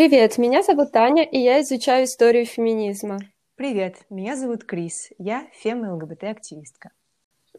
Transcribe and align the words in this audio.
Привет, 0.00 0.38
меня 0.38 0.62
зовут 0.62 0.92
Таня, 0.92 1.24
и 1.24 1.38
я 1.38 1.60
изучаю 1.60 2.06
историю 2.06 2.46
феминизма. 2.46 3.18
Привет, 3.54 3.96
меня 4.08 4.34
зовут 4.34 4.64
Крис, 4.64 5.10
я 5.18 5.46
фем- 5.52 5.84
и 5.84 5.88
ЛГБТ-активистка. 5.90 6.92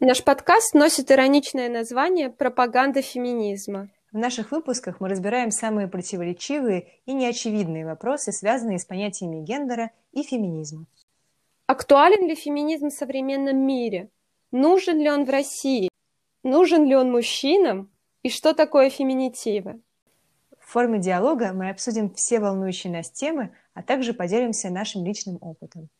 Наш 0.00 0.24
подкаст 0.24 0.74
носит 0.74 1.12
ироничное 1.12 1.68
название 1.68 2.30
«Пропаганда 2.30 3.00
феминизма». 3.00 3.90
В 4.10 4.18
наших 4.18 4.50
выпусках 4.50 4.98
мы 4.98 5.08
разбираем 5.08 5.52
самые 5.52 5.86
противоречивые 5.86 6.88
и 7.06 7.12
неочевидные 7.12 7.86
вопросы, 7.86 8.32
связанные 8.32 8.80
с 8.80 8.84
понятиями 8.84 9.44
гендера 9.44 9.92
и 10.10 10.24
феминизма. 10.24 10.86
Актуален 11.68 12.26
ли 12.26 12.34
феминизм 12.34 12.88
в 12.88 12.92
современном 12.92 13.58
мире? 13.58 14.08
Нужен 14.50 14.98
ли 14.98 15.08
он 15.08 15.26
в 15.26 15.30
России? 15.30 15.88
Нужен 16.42 16.86
ли 16.86 16.96
он 16.96 17.12
мужчинам? 17.12 17.92
И 18.24 18.30
что 18.30 18.52
такое 18.52 18.90
феминитивы? 18.90 19.80
В 20.72 20.74
форме 20.74 20.98
диалога 20.98 21.52
мы 21.52 21.68
обсудим 21.68 22.14
все 22.14 22.40
волнующие 22.40 22.90
нас 22.90 23.10
темы, 23.10 23.50
а 23.74 23.82
также 23.82 24.14
поделимся 24.14 24.70
нашим 24.70 25.04
личным 25.04 25.36
опытом. 25.42 25.90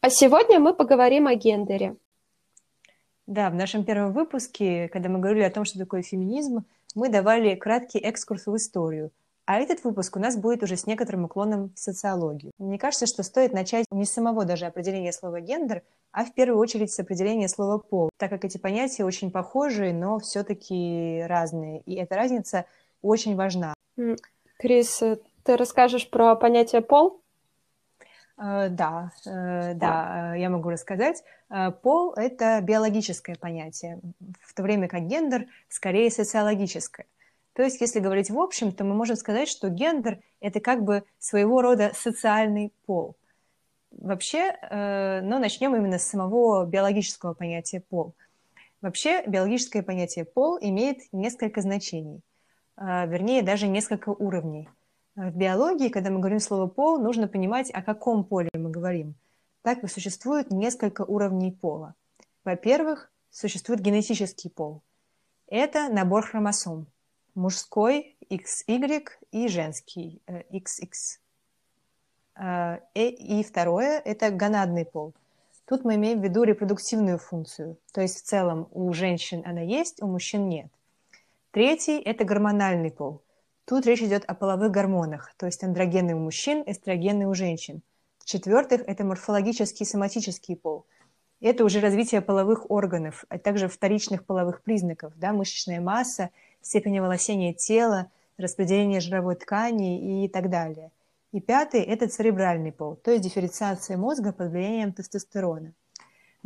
А 0.00 0.08
сегодня 0.08 0.58
мы 0.58 0.72
поговорим 0.72 1.26
о 1.26 1.34
гендере. 1.34 1.96
Да, 3.26 3.50
в 3.50 3.54
нашем 3.54 3.84
первом 3.84 4.14
выпуске, 4.14 4.88
когда 4.88 5.10
мы 5.10 5.18
говорили 5.18 5.44
о 5.44 5.50
том, 5.50 5.66
что 5.66 5.78
такое 5.78 6.00
феминизм, 6.00 6.64
мы 6.94 7.10
давали 7.10 7.54
краткий 7.54 7.98
экскурс 7.98 8.46
в 8.46 8.56
историю. 8.56 9.10
А 9.44 9.58
этот 9.58 9.84
выпуск 9.84 10.16
у 10.16 10.20
нас 10.20 10.38
будет 10.38 10.62
уже 10.62 10.78
с 10.78 10.86
некоторым 10.86 11.26
уклоном 11.26 11.74
в 11.74 11.78
социологию. 11.78 12.52
Мне 12.56 12.78
кажется, 12.78 13.04
что 13.04 13.22
стоит 13.22 13.52
начать 13.52 13.84
не 13.90 14.06
с 14.06 14.10
самого 14.10 14.46
даже 14.46 14.64
определения 14.64 15.12
слова 15.12 15.42
«гендер», 15.42 15.82
а 16.12 16.24
в 16.24 16.32
первую 16.32 16.58
очередь 16.58 16.92
с 16.92 16.98
определения 16.98 17.46
слова 17.46 17.76
«пол», 17.76 18.08
так 18.16 18.30
как 18.30 18.46
эти 18.46 18.56
понятия 18.56 19.04
очень 19.04 19.30
похожи, 19.30 19.92
но 19.92 20.18
все-таки 20.18 21.22
разные. 21.26 21.82
И 21.82 21.94
эта 21.96 22.16
разница 22.16 22.64
очень 23.06 23.36
важна. 23.36 23.74
Крис, 24.58 25.02
ты 25.44 25.56
расскажешь 25.56 26.10
про 26.10 26.34
понятие 26.34 26.82
пол? 26.82 27.22
Да, 28.36 29.12
uh, 29.26 29.72
да, 29.74 30.34
uh, 30.34 30.38
я 30.38 30.50
могу 30.50 30.68
рассказать. 30.68 31.24
Пол– 31.82 32.12
это 32.16 32.60
биологическое 32.60 33.36
понятие, 33.36 33.98
в 34.42 34.52
то 34.52 34.62
время 34.62 34.88
как 34.88 35.06
гендер 35.06 35.46
скорее 35.68 36.10
социологическое. 36.10 37.06
То 37.54 37.62
есть, 37.62 37.80
если 37.80 38.00
говорить 38.00 38.28
в 38.28 38.38
общем, 38.38 38.72
то 38.72 38.84
мы 38.84 38.94
можем 38.94 39.16
сказать, 39.16 39.48
что 39.48 39.70
гендер– 39.70 40.18
это 40.40 40.60
как 40.60 40.84
бы 40.84 41.04
своего 41.18 41.62
рода 41.62 41.92
социальный 41.94 42.74
пол. 42.84 43.16
Вообще, 43.90 44.58
но 44.70 45.38
начнем 45.38 45.74
именно 45.74 45.98
с 45.98 46.04
самого 46.04 46.66
биологического 46.66 47.32
понятия 47.32 47.80
пол. 47.80 48.12
Вообще, 48.82 49.22
биологическое 49.26 49.82
понятие 49.82 50.26
пол 50.26 50.58
имеет 50.60 50.98
несколько 51.12 51.62
значений– 51.62 52.20
вернее, 52.76 53.42
даже 53.42 53.68
несколько 53.68 54.10
уровней. 54.10 54.68
В 55.14 55.34
биологии, 55.34 55.88
когда 55.88 56.10
мы 56.10 56.18
говорим 56.18 56.40
слово 56.40 56.66
«пол», 56.66 56.98
нужно 56.98 57.26
понимать, 57.26 57.70
о 57.70 57.82
каком 57.82 58.24
поле 58.24 58.50
мы 58.52 58.70
говорим. 58.70 59.14
Так 59.62 59.80
как 59.80 59.90
существует 59.90 60.50
несколько 60.50 61.02
уровней 61.02 61.52
пола. 61.52 61.94
Во-первых, 62.44 63.10
существует 63.30 63.80
генетический 63.80 64.50
пол. 64.50 64.82
Это 65.48 65.88
набор 65.88 66.26
хромосом. 66.26 66.86
Мужской 67.34 68.16
XY 68.30 69.04
и 69.30 69.48
женский 69.48 70.22
XX. 70.26 70.88
Э, 72.34 72.38
а, 72.38 72.80
и 72.94 73.42
второе– 73.42 73.98
это 74.04 74.30
гонадный 74.30 74.84
пол. 74.84 75.14
Тут 75.66 75.84
мы 75.84 75.96
имеем 75.96 76.20
в 76.20 76.24
виду 76.24 76.44
репродуктивную 76.44 77.18
функцию. 77.18 77.78
То 77.92 78.00
есть 78.00 78.20
в 78.20 78.22
целом 78.22 78.68
у 78.70 78.92
женщин 78.92 79.42
она 79.44 79.60
есть, 79.60 80.02
у 80.02 80.06
мужчин 80.06 80.48
нет. 80.48 80.70
Третий– 81.56 81.98
это 82.04 82.26
гормональный 82.26 82.90
пол. 82.90 83.22
Тут 83.64 83.86
речь 83.86 84.02
идет 84.02 84.26
о 84.26 84.34
половых 84.34 84.70
гормонах, 84.70 85.32
то 85.38 85.46
есть 85.46 85.64
андрогены 85.64 86.14
у 86.14 86.18
мужчин, 86.18 86.62
эстрогены 86.66 87.26
у 87.26 87.32
женщин. 87.32 87.80
В-четвертых, 88.18 88.82
это 88.86 89.04
морфологический 89.04 89.86
соматический 89.86 90.54
пол. 90.54 90.84
Это 91.40 91.64
уже 91.64 91.80
развитие 91.80 92.20
половых 92.20 92.70
органов, 92.70 93.24
а 93.30 93.38
также 93.38 93.68
вторичных 93.68 94.26
половых 94.26 94.60
признаков, 94.60 95.14
да, 95.16 95.32
мышечная 95.32 95.80
масса, 95.80 96.28
степень 96.60 96.98
оволосения 96.98 97.54
тела, 97.54 98.10
распределение 98.36 99.00
жировой 99.00 99.36
ткани 99.36 100.24
и 100.26 100.28
так 100.28 100.50
далее. 100.50 100.90
И 101.32 101.40
пятый– 101.40 101.80
это 101.84 102.06
церебральный 102.06 102.72
пол, 102.72 102.96
то 102.96 103.12
есть 103.12 103.24
дифференциация 103.24 103.96
мозга 103.96 104.34
под 104.34 104.50
влиянием 104.50 104.92
тестостерона– 104.92 105.72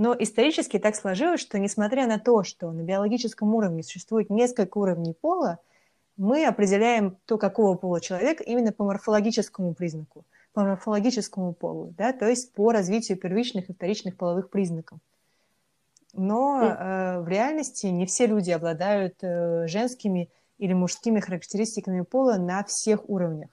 но 0.01 0.17
исторически 0.19 0.79
так 0.79 0.97
сложилось, 0.97 1.43
что 1.43 1.59
несмотря 1.59 2.07
на 2.07 2.19
то, 2.19 2.43
что 2.43 2.73
на 2.73 2.81
биологическом 2.81 3.55
уровне 3.55 3.83
существует 3.83 4.31
несколько 4.31 4.79
уровней 4.79 5.13
пола, 5.13 5.59
мы 6.17 6.47
определяем 6.47 7.19
то, 7.27 7.37
какого 7.37 7.77
пола 7.77 8.01
человек 8.01 8.41
именно 8.41 8.73
по 8.73 8.85
морфологическому 8.85 9.75
признаку, 9.75 10.25
по 10.55 10.63
морфологическому 10.63 11.53
полу, 11.53 11.93
да, 11.99 12.15
то 12.15 12.27
есть 12.27 12.55
по 12.55 12.73
развитию 12.73 13.19
первичных 13.19 13.69
и 13.69 13.75
вторичных 13.75 14.17
половых 14.17 14.49
признаков. 14.49 14.99
Но 16.15 16.63
э, 16.63 17.21
в 17.21 17.29
реальности 17.29 17.89
не 17.89 18.07
все 18.07 18.27
люди 18.27 18.51
обладают 18.53 19.17
э, 19.21 19.67
женскими 19.67 20.31
или 20.57 20.73
мужскими 20.73 21.21
характеристиками 21.21 22.01
пола 22.01 22.37
на 22.37 22.65
всех 22.65 23.07
уровнях. 23.07 23.51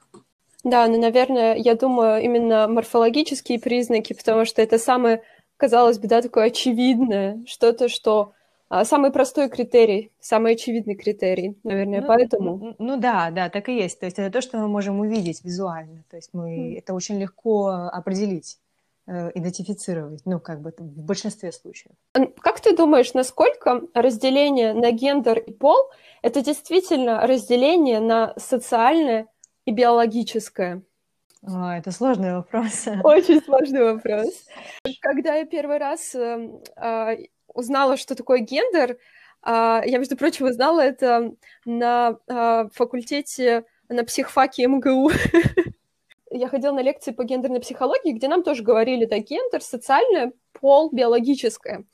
Да, 0.64 0.88
ну, 0.88 1.00
наверное, 1.00 1.56
я 1.56 1.76
думаю, 1.76 2.22
именно 2.24 2.70
морфологические 2.70 3.60
признаки, 3.60 4.14
потому 4.14 4.46
что 4.46 4.62
это 4.62 4.80
самые 4.80 5.24
казалось 5.58 6.00
бы, 6.00 6.08
да, 6.08 6.22
такое 6.22 6.46
очевидное, 6.46 7.44
что-то, 7.46 7.90
что 7.90 8.34
а, 8.70 8.84
самый 8.84 9.12
простой 9.12 9.50
критерий, 9.50 10.12
самый 10.20 10.54
очевидный 10.54 10.96
критерий, 10.96 11.58
наверное, 11.64 12.02
ну, 12.02 12.08
поэтому. 12.08 12.58
Ну, 12.58 12.76
ну 12.80 12.98
да, 12.98 13.32
да, 13.32 13.50
так 13.50 13.70
и 13.70 13.76
есть. 13.76 14.00
То 14.00 14.06
есть 14.06 14.20
это 14.20 14.32
то, 14.32 14.42
что 14.42 14.58
мы 14.58 14.68
можем 14.68 15.00
увидеть 15.00 15.44
визуально. 15.44 16.04
То 16.10 16.18
есть 16.18 16.30
мы 16.34 16.74
mm. 16.74 16.78
это 16.80 16.94
очень 16.94 17.18
легко 17.20 17.68
определить, 17.68 18.58
э, 19.08 19.32
идентифицировать, 19.36 20.22
ну 20.26 20.40
как 20.42 20.62
бы 20.62 20.74
в 20.78 21.04
большинстве 21.04 21.54
случаев. 21.54 21.96
Как 22.42 22.60
ты 22.60 22.76
думаешь, 22.76 23.14
насколько 23.14 23.84
разделение 23.94 24.74
на 24.74 24.92
гендер 24.92 25.40
и 25.40 25.54
пол 25.54 25.90
это 26.22 26.42
действительно 26.42 27.26
разделение 27.26 28.02
на 28.02 28.34
социальное 28.38 29.28
и 29.66 29.72
биологическое? 29.72 30.82
О, 31.48 31.72
это 31.72 31.92
сложный 31.92 32.34
вопрос. 32.34 32.88
Очень 33.04 33.42
сложный 33.42 33.84
вопрос. 33.84 34.46
Когда 35.02 35.36
я 35.36 35.46
первый 35.46 35.78
раз 35.78 36.14
э, 36.14 36.50
э, 36.76 37.18
узнала, 37.54 37.96
что 37.96 38.16
такое 38.16 38.40
гендер, 38.40 38.92
э, 38.92 38.98
я, 39.86 39.98
между 39.98 40.18
прочим, 40.18 40.46
узнала 40.48 40.82
это 40.82 41.34
на 41.64 42.18
э, 42.28 42.68
факультете 42.74 43.64
на 43.88 44.04
психфаке 44.04 44.68
МГУ. 44.68 45.12
я 46.32 46.50
ходила 46.50 46.74
на 46.74 46.82
лекции 46.82 47.12
по 47.12 47.24
гендерной 47.24 47.62
психологии, 47.62 48.12
где 48.12 48.28
нам 48.28 48.44
тоже 48.44 48.62
говорили, 48.62 49.06
да, 49.06 49.20
гендер, 49.20 49.62
социальное, 49.62 50.34
пол, 50.52 50.90
биологическое. 50.92 51.86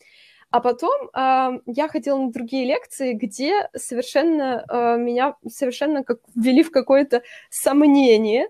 А 0.53 0.59
потом 0.59 1.09
э, 1.15 1.61
я 1.65 1.87
ходила 1.87 2.19
на 2.19 2.31
другие 2.31 2.65
лекции, 2.65 3.13
где 3.13 3.71
совершенно 3.75 4.63
э, 4.69 4.97
меня 4.97 5.35
совершенно 5.49 6.03
как 6.03 6.19
ввели 6.35 6.61
в 6.61 6.69
какое-то 6.69 7.23
сомнение, 7.49 8.43
э, 8.43 8.49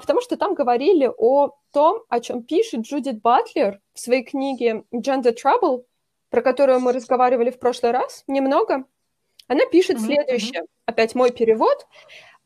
потому 0.00 0.22
что 0.22 0.38
там 0.38 0.54
говорили 0.54 1.06
о 1.06 1.50
том, 1.70 2.02
о 2.08 2.20
чем 2.20 2.44
пишет 2.44 2.80
Джудит 2.86 3.20
Батлер 3.20 3.82
в 3.92 4.00
своей 4.00 4.24
книге 4.24 4.84
Gender 4.90 5.36
Trouble, 5.36 5.84
про 6.30 6.40
которую 6.40 6.80
мы 6.80 6.94
разговаривали 6.94 7.50
в 7.50 7.58
прошлый 7.58 7.92
раз 7.92 8.24
немного. 8.26 8.84
Она 9.46 9.66
пишет 9.66 9.98
mm-hmm. 9.98 10.06
следующее, 10.06 10.62
опять 10.86 11.14
мой 11.14 11.30
перевод. 11.30 11.86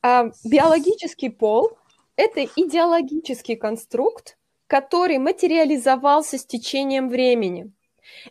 Э, 0.03 0.33
биологический 0.45 1.29
пол– 1.29 1.71
это 2.17 2.45
идеологический 2.57 3.55
конструкт, 3.55 4.37
который 4.67 5.19
материализовался 5.19 6.37
с 6.37 6.45
течением 6.45 7.09
времени– 7.09 7.71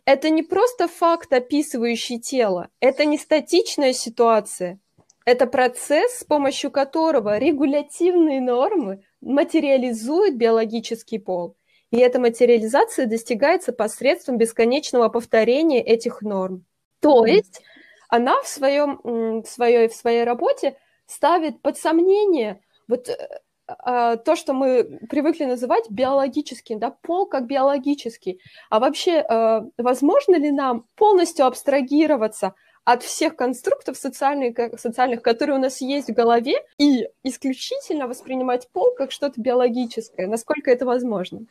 это 0.06 0.30
не 0.30 0.44
просто 0.44 0.88
факт, 0.88 1.32
описывающий 1.34 2.20
тело, 2.20 2.70
это 2.80 3.06
не 3.06 3.18
статичная 3.18 3.94
ситуация, 3.94 4.80
это 5.26 5.46
процесс, 5.46 6.20
с 6.20 6.24
помощью 6.24 6.72
которого 6.72 7.38
регулятивные 7.38 8.40
нормы 8.40 9.04
материализуют 9.20 10.36
биологический 10.36 11.20
пол. 11.20 11.58
И 11.92 11.98
эта 11.98 12.20
материализация 12.20 13.06
достигается 13.06 13.74
посредством 13.74 14.38
бесконечного 14.38 15.10
повторения 15.10 15.82
этих 15.82 16.22
норм. 16.22 16.66
То 17.02 17.26
есть 17.26 17.62
она 18.10 18.42
в, 18.42 18.48
своем, 18.48 19.02
в, 19.04 19.46
своей, 19.46 19.88
в 19.88 19.94
своей 19.94 20.24
работе 20.24 20.78
ставит 21.06 21.62
под 21.62 21.78
сомнение 21.78 22.62
вот 22.88 23.10
э, 23.10 23.40
то, 23.68 24.36
что 24.36 24.54
мы 24.54 25.00
привыкли 25.10 25.44
называть 25.44 25.90
биологическим, 25.90 26.80
да, 26.80 26.92
пол 27.02 27.26
как 27.26 27.48
биологический. 27.48 28.40
А 28.70 28.80
вообще, 28.80 29.20
а, 29.20 29.66
возможно 29.78 30.36
ли 30.36 30.52
нам 30.52 30.86
полностью 30.96 31.46
абстрагироваться 31.46 32.54
от 32.86 33.04
всех 33.04 33.36
конструктов 33.36 33.98
социальных, 33.98 34.80
социальных, 34.80 35.22
которые 35.22 35.58
у 35.58 35.62
нас 35.62 35.82
есть 35.82 36.10
в 36.10 36.14
голове, 36.14 36.56
и 36.78 37.10
исключительно 37.24 38.08
воспринимать 38.08 38.70
пол 38.72 38.94
как 38.98 39.12
что-то 39.12 39.42
биологическое? 39.42 40.28
Насколько 40.28 40.72
это 40.72 40.86
возможно? 40.86 41.42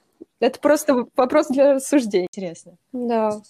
Это 0.40 0.58
просто 0.58 1.06
вопрос 1.14 1.48
для 1.48 1.74
рассуждения. 1.74 2.28
Интересно. 2.32 2.76
Да. 2.92 3.42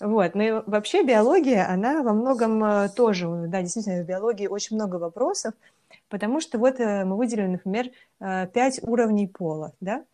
Вот, 0.00 0.34
ну 0.34 0.42
и 0.42 0.62
вообще 0.66 1.04
биология, 1.04 1.68
она 1.70 2.02
во 2.02 2.14
многом 2.14 2.64
э, 2.64 2.88
тоже, 2.88 3.28
да, 3.48 3.60
действительно, 3.60 4.02
в 4.02 4.06
биологии 4.06 4.46
очень 4.46 4.76
много 4.76 4.96
вопросов, 4.96 5.52
Потому 6.08 6.40
что 6.40 6.58
вот 6.58 6.78
мы 6.78 7.16
выделили, 7.16 7.46
например, 7.46 7.90
пять 8.18 8.82
уровней 8.82 9.26
пола, 9.26 9.72
да, 9.80 10.04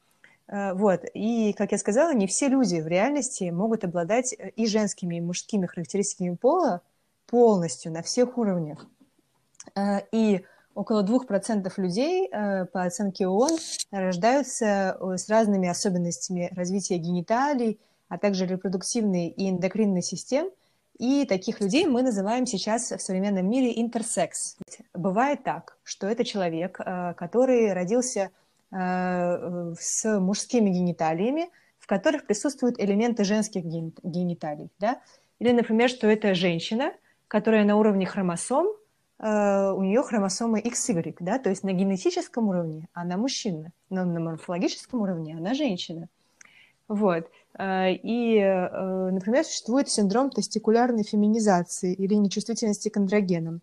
вот. 0.49 1.03
И, 1.15 1.53
как 1.55 1.73
я 1.73 1.79
сказала, 1.79 2.15
не 2.15 2.27
все 2.27 2.49
люди 2.49 2.81
в 2.81 2.87
реальности 2.87 3.51
могут 3.51 3.85
обладать 3.85 4.35
и 4.55 4.67
женскими, 4.67 5.17
и 5.17 5.21
мужскими 5.21 5.67
характеристиками 5.67 6.37
пола 6.37 6.83
полностью, 7.27 7.91
на 7.93 8.03
всех 8.03 8.39
уровнях. 8.39 8.87
И 10.13 10.45
около 10.75 11.03
2% 11.03 11.73
людей, 11.79 12.29
по 12.31 12.85
оценке 12.85 13.27
ООН, 13.27 13.59
рождаются 13.91 14.97
с 15.01 15.29
разными 15.29 15.69
особенностями 15.69 16.53
развития 16.55 16.99
гениталий, 16.99 17.81
а 18.09 18.19
также 18.19 18.47
репродуктивной 18.47 19.27
и 19.27 19.51
эндокринной 19.51 20.03
систем. 20.03 20.49
И 20.99 21.27
таких 21.27 21.61
людей 21.61 21.87
мы 21.87 22.03
называем 22.03 22.47
сейчас 22.47 22.91
в 22.91 23.01
современном 23.01 23.49
мире 23.49 23.81
интерсекс. 23.81 24.57
Бывает 24.95 25.45
так, 25.45 25.77
что 25.85 26.07
это 26.07 26.25
человек, 26.25 26.81
э, 26.81 27.15
который 27.15 27.73
родился 27.75 28.31
э, 28.73 29.75
с 29.79 30.19
мужскими 30.19 30.71
гениталиями, 30.71 31.51
в 31.79 31.87
которых 31.87 32.27
присутствуют 32.27 32.81
элементы 32.81 33.25
женских 33.25 33.65
гениталий. 33.65 34.71
Да? 34.79 35.01
Или, 35.39 35.53
например, 35.53 35.91
что 35.91 36.07
это 36.07 36.35
женщина, 36.35 36.93
которая 37.29 37.65
на 37.65 37.77
уровне 37.77 38.07
хромосом, 38.07 38.67
э, 39.19 39.71
у 39.73 39.83
нее 39.83 40.03
хромосомы 40.03 40.61
XY, 40.61 41.17
да? 41.21 41.39
то 41.39 41.51
есть 41.51 41.63
на 41.63 41.73
генетическом 41.73 42.49
уровне 42.49 42.89
она 42.95 43.19
мужчина, 43.19 43.71
но 43.91 44.07
на 44.07 44.19
морфологическом 44.19 45.03
уровне 45.03 45.37
она 45.37 45.53
женщина. 45.53 46.09
Вот. 46.89 47.29
Э, 47.59 47.93
и, 47.93 48.39
э, 48.39 49.11
например, 49.11 49.45
существует 49.45 49.89
синдром 49.89 50.31
тестикулярной 50.31 51.03
феминизации 51.03 51.93
или 51.95 52.15
нечувствительности 52.15 52.89
к 52.89 52.97
андрогенам. 52.97 53.61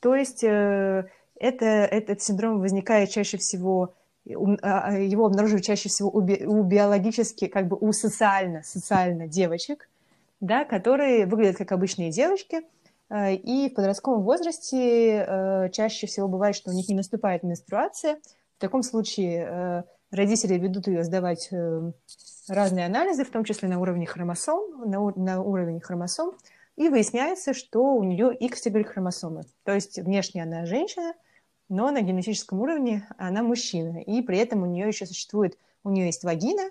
То 0.00 0.14
есть 0.14 0.44
э, 0.44 1.08
это, 1.38 1.64
этот 1.64 2.20
синдром 2.22 2.60
возникает 2.60 3.10
чаще 3.10 3.38
всего, 3.38 3.94
а, 4.62 4.98
его 4.98 5.26
обнаруживают 5.26 5.64
чаще 5.64 5.88
всего 5.88 6.10
у, 6.10 6.18
у 6.18 6.62
биологически, 6.62 7.46
как 7.46 7.68
бы 7.68 7.76
у 7.80 7.92
социально, 7.92 8.62
социально 8.62 9.26
девочек, 9.26 9.88
да, 10.40 10.64
которые 10.64 11.26
выглядят 11.26 11.56
как 11.56 11.72
обычные 11.72 12.10
девочки, 12.10 12.62
и 13.12 13.68
в 13.70 13.74
подростковом 13.74 14.22
возрасте 14.22 15.68
чаще 15.72 16.06
всего 16.06 16.28
бывает, 16.28 16.54
что 16.54 16.70
у 16.70 16.72
них 16.72 16.88
не 16.88 16.94
наступает 16.94 17.42
менструация. 17.42 18.20
В 18.56 18.60
таком 18.60 18.84
случае 18.84 19.84
родители 20.10 20.54
ведут 20.54 20.86
ее 20.86 21.04
сдавать 21.04 21.50
разные 22.48 22.86
анализы, 22.86 23.24
в 23.24 23.30
том 23.30 23.44
числе 23.44 23.68
на 23.68 23.80
уровне 23.80 24.06
хромосом, 24.06 24.90
на, 24.90 25.00
на 25.16 25.42
уровень 25.42 25.80
хромосом, 25.80 26.32
и 26.76 26.88
выясняется, 26.88 27.52
что 27.54 27.94
у 27.94 28.02
нее 28.02 28.36
XY 28.40 28.84
хромосомы. 28.84 29.42
То 29.64 29.72
есть 29.74 29.98
внешне 29.98 30.42
она 30.42 30.66
женщина, 30.66 31.14
но 31.68 31.90
на 31.90 32.00
генетическом 32.00 32.60
уровне 32.60 33.06
она 33.18 33.42
мужчина. 33.42 34.02
И 34.02 34.22
при 34.22 34.38
этом 34.38 34.62
у 34.62 34.66
нее 34.66 34.88
еще 34.88 35.06
существует, 35.06 35.56
у 35.84 35.90
нее 35.90 36.06
есть 36.06 36.24
вагина, 36.24 36.70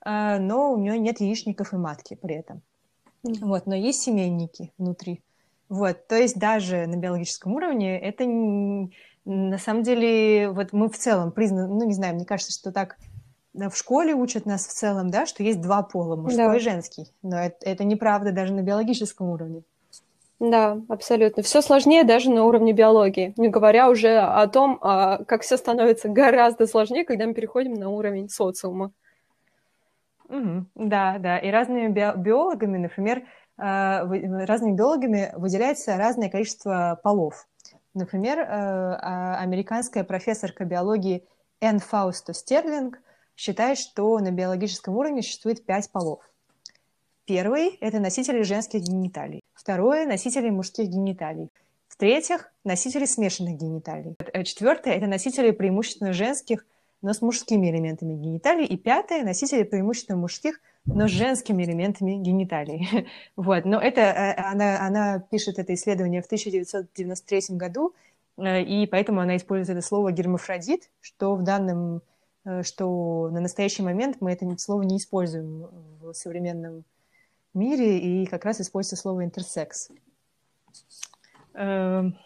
а, 0.00 0.38
но 0.38 0.72
у 0.72 0.78
нее 0.78 0.98
нет 0.98 1.20
яичников 1.20 1.72
и 1.72 1.76
матки 1.76 2.14
при 2.14 2.36
этом. 2.36 2.62
Вот, 3.22 3.66
но 3.66 3.74
есть 3.74 4.02
семейники 4.02 4.72
внутри. 4.76 5.22
Вот, 5.70 6.06
то 6.08 6.16
есть 6.16 6.38
даже 6.38 6.86
на 6.86 6.96
биологическом 6.96 7.54
уровне 7.54 7.98
это 7.98 8.24
на 9.24 9.58
самом 9.58 9.82
деле, 9.82 10.50
вот 10.50 10.72
мы 10.72 10.88
в 10.88 10.98
целом 10.98 11.32
признаны, 11.32 11.68
ну 11.68 11.84
не 11.84 11.94
знаю, 11.94 12.14
мне 12.14 12.24
кажется, 12.24 12.52
что 12.52 12.72
так 12.72 12.96
в 13.54 13.74
школе 13.74 14.14
учат 14.14 14.46
нас 14.46 14.66
в 14.66 14.72
целом, 14.72 15.10
да, 15.10 15.26
что 15.26 15.42
есть 15.42 15.60
два 15.60 15.82
пола, 15.82 16.16
мужской 16.16 16.46
да. 16.46 16.56
и 16.56 16.60
женский. 16.60 17.06
Но 17.22 17.38
это, 17.38 17.56
это 17.62 17.84
неправда 17.84 18.32
даже 18.32 18.52
на 18.52 18.62
биологическом 18.62 19.28
уровне. 19.28 19.62
Да, 20.40 20.78
абсолютно. 20.88 21.42
Все 21.42 21.62
сложнее 21.62 22.04
даже 22.04 22.30
на 22.30 22.44
уровне 22.44 22.72
биологии, 22.72 23.32
не 23.36 23.48
говоря 23.48 23.88
уже 23.88 24.18
о 24.18 24.46
том, 24.48 24.78
а, 24.82 25.24
как 25.24 25.42
все 25.42 25.56
становится 25.56 26.08
гораздо 26.08 26.66
сложнее, 26.66 27.04
когда 27.04 27.26
мы 27.26 27.34
переходим 27.34 27.74
на 27.74 27.88
уровень 27.88 28.28
социума. 28.28 28.90
Угу, 30.28 30.66
да, 30.74 31.18
да. 31.18 31.38
И 31.38 31.50
разными 31.50 31.88
би- 31.88 32.16
биологами, 32.16 32.78
например, 32.78 33.22
а, 33.56 34.04
разными 34.46 34.74
биологами 34.74 35.32
выделяется 35.36 35.96
разное 35.96 36.28
количество 36.28 36.98
полов. 37.02 37.46
Например, 37.94 38.38
э, 38.38 38.44
а, 38.46 39.38
американская 39.40 40.04
профессорка 40.04 40.64
биологии 40.64 41.24
Энн 41.60 41.78
Фаусто 41.78 42.34
Стерлинг– 42.34 43.00
считает, 43.36 43.78
что 43.78 44.18
на 44.18 44.30
биологическом 44.30 44.96
уровне 44.96 45.22
существует 45.22 45.64
пять 45.64 45.90
полов. 45.90 46.20
Первый– 47.24 47.76
это 47.80 48.00
носители 48.00 48.42
женских 48.42 48.80
гениталий. 48.80 49.40
Второе– 49.54 50.06
носители 50.06 50.50
мужских 50.50 50.88
гениталий. 50.88 51.48
В-третьих, 51.88 52.52
носители 52.64 53.06
смешанных 53.06 53.56
гениталий. 53.56 54.14
Четвертое– 54.44 54.94
это 54.94 55.06
носители 55.06 55.50
преимущественно 55.52 56.12
женских, 56.12 56.66
но 57.02 57.12
с 57.12 57.22
мужскими 57.22 57.70
элементами 57.70 58.14
гениталий. 58.14 58.66
И 58.66 58.76
пятое– 58.76 59.22
носители 59.24 59.62
преимущественно 59.62 60.18
мужских, 60.18 60.60
но 60.86 61.08
с 61.08 61.10
женскими 61.10 61.64
элементами 61.64 62.12
гениталий. 62.12 63.08
Вот. 63.36 63.64
Но 63.64 63.80
это, 63.80 64.00
э, 64.00 64.34
она, 64.34 64.86
она 64.86 65.18
пишет 65.18 65.58
это 65.58 65.74
исследование 65.74 66.22
в 66.22 66.26
1993 66.26 67.56
году, 67.56 67.94
э, 68.36 68.62
и 68.62 68.86
поэтому 68.86 69.20
она 69.20 69.36
использует 69.36 69.78
это 69.78 69.86
слово 69.86 70.12
гермафродит, 70.12 70.90
что 71.00 71.34
в 71.34 71.42
данном 71.42 72.02
Э, 72.44 72.62
что 72.62 73.30
на 73.30 73.40
настоящий 73.40 73.82
момент 73.82 74.18
мы 74.20 74.32
это 74.32 74.46
слово 74.58 74.82
не 74.82 74.98
используем 74.98 75.68
в 76.00 76.12
современном 76.12 76.84
мире, 77.54 77.98
и 77.98 78.26
как 78.26 78.44
раз 78.44 78.60
используется 78.60 78.96
слово 78.96 79.24
интерсекс. 79.24 79.90
Эм, 81.54 82.18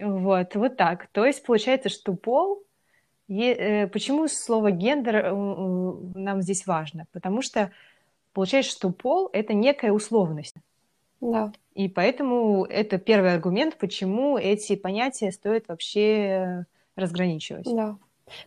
вот, 0.00 0.54
вот 0.54 0.76
так. 0.76 1.06
То 1.08 1.24
есть 1.24 1.44
получается, 1.44 1.88
что 1.88 2.14
пол... 2.14 2.62
Почему 3.28 4.28
слово 4.28 4.72
гендер 4.72 5.32
нам 5.32 6.42
здесь 6.42 6.66
важно? 6.66 7.06
Потому 7.12 7.40
что 7.40 7.70
получается, 8.32 8.72
что 8.72 8.90
пол— 8.90 9.28
это 9.32 9.54
некая 9.54 9.92
условность. 9.92 10.56
Да. 11.20 11.52
И 11.74 11.88
поэтому 11.88 12.64
это 12.64 12.98
первый 12.98 13.32
аргумент, 13.32 13.76
почему 13.76 14.36
эти 14.36 14.76
понятия 14.76 15.30
стоит 15.30 15.68
вообще 15.68 16.66
разграничивать. 16.96 17.66
Да. 17.72 17.96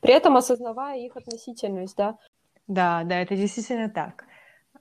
При 0.01 0.13
этом 0.13 0.37
осознавая 0.37 0.99
их 0.99 1.15
относительность, 1.15 1.95
да? 1.95 2.17
Да, 2.67 3.03
да, 3.05 3.21
это 3.21 3.35
действительно 3.35 3.89
так. 3.89 4.25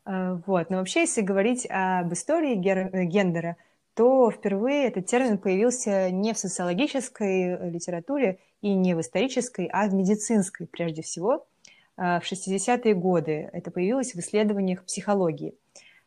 Э, 0.06 0.38
вот. 0.46 0.70
Но 0.70 0.78
вообще, 0.78 1.00
если 1.00 1.20
говорить 1.20 1.66
об 1.70 2.12
истории 2.12 2.56
э, 2.56 3.04
гендера, 3.04 3.56
то 3.94 4.30
впервые 4.30 4.88
этот 4.88 5.06
термин 5.06 5.38
появился 5.38 6.10
не 6.10 6.32
в 6.34 6.38
социологической 6.38 7.70
литературе 7.70 8.38
и 8.60 8.74
не 8.74 8.94
в 8.94 9.00
исторической, 9.00 9.68
а 9.72 9.86
в 9.86 9.94
медицинской 9.94 10.66
прежде 10.66 11.02
всего. 11.02 11.46
Э, 11.96 12.20
в 12.20 12.30
60-е 12.30 12.94
годы 12.94 13.50
это 13.52 13.70
появилось 13.70 14.14
в 14.14 14.18
исследованиях 14.18 14.84
психологии. 14.84 15.54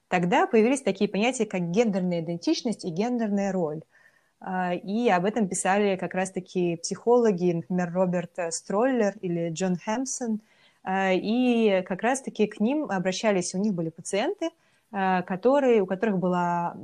Тогда 0.07 0.47
появились 0.47 0.81
такие 0.81 1.09
понятия, 1.09 1.45
как 1.45 1.69
гендерная 1.71 2.21
идентичность 2.21 2.85
и 2.85 2.89
гендерная 2.89 3.51
роль– 3.51 3.81
а, 4.39 4.73
и 4.73 5.09
об 5.09 5.25
этом 5.25 5.47
писали 5.47 5.95
как 5.95 6.13
раз-таки 6.13 6.77
психологи, 6.77 7.53
например, 7.53 7.91
Роберт 7.91 8.37
Строллер 8.51 9.15
или 9.21 9.49
Джон 9.49 9.77
Хэмпсон. 9.77 10.39
А, 10.83 11.11
и 11.13 11.81
как 11.83 12.01
раз-таки 12.01 12.47
к 12.47 12.59
ним 12.59 12.85
обращались, 12.85 13.55
у 13.55 13.57
них 13.57 13.73
были 13.73 13.89
пациенты, 13.89 14.49
а, 14.91 15.23
которые, 15.23 15.81
у 15.81 15.85
которых 15.85 16.17
была, 16.19 16.75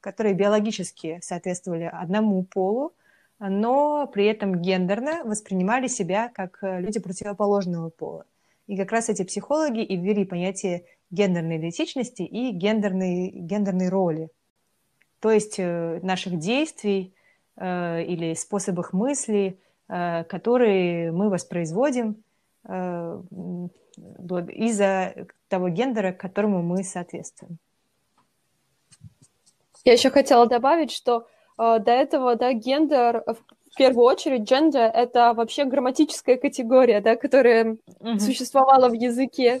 которые 0.00 0.34
биологически 0.34 1.20
соответствовали 1.22 1.90
одному 1.92 2.42
полу, 2.44 2.92
но 3.38 4.06
при 4.06 4.26
этом 4.26 4.60
гендерно 4.60 5.22
воспринимали 5.24 5.86
себя 5.86 6.30
как 6.34 6.58
люди 6.62 7.00
противоположного 7.00 7.90
пола. 7.90 8.24
И 8.66 8.76
как 8.76 8.92
раз 8.92 9.08
эти 9.08 9.22
психологи 9.24 9.82
и 9.82 9.96
ввели 9.96 10.24
понятие 10.24 10.84
гендерной 11.10 11.58
идентичности 11.58 12.22
и 12.22 12.50
гендерной, 12.50 13.30
гендерной 13.30 13.88
роли 13.88 14.30
то 15.20 15.30
есть 15.30 15.58
э, 15.58 16.00
наших 16.02 16.38
действий 16.38 17.14
э, 17.56 18.04
или 18.04 18.34
способах 18.34 18.92
мысли, 18.92 19.58
э, 19.88 20.24
которые 20.24 21.12
мы 21.12 21.30
воспроизводим 21.30 22.22
из-за 24.56 25.14
того 25.48 25.68
гендера, 25.70 26.12
которому 26.12 26.60
мы 26.60 26.82
соответствуем. 26.84 27.56
Я 29.84 29.94
еще 29.94 30.10
хотела 30.10 30.46
добавить, 30.46 30.90
что 30.90 31.26
до 31.58 31.90
этого, 31.90 32.36
да, 32.36 32.52
гендер 32.52 33.24
в 33.26 33.76
первую 33.76 34.06
очередь 34.06 34.50
gender 34.50 34.90
это 34.90 35.34
вообще 35.34 35.64
грамматическая 35.64 36.36
категория, 36.36 37.00
да, 37.00 37.16
которая 37.16 37.76
угу. 38.00 38.18
существовала 38.18 38.88
в 38.88 38.94
языке. 38.94 39.58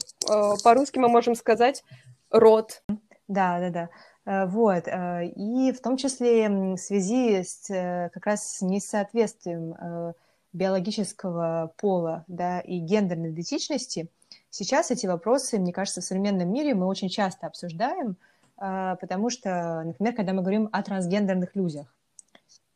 По-русски 0.64 0.98
мы 0.98 1.08
можем 1.08 1.34
сказать 1.34 1.84
род. 2.30 2.82
Да, 3.28 3.60
да, 3.60 3.70
да. 3.70 3.88
Э, 4.28 4.46
вот. 4.46 4.86
Э, 4.86 5.26
и 5.26 5.72
в 5.72 5.80
том 5.80 5.96
числе 5.96 6.48
в 6.48 6.76
связи 6.76 7.42
с 7.42 7.70
э, 7.70 8.10
как 8.12 8.26
раз 8.26 8.56
с 8.56 8.62
несоответствием 8.62 9.74
биологического 10.54 11.72
пола 11.76 12.24
да, 12.26 12.60
и 12.60 12.78
гендерной 12.78 13.30
идентичности, 13.30 14.08
сейчас 14.50 14.90
эти 14.90 15.06
вопросы, 15.06 15.58
мне 15.58 15.72
кажется, 15.72 16.00
в 16.00 16.04
современном 16.04 16.50
мире 16.50 16.74
мы 16.74 16.86
очень 16.86 17.10
часто 17.10 17.46
обсуждаем, 17.46 18.16
потому 18.58 19.30
что, 19.30 19.82
например, 19.84 20.14
когда 20.14 20.32
мы 20.32 20.42
говорим 20.42 20.68
о 20.72 20.82
трансгендерных 20.82 21.54
людях, 21.54 21.94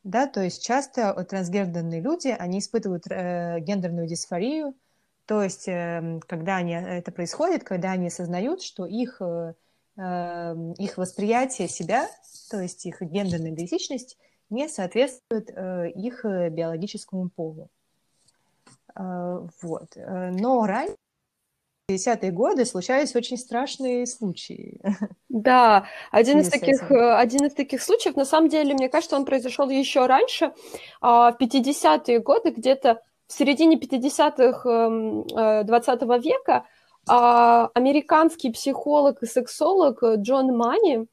да, 0.04 0.26
то 0.26 0.42
есть 0.42 0.64
часто 0.64 1.12
трансгендерные 1.24 2.00
люди, 2.00 2.28
они 2.28 2.58
испытывают 2.58 3.04
э, 3.08 3.60
гендерную 3.60 4.06
дисфорию, 4.06 4.74
то 5.26 5.42
есть 5.42 5.68
э, 5.68 6.20
когда 6.26 6.56
они, 6.56 6.72
это 6.72 7.12
происходит, 7.12 7.62
когда 7.62 7.92
они 7.92 8.08
осознают, 8.08 8.62
что 8.62 8.84
их, 8.84 9.20
э, 9.20 9.54
э, 9.96 10.56
их 10.78 10.98
восприятие 10.98 11.68
себя, 11.68 12.08
то 12.50 12.60
есть 12.60 12.84
их 12.84 13.00
гендерная 13.00 13.52
идентичность, 13.52 14.18
не 14.50 14.68
соответствует 14.68 15.50
э, 15.50 15.90
их 15.90 16.24
биологическому 16.24 17.30
полу. 17.30 17.70
Э, 18.94 19.46
вот. 19.62 19.96
Э, 19.96 20.30
но 20.30 20.66
раньше 20.66 20.96
50-е 21.94 22.30
годы 22.30 22.64
случались 22.64 23.14
очень 23.14 23.37
страшные 23.37 24.06
случаи. 24.06 24.80
Да, 25.28 25.87
один 26.11 26.40
из, 26.40 26.50
таких, 26.50 26.90
э, 26.90 27.14
один 27.14 27.46
из 27.46 27.54
таких 27.54 27.82
случаев, 27.82 28.16
на 28.16 28.25
самом 28.25 28.49
деле, 28.49 28.75
мне 28.75 28.88
кажется, 28.88 29.16
он 29.16 29.25
произошел 29.25 29.68
еще 29.70 30.06
раньше, 30.06 30.52
а, 31.00 31.32
в 31.32 31.38
50-е 31.38 32.18
годы, 32.20 32.50
где-то 32.50 33.00
в 33.26 33.32
середине 33.32 33.78
50-х 33.78 35.64
20 35.64 36.02
эм, 36.02 36.20
века, 36.20 36.66
а, 37.08 37.70
американский 37.75 38.50
психолог 38.50 39.22
и 39.22 39.26
сексолог 39.26 40.02
Джон 40.02 40.56
Мани, 40.56 41.06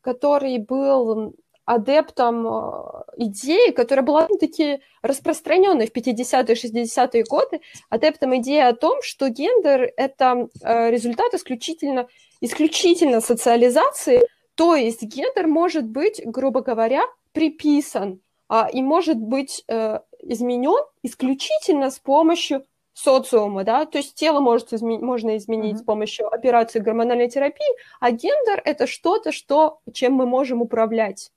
который 0.00 0.58
был 0.58 1.34
адептом 1.64 2.46
э, 2.46 2.82
идеи, 3.16 3.70
которая 3.70 4.04
была 4.04 4.28
таки 4.40 4.80
распространенной 5.02 5.86
в 5.86 5.92
50-е, 5.92 6.54
60-е 6.54 7.24
годы, 7.24 7.60
адептом 7.88 8.36
идеи 8.36 8.60
о 8.60 8.74
том, 8.74 8.98
что 9.02 9.28
гендер– 9.28 9.92
это 9.96 10.48
э, 10.62 10.90
результат 10.90 11.32
исключительно, 11.34 12.06
исключительно 12.40 13.20
социализации, 13.20 14.28
то 14.54 14.74
есть 14.74 15.02
гендер 15.02 15.46
может 15.46 15.86
быть, 15.86 16.20
грубо 16.24 16.60
говоря, 16.60 17.02
приписан 17.32 18.20
а, 18.48 18.68
и 18.72 18.82
может 18.82 19.18
быть 19.18 19.64
э, 19.68 20.00
изменен 20.20 20.84
исключительно 21.02 21.90
с 21.90 21.98
помощью 21.98 22.66
социума, 22.92 23.64
да, 23.64 23.86
то 23.86 23.98
есть 23.98 24.14
тело 24.14 24.40
может 24.40 24.72
изме- 24.72 25.00
можно 25.00 25.36
изменить 25.36 25.76
mm-hmm. 25.76 25.82
с 25.82 25.84
помощью 25.84 26.32
операции 26.32 26.78
гормональной 26.78 27.28
терапии, 27.28 27.66
а 28.00 28.12
гендер– 28.12 28.62
это 28.64 28.86
что-то, 28.86 29.32
что, 29.32 29.80
чем 29.92 30.12
мы 30.12 30.26
можем 30.26 30.62
управлять 30.62 31.32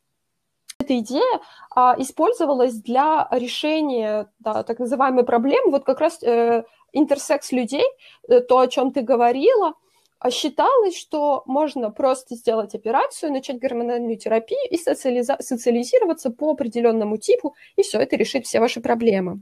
эта 0.87 0.99
идея 0.99 1.39
а, 1.75 1.95
использовалась 1.97 2.75
для 2.75 3.27
решения 3.31 4.27
да, 4.39 4.63
так 4.63 4.79
называемой 4.79 5.23
проблемы, 5.23 5.71
вот 5.71 5.83
как 5.83 5.99
раз 5.99 6.21
э, 6.23 6.63
интерсекс 6.93 7.51
людей, 7.51 7.85
э, 8.27 8.39
то, 8.39 8.59
о 8.59 8.67
чем 8.67 8.91
ты 8.91 9.01
говорила, 9.01 9.73
а 10.19 10.31
считалось, 10.31 10.97
что 10.97 11.43
можно 11.45 11.91
просто 11.91 12.35
сделать 12.35 12.73
операцию, 12.73 13.31
начать 13.31 13.59
гормональную 13.59 14.17
терапию 14.17 14.59
и 14.71 14.77
социализа- 14.77 15.41
социализироваться 15.41 16.31
по 16.31 16.51
определенному 16.51 17.17
типу, 17.17 17.55
и 17.75 17.83
все, 17.83 17.99
это 17.99 18.15
решит 18.15 18.45
все 18.45 18.59
ваши 18.59 18.79
проблемы. 18.79 19.41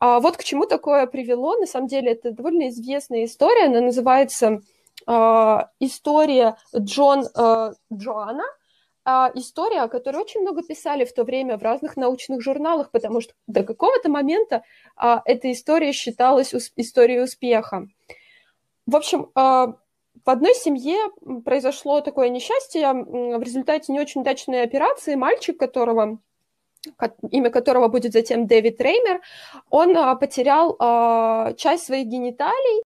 А 0.00 0.18
вот 0.18 0.36
к 0.36 0.44
чему 0.44 0.66
такое 0.66 1.06
привело. 1.06 1.56
На 1.58 1.66
самом 1.66 1.86
деле 1.88 2.12
это 2.12 2.32
довольно 2.32 2.70
известная 2.70 3.24
история, 3.24 3.66
она 3.66 3.80
называется 3.80 4.60
э, 5.06 5.58
«История 5.78 6.56
Джон 6.74 7.26
э, 7.36 7.72
Джоанна», 7.92 8.44
а, 8.44 8.59
история, 9.06 9.82
о 9.82 9.88
которой 9.88 10.18
очень 10.18 10.40
много 10.40 10.62
писали 10.62 11.04
в 11.04 11.12
то 11.12 11.24
время 11.24 11.56
в 11.56 11.62
разных 11.62 11.96
научных 11.96 12.42
журналах, 12.42 12.90
потому 12.90 13.20
что 13.20 13.32
до 13.46 13.62
какого-то 13.62 14.10
момента 14.10 14.62
а, 14.96 15.22
эта 15.24 15.50
история 15.50 15.92
считалась 15.92 16.54
историей 16.76 17.20
успеха. 17.20 17.88
В 18.86 18.96
общем, 18.96 19.30
а, 19.34 19.74
в 20.24 20.28
одной 20.28 20.54
семье 20.54 20.98
произошло 21.44 22.00
такое 22.00 22.28
несчастье 22.28 22.92
в 22.92 23.42
результате 23.42 23.92
не 23.92 24.00
очень 24.00 24.20
удачной 24.20 24.62
операции. 24.62 25.14
Мальчик, 25.14 25.58
которого 25.58 26.18
имя 27.30 27.50
которого 27.50 27.88
будет 27.88 28.12
затем 28.12 28.46
Дэвид 28.46 28.80
Реймер, 28.80 29.20
он 29.68 29.96
а, 29.96 30.14
потерял 30.14 30.76
а, 30.78 31.52
часть 31.54 31.84
своих 31.84 32.06
гениталий, 32.06 32.82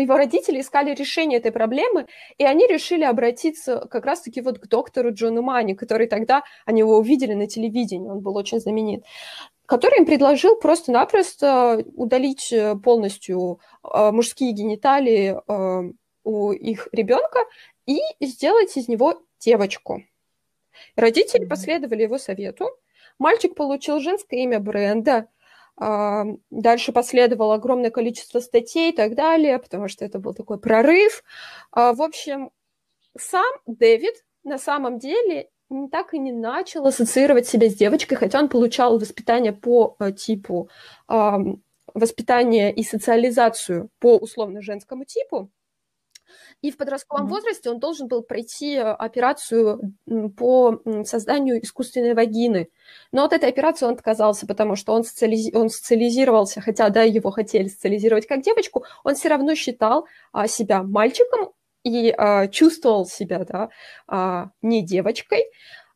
его 0.00 0.16
родители 0.16 0.60
искали 0.60 0.94
решение 0.94 1.38
этой 1.38 1.52
проблемы, 1.52 2.06
и 2.38 2.44
они 2.44 2.66
решили 2.66 3.04
обратиться 3.04 3.86
как 3.90 4.06
раз-таки 4.06 4.40
вот 4.40 4.58
к 4.58 4.66
доктору 4.66 5.12
Джону 5.12 5.42
Мани, 5.42 5.74
который 5.74 6.06
тогда, 6.06 6.42
они 6.64 6.80
его 6.80 6.96
увидели 6.96 7.34
на 7.34 7.46
телевидении, 7.46 8.08
он 8.08 8.20
был 8.20 8.36
очень 8.36 8.58
знаменит, 8.58 9.04
который 9.66 9.98
им 9.98 10.06
предложил 10.06 10.56
просто-напросто 10.56 11.84
удалить 11.94 12.52
э, 12.52 12.74
полностью 12.76 13.60
э, 13.82 14.10
мужские 14.10 14.52
гениталии 14.52 15.36
э, 15.36 15.92
у 16.24 16.52
их 16.52 16.88
ребенка 16.92 17.40
и 17.86 18.00
сделать 18.20 18.76
из 18.76 18.88
него 18.88 19.22
девочку. 19.40 20.02
Родители 20.96 21.44
последовали 21.44 22.02
его 22.02 22.18
совету. 22.18 22.70
Мальчик 23.18 23.54
получил 23.54 24.00
женское 24.00 24.40
имя 24.40 24.58
Бренда– 24.58 25.28
дальше 25.78 26.92
последовало 26.92 27.54
огромное 27.54 27.90
количество 27.90 28.40
статей 28.40 28.92
и 28.92 28.96
так 28.96 29.14
далее, 29.14 29.58
потому 29.58 29.88
что 29.88 30.04
это 30.04 30.18
был 30.18 30.34
такой 30.34 30.58
прорыв. 30.58 31.24
А, 31.70 31.92
в 31.92 32.02
общем, 32.02 32.50
сам 33.18 33.52
Дэвид 33.66 34.14
на 34.44 34.58
самом 34.58 34.98
деле 34.98 35.48
так 35.90 36.12
и 36.12 36.18
не 36.18 36.32
начал 36.32 36.86
ассоциировать 36.86 37.46
себя 37.46 37.70
с 37.70 37.74
девочкой, 37.74 38.18
хотя 38.18 38.38
он 38.38 38.48
получал 38.48 38.98
воспитание 38.98 39.52
по 39.52 39.96
э, 39.98 40.12
типу 40.12 40.68
воспитания 41.94 42.72
и 42.72 42.82
социализацию 42.82 43.90
по 43.98 44.16
условно 44.16 44.62
женскому 44.62 45.04
типу. 45.04 45.50
И 46.62 46.70
в 46.70 46.76
подростковом 46.76 47.26
mm-hmm. 47.26 47.30
возрасте 47.30 47.70
он 47.70 47.78
должен 47.80 48.08
был 48.08 48.22
пройти 48.22 48.76
э, 48.76 48.82
операцию 48.82 49.94
по 50.36 50.80
созданию 51.04 51.62
искусственной 51.62 52.14
вагины. 52.14 52.68
Но 53.10 53.24
от 53.24 53.32
этой 53.32 53.48
операции 53.48 53.84
он 53.84 53.94
отказался, 53.94 54.46
потому 54.46 54.76
что 54.76 54.92
он, 54.92 55.02
социализи... 55.02 55.54
он 55.54 55.68
социализировался, 55.68 56.60
хотя, 56.60 56.88
да, 56.88 57.02
его 57.02 57.32
хотели 57.32 57.66
социализировать 57.66 58.26
как 58.26 58.42
девочку, 58.42 58.84
он 59.02 59.16
все 59.16 59.28
равно 59.28 59.56
считал 59.56 60.06
а, 60.32 60.46
себя 60.46 60.84
мальчиком 60.84 61.52
и 61.82 62.14
а, 62.16 62.46
чувствовал 62.46 63.06
себя, 63.06 63.44
да, 63.44 63.68
а, 64.06 64.50
не 64.62 64.84
девочкой 64.84 65.46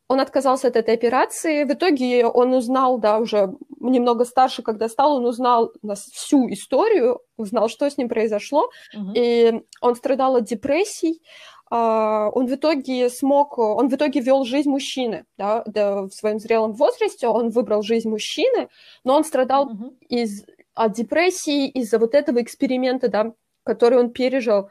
он 0.07 0.19
отказался 0.19 0.69
от 0.69 0.75
этой 0.75 0.93
операции. 0.93 1.63
В 1.63 1.73
итоге 1.73 2.25
он 2.25 2.53
узнал, 2.53 2.97
да, 2.97 3.19
уже 3.19 3.53
немного 3.79 4.25
старше, 4.25 4.63
когда 4.63 4.87
стал, 4.87 5.17
он 5.17 5.25
узнал 5.25 5.73
всю 6.13 6.49
историю, 6.51 7.19
узнал, 7.35 7.67
что 7.69 7.89
с 7.89 7.97
ним 7.97 8.07
произошло, 8.07 8.69
угу. 8.95 9.11
и 9.13 9.61
он 9.81 9.95
страдал 9.95 10.37
от 10.37 10.45
депрессий. 10.45 11.21
Uh, 11.69 12.29
он 12.33 12.47
в 12.47 12.55
итоге 12.55 13.09
смог, 13.09 13.57
он 13.57 13.89
в 13.89 13.93
итоге 13.93 14.21
вел 14.21 14.45
жизнь 14.45 14.69
мужчины, 14.69 15.25
да, 15.37 15.63
да, 15.65 16.03
в 16.03 16.11
своем 16.11 16.39
зрелом 16.39 16.71
возрасте 16.71 17.27
он 17.27 17.49
выбрал 17.49 17.81
жизнь 17.81 18.07
мужчины, 18.07 18.69
но 19.03 19.17
он 19.17 19.25
страдал 19.25 19.69
uh 19.69 19.93
из, 20.07 20.45
от 20.75 20.93
депрессии 20.93 21.67
из-за 21.67 21.99
вот 21.99 22.15
этого 22.15 22.41
эксперимента, 22.41 23.09
да, 23.09 23.33
который 23.65 23.99
он 23.99 24.11
пережил. 24.11 24.69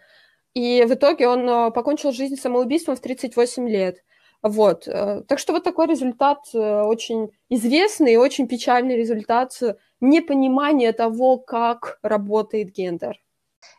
И 0.55 0.87
в 0.89 0.95
итоге 0.95 1.29
он 1.29 1.47
uh, 1.47 1.71
покончил 1.71 2.13
жизнь 2.13 2.37
самоубийством 2.37 2.97
в 2.97 3.01
38 3.01 3.69
лет. 3.69 3.99
Вот. 4.47 4.87
Э, 4.87 5.23
так 5.27 5.39
что 5.39 5.53
вот 5.53 5.65
такой 5.65 5.87
результат 5.87 6.39
э, 6.55 6.59
очень 6.59 7.31
известный 7.49 8.15
и 8.15 8.17
очень 8.17 8.47
печальный 8.47 8.97
результат 8.97 9.61
непонимания 10.01 10.93
того, 10.93 11.39
как 11.39 11.99
работает 12.03 12.71
гендер. 12.71 13.21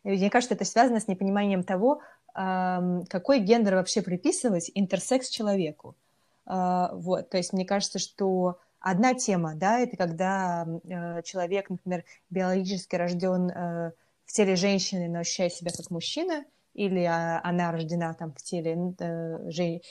Мне 0.03 0.29
кажется, 0.29 0.55
это 0.55 0.65
связано 0.65 0.99
с 0.99 1.07
непониманием 1.07 1.63
того, 1.63 2.01
какой 2.33 3.39
гендер 3.39 3.75
вообще 3.75 4.03
приписывать 4.03 4.69
интерсекс 4.75 5.27
человеку. 5.29 5.95
А, 6.45 6.91
вот, 6.93 7.29
то 7.29 7.37
есть 7.37 7.51
мне 7.51 7.65
кажется, 7.65 7.97
что 7.97 8.59
одна 8.79 9.15
тема, 9.15 9.53
да, 9.55 9.79
это 9.79 9.97
когда 9.97 10.67
э, 10.83 11.23
человек, 11.23 11.69
например, 11.69 12.03
биологически 12.29 12.95
рожден 12.95 13.51
в 14.25 14.31
теле 14.31 14.55
женщины, 14.55 15.07
но 15.07 15.19
ощущает 15.19 15.53
себя 15.53 15.71
как 15.71 15.89
мужчина– 15.89 16.43
или 16.77 17.03
а, 17.03 17.41
она 17.43 17.71
рождена 17.71 18.13
там 18.13 18.31
в 18.33 18.41
теле 18.43 18.93
э, 18.99 19.49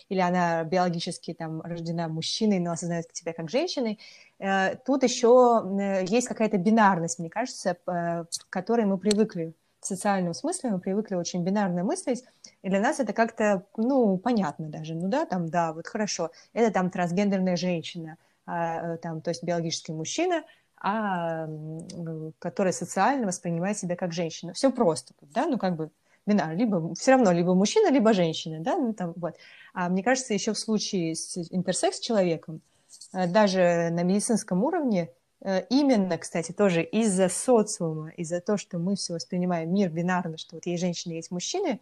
или 0.08 0.20
она 0.20 0.62
биологически 0.62 1.34
там 1.34 1.60
рождена 1.60 2.08
мужчиной, 2.08 2.60
но 2.60 2.70
осознает 2.70 3.06
себя 3.12 3.32
как 3.32 3.50
женщиной. 3.50 3.98
Э, 4.38 4.76
тут 4.76 5.02
еще 5.02 5.64
э, 5.80 6.04
есть 6.06 6.28
какая-то 6.28 6.58
бинарность, 6.58 7.18
мне 7.18 7.28
кажется, 7.28 7.76
к 7.84 8.28
которой 8.50 8.86
мы 8.86 8.98
привыкли 8.98 9.52
в 9.80 9.86
социальном 9.86 10.32
смысле, 10.32 10.70
мы 10.70 10.78
привыкли 10.78 11.16
очень 11.16 11.42
бинарно 11.42 11.82
мыслить, 11.82 12.24
и 12.62 12.68
для 12.68 12.80
нас 12.80 13.00
это 13.00 13.12
как-то, 13.12 13.66
ну, 13.76 14.16
понятно 14.16 14.68
даже, 14.68 14.94
ну 14.94 15.08
да, 15.08 15.26
там, 15.26 15.48
да, 15.48 15.72
вот 15.72 15.88
хорошо, 15.88 16.30
это 16.52 16.72
там 16.72 16.90
трансгендерная 16.90 17.56
женщина, 17.56 18.16
а, 18.46 18.96
там, 18.98 19.20
то 19.20 19.30
есть 19.30 19.42
биологический 19.42 19.92
мужчина, 19.92 20.44
а 20.80 21.48
который 22.38 22.72
социально 22.72 23.26
воспринимает 23.26 23.78
себя 23.78 23.96
как 23.96 24.12
женщина. 24.12 24.52
Все 24.52 24.70
просто, 24.70 25.14
да, 25.20 25.46
ну 25.46 25.58
как 25.58 25.74
бы 25.74 25.90
бинар, 26.26 26.54
либо 26.54 26.94
все 26.94 27.12
равно 27.12 27.32
либо 27.32 27.54
мужчина, 27.54 27.90
либо 27.90 28.12
женщина, 28.12 28.60
да, 28.60 28.76
ну 28.76 28.92
там 28.92 29.14
вот. 29.16 29.36
А 29.72 29.88
мне 29.88 30.02
кажется, 30.02 30.34
еще 30.34 30.52
в 30.52 30.58
случае 30.58 31.14
с 31.14 31.36
интерсекс 31.50 32.00
человеком, 32.00 32.60
э, 33.12 33.26
даже 33.26 33.90
на 33.92 34.02
медицинском 34.02 34.64
уровне, 34.64 35.10
э, 35.40 35.64
именно, 35.70 36.18
кстати, 36.18 36.52
тоже 36.52 36.82
из-за 36.82 37.28
социума, 37.28 38.10
из-за 38.10 38.40
того, 38.40 38.58
что 38.58 38.78
мы 38.78 38.96
все 38.96 39.14
воспринимаем 39.14 39.72
мир 39.72 39.90
бинарно, 39.90 40.36
что 40.36 40.56
вот 40.56 40.66
есть 40.66 40.80
женщины, 40.80 41.12
есть 41.12 41.30
мужчины, 41.30 41.80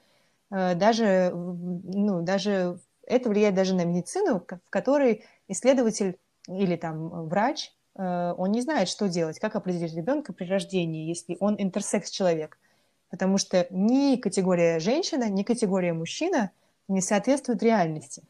э, 0.50 0.74
даже, 0.74 1.32
ну, 1.34 2.22
даже 2.22 2.78
это 3.06 3.28
влияет 3.28 3.54
даже 3.54 3.74
на 3.74 3.84
медицину, 3.84 4.40
в 4.40 4.70
которой 4.70 5.24
исследователь 5.48 6.18
или 6.48 6.76
там 6.76 7.28
врач, 7.28 7.72
он 7.96 8.50
не 8.50 8.60
знает, 8.60 8.88
что 8.88 9.08
делать, 9.08 9.38
как 9.38 9.54
определить 9.54 9.94
ребенка 9.94 10.32
при 10.32 10.46
рождении, 10.46 11.06
если 11.06 11.36
он 11.38 11.54
интерсекс 11.58 12.10
человек. 12.10 12.58
Потому 13.14 13.38
что 13.38 13.68
ни 13.70 14.16
категория 14.16 14.80
женщина, 14.80 15.30
ни 15.30 15.44
категория 15.44 15.92
мужчина 15.92 16.50
не 16.88 17.00
соответствуют 17.00 17.62
реальности. 17.62 18.24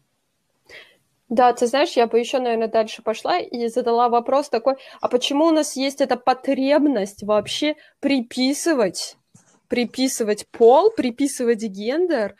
Да, 1.30 1.54
ты 1.54 1.66
знаешь, 1.66 1.92
я 1.92 2.06
бы 2.06 2.18
еще, 2.18 2.38
наверное, 2.38 2.68
дальше 2.68 3.00
пошла 3.00 3.38
и 3.38 3.68
задала 3.68 4.10
вопрос 4.10 4.50
такой, 4.50 4.74
а 5.00 5.08
почему 5.08 5.46
у 5.46 5.52
нас 5.52 5.74
есть 5.74 6.02
эта 6.02 6.18
потребность 6.18 7.22
вообще 7.22 7.76
приписывать, 8.00 9.16
приписывать 9.68 10.46
пол, 10.48 10.90
приписывать 10.90 11.62
гендер, 11.62 12.36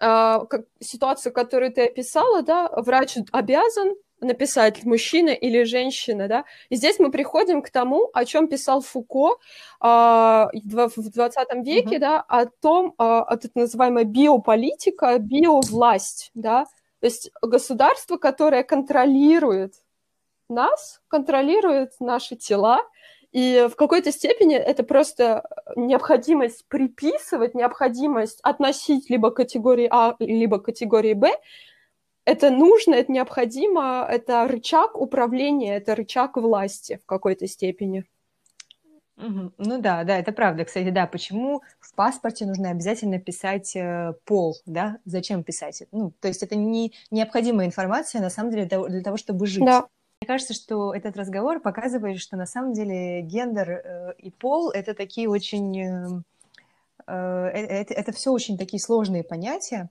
а, 0.00 0.46
как, 0.46 0.62
ситуацию, 0.80 1.34
которую 1.34 1.74
ты 1.74 1.84
описала, 1.84 2.40
да, 2.40 2.70
врач 2.74 3.18
обязан 3.32 3.96
написать 4.22 4.84
мужчина 4.84 5.30
или 5.30 5.64
женщина, 5.64 6.28
да. 6.28 6.44
И 6.70 6.76
здесь 6.76 6.98
мы 6.98 7.10
приходим 7.10 7.62
к 7.62 7.70
тому, 7.70 8.10
о 8.14 8.24
чем 8.24 8.48
писал 8.48 8.80
Фуко 8.80 9.36
а, 9.80 10.48
в 10.54 11.10
20 11.10 11.48
веке, 11.64 11.96
mm-hmm. 11.96 11.98
да, 11.98 12.20
о 12.20 12.46
том, 12.46 12.94
а, 12.98 13.22
о 13.22 13.36
так 13.36 13.54
называемой 13.54 14.04
биополитика, 14.04 15.18
биовласть, 15.18 16.30
да, 16.34 16.66
то 17.00 17.06
есть 17.06 17.32
государство, 17.42 18.16
которое 18.16 18.62
контролирует 18.62 19.74
нас, 20.48 21.00
контролирует 21.08 21.94
наши 21.98 22.36
тела, 22.36 22.80
и 23.32 23.66
в 23.68 23.76
какой-то 23.76 24.12
степени 24.12 24.54
это 24.54 24.84
просто 24.84 25.42
необходимость 25.74 26.66
приписывать, 26.68 27.54
необходимость 27.54 28.38
относить 28.42 29.08
либо 29.08 29.30
категории 29.30 29.88
А, 29.90 30.14
либо 30.18 30.58
категории 30.58 31.14
Б. 31.14 31.32
Это 32.24 32.50
нужно, 32.50 32.94
это 32.94 33.10
необходимо, 33.10 34.06
это 34.08 34.46
рычаг 34.46 34.96
управления, 35.00 35.76
это 35.76 35.94
рычаг 35.94 36.36
власти 36.36 37.00
в 37.02 37.06
какой-то 37.06 37.48
степени. 37.48 38.04
Угу. 39.16 39.52
Ну 39.58 39.80
да, 39.80 40.04
да, 40.04 40.18
это 40.18 40.32
правда. 40.32 40.64
Кстати, 40.64 40.90
да, 40.90 41.06
почему 41.06 41.62
в 41.80 41.94
паспорте 41.94 42.46
нужно 42.46 42.70
обязательно 42.70 43.18
писать 43.18 43.76
э, 43.76 44.14
пол, 44.24 44.56
да? 44.66 44.98
Зачем 45.04 45.44
писать? 45.44 45.82
Ну, 45.92 46.12
то 46.20 46.28
есть 46.28 46.42
это 46.42 46.56
не 46.56 46.92
необходимая 47.10 47.66
информация, 47.66 48.20
на 48.20 48.30
самом 48.30 48.50
деле, 48.50 48.66
для, 48.66 48.82
для 48.82 49.02
того, 49.02 49.16
чтобы 49.16 49.46
жить. 49.46 49.64
Да. 49.64 49.86
Мне 50.20 50.28
кажется, 50.28 50.54
что 50.54 50.94
этот 50.94 51.16
разговор 51.16 51.60
показывает, 51.60 52.20
что 52.20 52.36
на 52.36 52.46
самом 52.46 52.72
деле 52.72 53.22
гендер 53.22 53.70
э, 53.70 54.14
и 54.18 54.30
пол— 54.30 54.70
это 54.72 54.94
такие 54.94 55.28
очень... 55.28 55.80
Э, 55.80 56.22
э, 57.06 57.48
это, 57.48 57.94
это 57.94 58.12
все 58.12 58.32
очень 58.32 58.56
такие 58.56 58.80
сложные 58.80 59.24
понятия, 59.24 59.90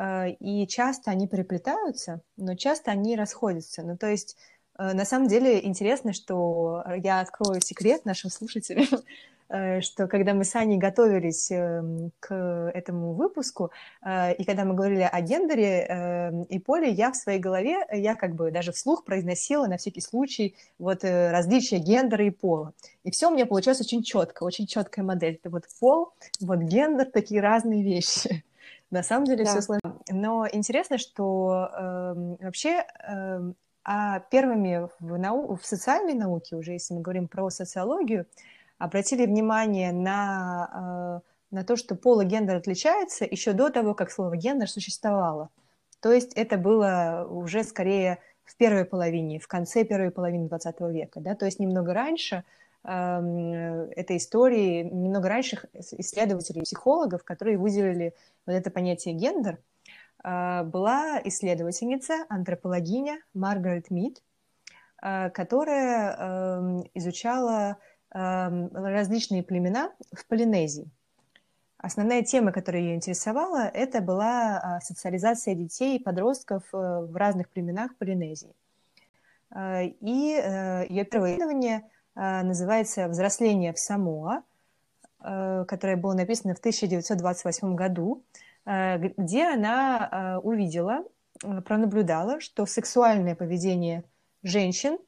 и 0.00 0.66
часто 0.68 1.10
они 1.10 1.26
переплетаются, 1.26 2.20
но 2.36 2.54
часто 2.54 2.92
они 2.92 3.16
расходятся. 3.16 3.82
Ну, 3.82 3.96
то 3.96 4.06
есть 4.06 4.36
Э, 4.78 4.92
на 4.94 5.04
самом 5.04 5.28
деле 5.28 5.64
интересно, 5.64 6.12
что 6.12 6.84
я 7.02 7.20
открою 7.20 7.60
секрет 7.60 8.04
нашим 8.04 8.30
слушателям, 8.30 8.86
э, 9.48 9.80
что 9.80 10.06
когда 10.06 10.34
мы 10.34 10.44
с 10.44 10.54
Аней 10.54 10.78
готовились 10.78 11.50
эм, 11.50 12.12
к 12.20 12.34
этому 12.74 13.12
выпуску, 13.14 13.70
э, 14.04 14.34
и 14.34 14.44
когда 14.44 14.64
мы 14.64 14.74
говорили 14.74 15.08
о 15.10 15.20
гендере 15.20 15.86
эм, 15.86 16.42
и 16.44 16.58
поле, 16.58 16.90
я 16.90 17.10
в 17.10 17.16
своей 17.16 17.40
голове, 17.40 17.78
я 17.92 18.14
как 18.14 18.34
бы 18.34 18.50
даже 18.50 18.72
вслух 18.72 19.04
произносила 19.04 19.66
на 19.66 19.76
всякий 19.78 20.00
случай 20.00 20.54
вот 20.78 21.02
различия 21.02 21.78
гендера 21.78 22.24
и 22.24 22.30
пола. 22.30 22.72
И 23.04 23.10
все 23.10 23.28
у 23.28 23.34
меня 23.34 23.46
получилось 23.46 23.80
очень 23.80 24.02
четко, 24.02 24.44
очень 24.44 24.66
четкая 24.66 25.04
модель. 25.04 25.34
Это 25.34 25.50
вот 25.50 25.64
пол, 25.80 26.12
вот 26.40 26.60
гендер, 26.60 27.06
такие 27.06 27.40
разные 27.40 27.82
вещи. 27.82 28.44
На 28.90 29.02
самом 29.02 29.24
деле 29.26 29.44
да. 29.44 29.50
все 29.50 29.60
сложно. 29.60 30.00
Но 30.10 30.46
интересно, 30.50 30.98
что 30.98 31.68
э, 31.72 32.36
вообще 32.40 32.86
э, 33.06 33.52
а 33.84 34.20
первыми 34.20 34.88
в, 35.00 35.18
нау... 35.18 35.56
в 35.56 35.64
социальной 35.64 36.14
науке, 36.14 36.56
уже 36.56 36.72
если 36.72 36.94
мы 36.94 37.00
говорим 37.00 37.28
про 37.28 37.50
социологию, 37.50 38.26
обратили 38.78 39.26
внимание 39.26 39.92
на, 39.92 41.22
э, 41.50 41.54
на 41.54 41.64
то, 41.64 41.76
что 41.76 41.94
пол 41.94 42.20
и 42.20 42.26
гендер 42.26 42.56
отличаются 42.56 43.24
еще 43.24 43.52
до 43.52 43.70
того, 43.70 43.94
как 43.94 44.10
слово 44.10 44.36
гендер 44.36 44.70
существовало. 44.70 45.50
То 46.00 46.12
есть 46.12 46.32
это 46.34 46.56
было 46.56 47.26
уже 47.28 47.64
скорее 47.64 48.18
в 48.44 48.56
первой 48.56 48.84
половине, 48.84 49.38
в 49.38 49.48
конце 49.48 49.84
первой 49.84 50.10
половины 50.10 50.48
XX 50.48 50.92
века. 50.92 51.20
Да? 51.20 51.34
То 51.34 51.44
есть 51.46 51.58
немного 51.58 51.92
раньше 51.92 52.44
этой 52.84 54.16
истории, 54.16 54.82
немного 54.82 55.28
раньше 55.28 55.58
исследователей, 55.72 56.62
психологов, 56.62 57.24
которые 57.24 57.58
выделили 57.58 58.14
вот 58.46 58.52
это 58.52 58.70
понятие 58.70 59.14
гендер– 59.14 59.58
а, 60.22 60.64
была 60.64 61.20
исследовательница, 61.24 62.26
антропологиня 62.28 63.20
Маргарет 63.34 63.90
Мид, 63.90 64.22
а, 65.00 65.30
которая 65.30 66.16
эм, 66.16 66.90
изучала 66.94 67.76
эм, 68.12 68.68
различные 68.74 69.42
племена 69.42 69.92
в 70.12 70.26
Полинезии. 70.26 70.90
Основная 71.76 72.22
тема, 72.24 72.50
которая 72.50 72.82
ее 72.82 72.96
интересовала, 72.96 73.68
это 73.68 74.00
была 74.00 74.58
а, 74.58 74.80
социализация 74.80 75.54
детей 75.54 75.96
и 75.96 76.02
подростков 76.02 76.64
э, 76.72 76.76
в 76.76 77.14
разных 77.14 77.48
племенах 77.48 77.94
Полинезии. 77.96 78.52
И 79.54 80.40
э, 80.42 80.86
ее 80.88 81.04
первое 81.04 81.34
исследование 81.34 81.88
называется 82.18 83.08
«Взросление 83.08 83.72
в 83.72 83.78
Самоа», 83.78 84.42
э, 85.20 85.64
которое 85.68 85.96
было 85.96 86.14
написано 86.14 86.54
в 86.54 86.58
1928 86.58 87.74
году. 87.74 88.24
Э, 88.68 88.98
где 88.98 89.46
она 89.46 90.08
э, 90.10 90.36
увидела, 90.46 91.02
э, 91.42 91.60
пронаблюдала, 91.62 92.38
что 92.40 92.66
сексуальное 92.66 93.34
поведение 93.34 94.04
женщин 94.42 94.98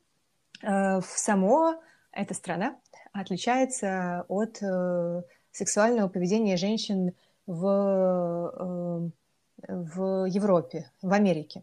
в 0.62 1.02
Самоа, 1.02 1.80
эта 2.12 2.34
страна, 2.34 2.76
отличается 3.12 4.26
от 4.28 4.60
сексуального 5.52 6.08
поведения 6.08 6.58
женщин 6.58 7.14
в, 7.46 9.10
в 9.66 10.24
Европе, 10.26 10.90
в 11.00 11.14
Америке. 11.14 11.62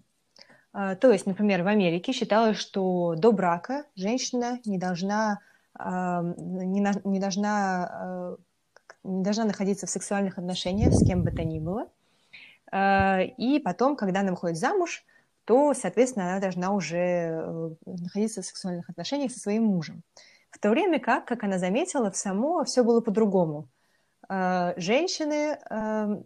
То 1.01 1.11
есть, 1.11 1.25
например, 1.25 1.63
в 1.63 1.67
Америке 1.67 2.11
считалось, 2.11 2.57
что 2.57 3.15
до 3.17 3.31
брака 3.31 3.85
женщина 3.95 4.59
не 4.63 4.77
должна, 4.77 5.39
не, 5.75 6.79
не 7.03 7.19
должна 7.19 8.37
не 9.07 9.23
должна 9.23 9.45
находиться 9.45 9.87
в 9.87 9.89
сексуальных 9.89 10.37
отношениях 10.37 10.93
с 10.93 11.05
кем 11.05 11.23
бы 11.23 11.31
то 11.31 11.43
ни 11.43 11.59
было. 11.59 11.87
Э, 12.71 13.23
и 13.23 13.59
потом, 13.59 13.95
когда 13.95 14.21
она 14.21 14.31
выходит 14.31 14.57
замуж, 14.57 15.03
то, 15.45 15.73
соответственно, 15.73 16.31
она 16.31 16.39
должна 16.39 16.71
уже 16.71 16.97
э, 16.97 17.69
находиться 17.85 18.41
в 18.41 18.45
сексуальных 18.45 18.89
отношениях 18.89 19.31
со 19.31 19.39
своим 19.39 19.63
мужем. 19.63 20.03
В 20.51 20.59
то 20.59 20.69
время 20.69 20.99
как, 20.99 21.25
как 21.25 21.43
она 21.43 21.57
заметила, 21.57 22.11
в 22.11 22.17
само 22.17 22.63
все 22.65 22.83
было 22.83 23.01
по-другому. 23.01 23.67
Э, 24.29 24.73
женщины, 24.77 25.57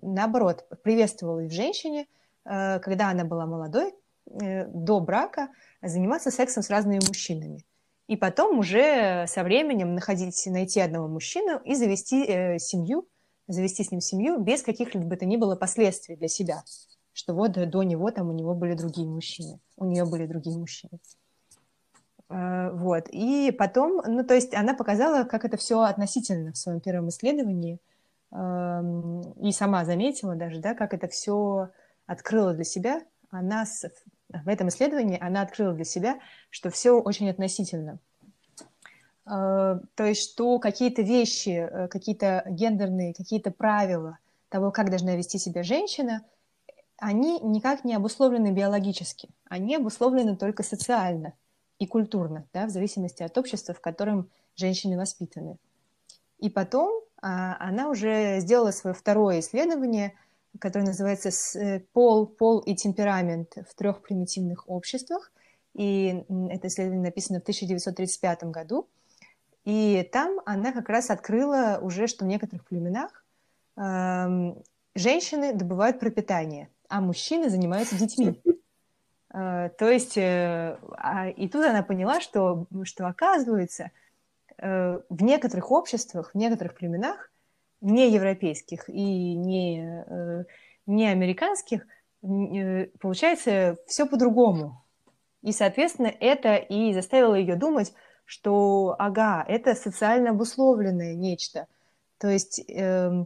наоборот, 0.01 0.65
приветствовали 0.83 1.47
в 1.47 1.51
женщине, 1.51 2.07
когда 2.43 3.11
она 3.11 3.23
была 3.23 3.45
молодой, 3.45 3.93
до 4.33 4.99
брака, 4.99 5.49
заниматься 5.81 6.31
сексом 6.31 6.63
с 6.63 6.69
разными 6.69 6.99
мужчинами 7.07 7.65
и 8.11 8.17
потом 8.17 8.59
уже 8.59 9.25
со 9.29 9.41
временем 9.41 9.95
находить, 9.95 10.45
найти 10.47 10.81
одного 10.81 11.07
мужчину 11.07 11.61
и 11.63 11.75
завести 11.75 12.25
э, 12.25 12.59
семью, 12.59 13.07
завести 13.47 13.85
с 13.85 13.91
ним 13.91 14.01
семью 14.01 14.37
без 14.37 14.63
каких-либо 14.63 15.05
бы 15.05 15.15
то 15.15 15.25
ни 15.25 15.37
было 15.37 15.55
последствий 15.55 16.17
для 16.17 16.27
себя. 16.27 16.65
Что 17.13 17.33
вот 17.33 17.53
до 17.53 17.83
него 17.83 18.11
там 18.11 18.27
у 18.27 18.33
него 18.33 18.53
были 18.53 18.73
другие 18.73 19.07
мужчины, 19.07 19.61
у 19.77 19.85
нее 19.85 20.03
были 20.03 20.25
другие 20.25 20.57
мужчины. 20.57 20.99
Э, 22.27 22.71
вот. 22.73 23.07
И 23.11 23.55
потом, 23.57 24.01
ну, 24.05 24.25
то 24.25 24.33
есть 24.33 24.53
она 24.53 24.73
показала, 24.73 25.23
как 25.23 25.45
это 25.45 25.55
все 25.55 25.79
относительно 25.79 26.51
в 26.51 26.57
своем 26.57 26.81
первом 26.81 27.07
исследовании. 27.07 27.79
Э, 28.33 28.81
и 29.41 29.53
сама 29.53 29.85
заметила 29.85 30.35
даже, 30.35 30.59
да, 30.59 30.73
как 30.73 30.93
это 30.93 31.07
все 31.07 31.69
открыла 32.07 32.53
для 32.53 32.65
себя. 32.65 33.01
Она 33.29 33.65
в 34.43 34.47
этом 34.47 34.69
исследовании 34.69 35.17
она 35.19 35.41
открыла 35.41 35.73
для 35.73 35.85
себя, 35.85 36.19
что 36.49 36.69
все 36.69 36.91
очень 36.91 37.29
относительно. 37.29 37.99
Э, 39.25 39.79
то 39.95 40.03
есть, 40.03 40.31
что 40.31 40.59
какие-то 40.59 41.01
вещи, 41.01 41.49
э, 41.49 41.87
какие-то 41.87 42.43
гендерные, 42.47 43.13
какие-то 43.13 43.51
правила 43.51 44.17
того, 44.49 44.71
как 44.71 44.89
должна 44.89 45.15
вести 45.15 45.37
себя 45.37 45.63
женщина, 45.63 46.23
они 46.97 47.39
никак 47.39 47.83
не 47.83 47.95
обусловлены 47.95 48.51
биологически, 48.51 49.29
они 49.49 49.75
обусловлены 49.75 50.35
только 50.35 50.63
социально 50.63 51.33
и 51.79 51.87
культурно, 51.87 52.45
да, 52.53 52.67
в 52.67 52.69
зависимости 52.69 53.23
от 53.23 53.37
общества, 53.37 53.73
в 53.73 53.81
котором 53.81 54.29
женщины 54.55 54.97
воспитаны. 54.97 55.57
И 56.37 56.49
потом 56.49 57.03
а, 57.21 57.57
она 57.59 57.89
уже 57.89 58.39
сделала 58.39 58.71
свое 58.71 58.93
второе 58.93 59.39
исследование– 59.39 60.13
который 60.59 60.83
называется 60.83 61.29
э, 61.57 61.79
«Пол, 61.93 62.27
пол 62.27 62.59
и 62.59 62.75
темперамент 62.75 63.55
в 63.69 63.75
трех 63.75 64.01
примитивных 64.01 64.69
обществах». 64.69 65.31
И 65.73 66.25
это 66.49 66.67
исследование 66.67 67.05
написано 67.05 67.39
в 67.39 67.43
1935 67.43 68.43
году. 68.45 68.87
И 69.63 70.07
там 70.11 70.41
она 70.45 70.71
как 70.71 70.89
раз 70.89 71.09
открыла 71.09 71.79
уже, 71.81 72.07
что 72.07 72.25
в 72.25 72.27
некоторых 72.27 72.65
племенах 72.65 73.25
э, 73.77 74.53
женщины 74.95 75.53
добывают 75.53 75.99
пропитание, 75.99 76.69
а 76.89 76.99
мужчины 76.99 77.49
занимаются 77.49 77.95
детьми. 77.97 78.41
То 79.29 79.89
есть, 79.89 80.17
а, 80.17 81.29
и 81.29 81.47
тут 81.47 81.63
она 81.63 81.83
поняла, 81.83 82.19
что, 82.19 82.67
что 82.83 83.07
оказывается, 83.07 83.91
в 84.57 85.23
некоторых 85.23 85.71
обществах, 85.71 86.31
в 86.33 86.37
некоторых 86.37 86.75
племенах, 86.75 87.30
не 87.81 88.11
европейских 88.11 88.89
и 88.89 89.35
не, 89.35 90.45
не 90.85 91.07
американских, 91.07 91.85
получается 92.21 93.77
все 93.87 94.05
по-другому. 94.05 94.83
И, 95.41 95.51
соответственно, 95.51 96.13
это 96.19 96.55
и 96.55 96.93
заставило 96.93 97.35
ее 97.35 97.55
думать, 97.55 97.93
что, 98.25 98.95
ага, 98.99 99.43
это 99.47 99.75
социально 99.75 100.29
обусловленное 100.29 101.15
нечто. 101.15 101.67
То 102.17 102.29
есть 102.29 102.63
э, 102.69 103.25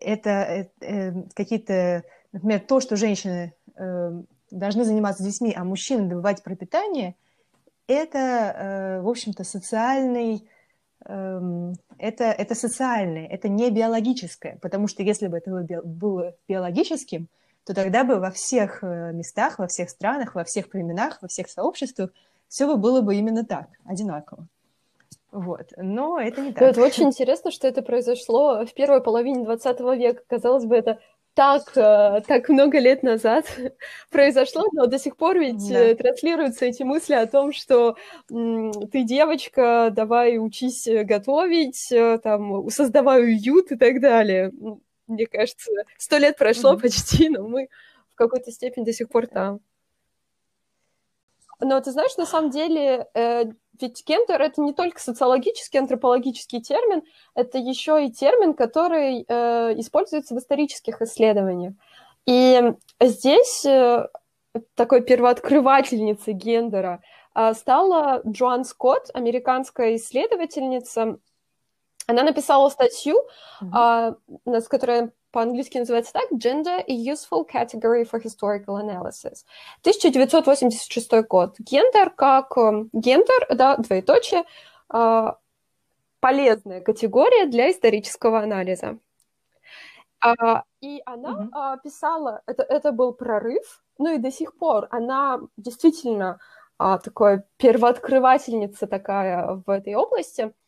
это 0.00 0.30
э, 0.30 0.68
э, 0.80 1.12
какие-то, 1.34 2.04
например, 2.32 2.60
то, 2.60 2.80
что 2.80 2.96
женщины 2.96 3.52
э, 3.76 4.10
должны 4.50 4.84
заниматься 4.84 5.24
детьми, 5.24 5.52
а 5.54 5.64
мужчины 5.64 6.08
добывать 6.08 6.42
пропитание, 6.44 7.16
это, 7.88 8.18
э, 8.18 9.00
в 9.02 9.08
общем-то, 9.08 9.42
социальный, 9.44 10.36
э, 10.36 10.40
это, 11.08 12.24
это 12.24 12.54
социальное, 12.54 13.26
это 13.26 13.48
не 13.48 13.70
биологическое, 13.70 14.58
потому 14.60 14.88
что 14.88 15.02
если 15.02 15.28
бы 15.28 15.38
это 15.38 15.82
было, 15.84 16.34
биологическим, 16.48 17.28
то 17.64 17.74
тогда 17.74 18.04
бы 18.04 18.16
во 18.20 18.30
всех 18.30 18.82
э, 18.82 19.12
местах, 19.12 19.58
во 19.58 19.66
всех 19.66 19.90
странах, 19.90 20.34
во 20.34 20.44
всех 20.44 20.68
племенах, 20.68 21.18
во 21.20 21.28
всех 21.28 21.48
сообществах 21.48 22.10
все 22.48 22.66
бы 22.66 22.76
было 22.76 23.00
бы 23.00 23.16
именно 23.16 23.44
так, 23.44 23.68
одинаково. 23.84 24.46
Вот. 25.32 25.72
Но 25.76 26.18
это 26.18 26.40
не 26.40 26.52
так. 26.52 26.62
это 26.62 26.80
очень 26.80 27.04
интересно, 27.04 27.50
что 27.50 27.68
это 27.68 27.82
произошло 27.82 28.64
в 28.64 28.72
первой 28.72 29.02
половине 29.02 29.44
20 29.44 29.80
века. 29.98 30.22
Казалось 30.28 30.64
бы, 30.64 30.76
это 30.76 31.00
так, 31.36 31.76
э, 31.76 32.22
так 32.26 32.48
много 32.48 32.78
лет 32.78 33.02
назад 33.02 33.44
произошло, 34.10 34.64
но 34.72 34.86
до 34.86 34.98
сих 34.98 35.18
пор 35.18 35.38
ведь 35.38 35.68
да. 35.68 35.78
Э, 35.78 35.94
транслируются 35.94 36.64
эти 36.64 36.82
мысли 36.82 37.12
о 37.12 37.26
том, 37.26 37.52
что 37.52 37.96
ты 38.28 39.04
девочка, 39.04 39.90
давай 39.92 40.38
учись 40.38 40.88
готовить, 40.88 41.92
там, 42.22 42.70
создавай 42.70 43.22
уют 43.22 43.70
и 43.70 43.76
так 43.76 44.00
далее. 44.00 44.50
Мне 45.06 45.26
кажется, 45.26 45.70
сто 45.98 46.16
лет 46.16 46.38
прошло 46.38 46.72
mm-hmm. 46.72 46.80
почти, 46.80 47.28
но 47.28 47.46
мы 47.46 47.68
в 48.12 48.16
какой-то 48.16 48.50
степени 48.50 48.84
до 48.84 48.94
сих 48.94 49.10
пор 49.10 49.26
там. 49.26 49.60
Но 51.60 51.80
ты 51.80 51.90
знаешь, 51.90 52.16
на 52.16 52.26
самом 52.26 52.50
деле, 52.50 53.08
э, 53.14 53.44
ведь 53.80 54.04
гендер 54.06 54.40
это 54.42 54.60
не 54.60 54.72
только 54.72 55.00
социологический, 55.00 55.80
антропологический 55.80 56.60
термин, 56.60 57.02
это 57.34 57.58
еще 57.58 58.04
и 58.04 58.12
термин, 58.12 58.54
который 58.54 59.24
э, 59.26 59.80
используется 59.80 60.34
в 60.34 60.38
исторических 60.38 61.00
исследованиях. 61.00 61.72
И 62.26 62.60
здесь 63.00 63.64
э, 63.64 64.06
такой 64.74 65.00
первооткрывательницей 65.02 66.34
гендера 66.34 67.02
э, 67.34 67.54
стала 67.54 68.20
Джоан 68.26 68.64
Скотт, 68.64 69.10
американская 69.14 69.96
исследовательница. 69.96 71.18
Она 72.06 72.22
написала 72.22 72.68
статью, 72.68 73.16
mm-hmm. 73.62 74.16
э, 74.46 74.60
с 74.60 74.68
которой 74.68 75.10
по-английски 75.36 75.76
называется 75.76 76.14
так 76.14 76.32
«Gender– 76.32 76.82
a 76.88 77.12
useful 77.12 77.46
category 77.46 78.08
for 78.10 78.18
historical 78.18 78.80
analysis». 78.80 79.44
1986 79.82 81.12
год. 81.28 81.56
Гендер 81.58 82.08
как 82.08 82.56
э, 82.56 82.86
гендер, 82.94 83.46
да, 83.54 83.76
двоеточие, 83.76 84.44
э, 84.94 85.32
полезная 86.20 86.80
категория 86.80 87.44
для 87.44 87.70
исторического 87.70 88.40
анализа. 88.40 88.98
А, 90.24 90.62
и 90.80 91.02
она 91.04 91.50
mm-hmm. 91.52 91.82
писала, 91.84 92.40
это, 92.46 92.62
это 92.62 92.92
был 92.92 93.12
прорыв, 93.12 93.84
ну 93.98 94.14
и 94.14 94.18
до 94.18 94.32
сих 94.32 94.56
пор 94.56 94.88
она 94.90 95.40
действительно 95.58 96.38
такая 96.78 97.46
первооткрывательница 97.58 98.86
такая 98.86 99.62
в 99.66 99.68
этой 99.68 99.96
области– 99.96 100.54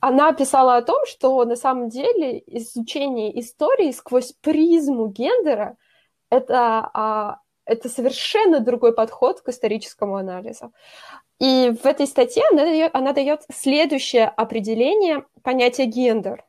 она 0.00 0.32
писала 0.32 0.76
о 0.76 0.82
том, 0.82 1.04
что 1.06 1.44
на 1.44 1.56
самом 1.56 1.88
деле 1.88 2.42
изучение 2.46 3.38
истории 3.40 3.92
сквозь 3.92 4.32
призму 4.40 5.08
гендера 5.08 5.76
это, 6.30 6.90
а, 6.94 7.40
это 7.64 7.88
совершенно 7.88 8.60
другой 8.60 8.94
подход 8.94 9.40
к 9.42 9.48
историческому 9.48 10.16
анализу. 10.16 10.72
И 11.38 11.74
в 11.82 11.86
этой 11.86 12.06
статье 12.06 12.42
она 12.50 12.64
дает, 12.64 12.94
она 12.94 13.12
дает 13.12 13.42
следующее 13.52 14.28
определение 14.28 15.24
понятия 15.42 15.86
гендер. 15.86 16.44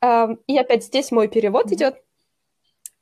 Эм, 0.00 0.40
и 0.46 0.58
опять 0.58 0.84
здесь 0.84 1.10
мой 1.10 1.28
перевод 1.28 1.66
mm-hmm. 1.66 1.74
идет. 1.74 2.03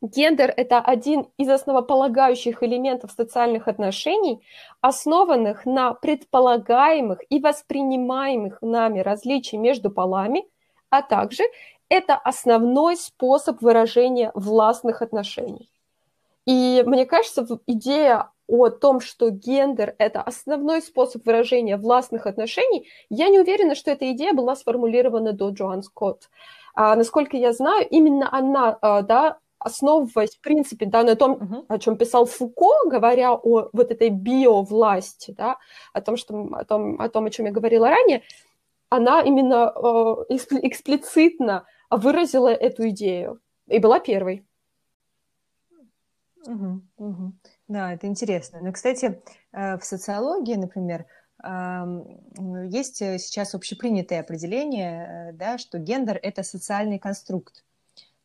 Гендер– 0.02 0.52
это 0.56 0.80
один 0.80 1.28
из 1.38 1.48
основополагающих 1.48 2.64
элементов 2.64 3.12
социальных 3.12 3.68
отношений, 3.68 4.42
основанных 4.80 5.64
на 5.64 5.94
предполагаемых 5.94 7.20
и 7.28 7.38
воспринимаемых 7.38 8.58
нами 8.62 8.98
различий 8.98 9.58
между 9.58 9.90
полами, 9.90 10.44
а 10.90 11.02
также 11.02 11.44
это 11.88 12.16
основной 12.16 12.96
способ 12.96 13.62
выражения 13.62 14.32
властных 14.34 15.02
отношений. 15.02 15.70
И 16.46 16.82
мне 16.84 17.06
кажется, 17.06 17.46
идея 17.68 18.32
о 18.48 18.70
том, 18.70 19.00
что 19.00 19.30
гендер– 19.30 19.94
это 19.98 20.20
основной 20.20 20.82
способ 20.82 21.24
выражения 21.24 21.76
властных 21.76 22.26
отношений, 22.26 22.88
я 23.08 23.28
не 23.28 23.38
уверена, 23.38 23.76
что 23.76 23.92
эта 23.92 24.10
идея 24.10 24.32
была 24.32 24.56
сформулирована 24.56 25.32
до 25.32 25.50
Джоан 25.50 25.84
Скотт. 25.84 26.28
А, 26.74 26.96
насколько 26.96 27.36
я 27.36 27.52
знаю, 27.52 27.86
именно 27.88 28.28
она 28.32 28.76
а, 28.80 29.02
да, 29.02 29.38
основываясь, 29.64 30.36
в 30.36 30.40
принципе, 30.40 30.86
да, 30.86 31.02
на 31.02 31.16
том, 31.16 31.32
uh-huh. 31.34 31.64
о 31.68 31.78
чем 31.78 31.96
писал 31.96 32.26
Фуко, 32.26 32.88
говоря 32.88 33.32
о 33.32 33.70
вот 33.72 33.90
этой 33.90 34.10
биовласти, 34.10 35.32
да, 35.32 35.58
о 35.92 36.00
том, 36.00 36.16
что, 36.16 36.48
о 36.52 36.64
том, 36.64 37.00
о 37.00 37.08
том, 37.08 37.24
о 37.24 37.30
чем 37.30 37.46
я 37.46 37.52
говорила 37.52 37.88
ранее, 37.88 38.22
она 38.88 39.22
именно 39.22 39.72
э, 39.74 40.34
эксплицитно 40.34 41.64
выразила 41.90 42.48
эту 42.48 42.88
идею 42.90 43.40
и 43.66 43.78
была 43.78 44.00
первой. 44.00 44.46
Угу, 46.46 46.82
угу. 46.98 47.32
Да, 47.68 47.94
это 47.94 48.06
интересно. 48.06 48.60
Но, 48.60 48.72
кстати, 48.72 49.22
э, 49.52 49.78
в 49.78 49.84
социологии, 49.84 50.56
например, 50.56 51.06
есть 51.44 52.98
сейчас 52.98 53.54
общепринятое 53.54 54.20
определение, 54.20 55.30
э, 55.30 55.32
да, 55.32 55.58
что 55.58 55.78
гендер– 55.78 56.16
это 56.22 56.44
социальный 56.44 57.00
конструкт. 57.00 57.64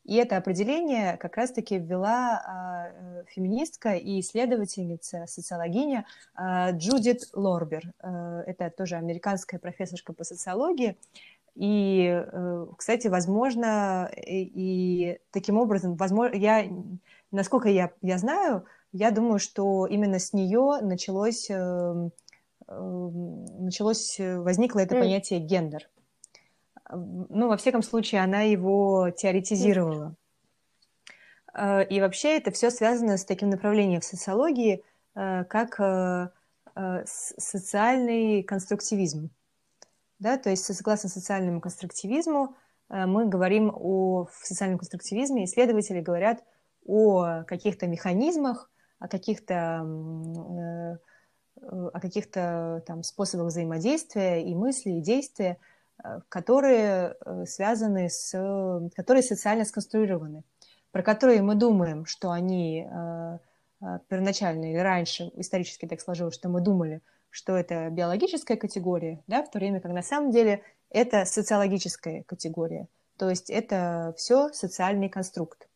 И 0.08 0.15
это 0.15 0.38
определение 0.38 1.17
как 1.17 1.36
раз-таки 1.36 1.78
ввела 1.78 2.41
а, 2.46 2.88
э, 2.88 3.24
феминистка 3.28 3.96
и 3.96 4.22
исследовательница, 4.22 5.26
социологиня 5.28 6.06
а, 6.34 6.72
Джудит 6.72 7.28
Лорбер. 7.34 7.91
А, 8.00 8.41
это 8.48 8.70
тоже 8.70 8.96
американская 8.96 9.60
профессорка 9.60 10.13
по 10.13 10.24
социологии. 10.24 10.98
И, 11.56 12.08
э, 12.08 12.67
кстати, 12.78 13.08
возможно, 13.08 14.10
и, 14.15 14.50
и 14.54 15.20
таким 15.32 15.58
образом, 15.58 15.96
возможно, 15.96 16.36
я, 16.36 16.65
насколько 17.32 17.67
я, 17.67 17.91
я 18.02 18.17
знаю, 18.17 18.63
я 18.93 19.12
думаю, 19.12 19.39
что 19.39 19.88
именно 19.88 20.20
с 20.20 20.32
нее 20.32 20.80
началось, 20.84 21.48
э, 21.50 22.10
началось 22.70 24.15
возникло 24.20 24.80
это 24.80 24.96
понятие 24.96 25.41
гендер 25.41 25.89
ну, 26.89 27.47
во 27.47 27.58
всяком 27.58 27.84
случае, 27.84 28.21
она 28.21 28.41
его 28.41 29.10
теоретизировала. 29.12 30.15
Э, 31.54 31.86
и 31.86 32.00
вообще 32.00 32.38
это 32.38 32.52
все 32.52 32.69
связано 32.69 33.17
с 33.17 33.26
таким 33.26 33.50
направлением 33.50 34.02
в 34.02 34.06
социологии, 34.06 34.84
э, 35.15 35.43
как 35.45 35.80
э, 35.80 36.30
социальный 37.06 38.43
конструктивизм. 38.43 39.32
Да, 40.19 40.38
то 40.38 40.50
есть 40.50 40.63
согласно 40.63 41.10
социальному 41.10 41.62
конструктивизму 41.62 42.56
мы 42.89 43.28
говорим 43.28 43.71
о 43.76 44.26
в 44.26 44.45
социальном 44.47 44.80
конструктивизме, 44.80 45.45
исследователи 45.45 46.02
говорят 46.02 46.43
о 46.86 47.43
каких-то 47.43 47.86
механизмах, 47.86 48.71
о 49.00 49.08
каких-то 49.08 51.00
о 51.62 52.00
каких-то 52.00 52.84
там 52.86 53.04
способах 53.04 53.47
взаимодействия 53.47 54.43
и 54.43 54.56
мысли, 54.56 54.91
и 54.91 55.02
действия, 55.02 55.58
которые 56.29 57.15
э, 57.25 57.45
связаны 57.45 58.10
с, 58.10 58.31
которые 58.95 59.23
социально 59.23 59.65
сконструированы, 59.65 60.43
про 60.91 61.03
которые 61.03 61.41
мы 61.41 61.55
думаем, 61.55 62.05
что 62.05 62.31
они 62.31 62.88
э, 62.89 63.38
первоначально 64.07 64.71
или 64.71 64.77
раньше 64.77 65.31
исторически 65.36 65.88
так 65.88 66.01
сложилось, 66.01 66.36
что 66.36 66.49
мы 66.49 66.62
думали, 66.62 67.01
что 67.29 67.55
это 67.55 67.89
биологическая 67.89 68.57
категория, 68.57 69.23
да, 69.27 69.43
в 69.43 69.51
то 69.51 69.60
время 69.60 69.81
как 69.81 69.91
на 69.91 70.01
самом 70.01 70.31
деле 70.31 70.62
это 70.89 71.25
социологическая 71.25 72.23
категория, 72.23 72.88
то 73.17 73.29
есть 73.29 73.49
это 73.49 74.13
все 74.17 74.49
социальный 74.49 75.10
конструкт. 75.10 75.67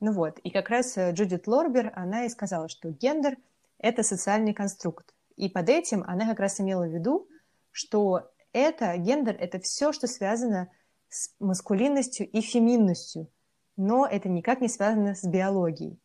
Ну 0.00 0.12
вот, 0.12 0.38
и 0.38 0.50
как 0.50 0.70
раз 0.70 0.96
Джудит 0.96 1.46
Лорбер, 1.46 1.92
она 1.94 2.24
и 2.24 2.30
сказала, 2.30 2.68
что 2.68 2.90
гендер– 2.90 3.36
это 3.78 4.02
социальный 4.02 4.54
конструкт. 4.54 5.14
И 5.36 5.48
под 5.50 5.68
этим 5.68 6.04
она 6.06 6.26
как 6.26 6.40
раз 6.40 6.60
имела 6.60 6.84
в 6.84 6.90
виду, 6.90 7.28
что 7.70 8.30
это, 8.52 8.96
гендер, 8.96 9.36
это 9.38 9.58
все, 9.60 9.92
что 9.92 10.06
связано 10.06 10.70
с 11.08 11.34
маскулинностью 11.40 12.28
и 12.28 12.40
феминностью, 12.40 13.28
но 13.76 14.06
это 14.06 14.28
никак 14.28 14.60
не 14.60 14.68
связано 14.68 15.14
с 15.14 15.24
биологией. 15.24 15.98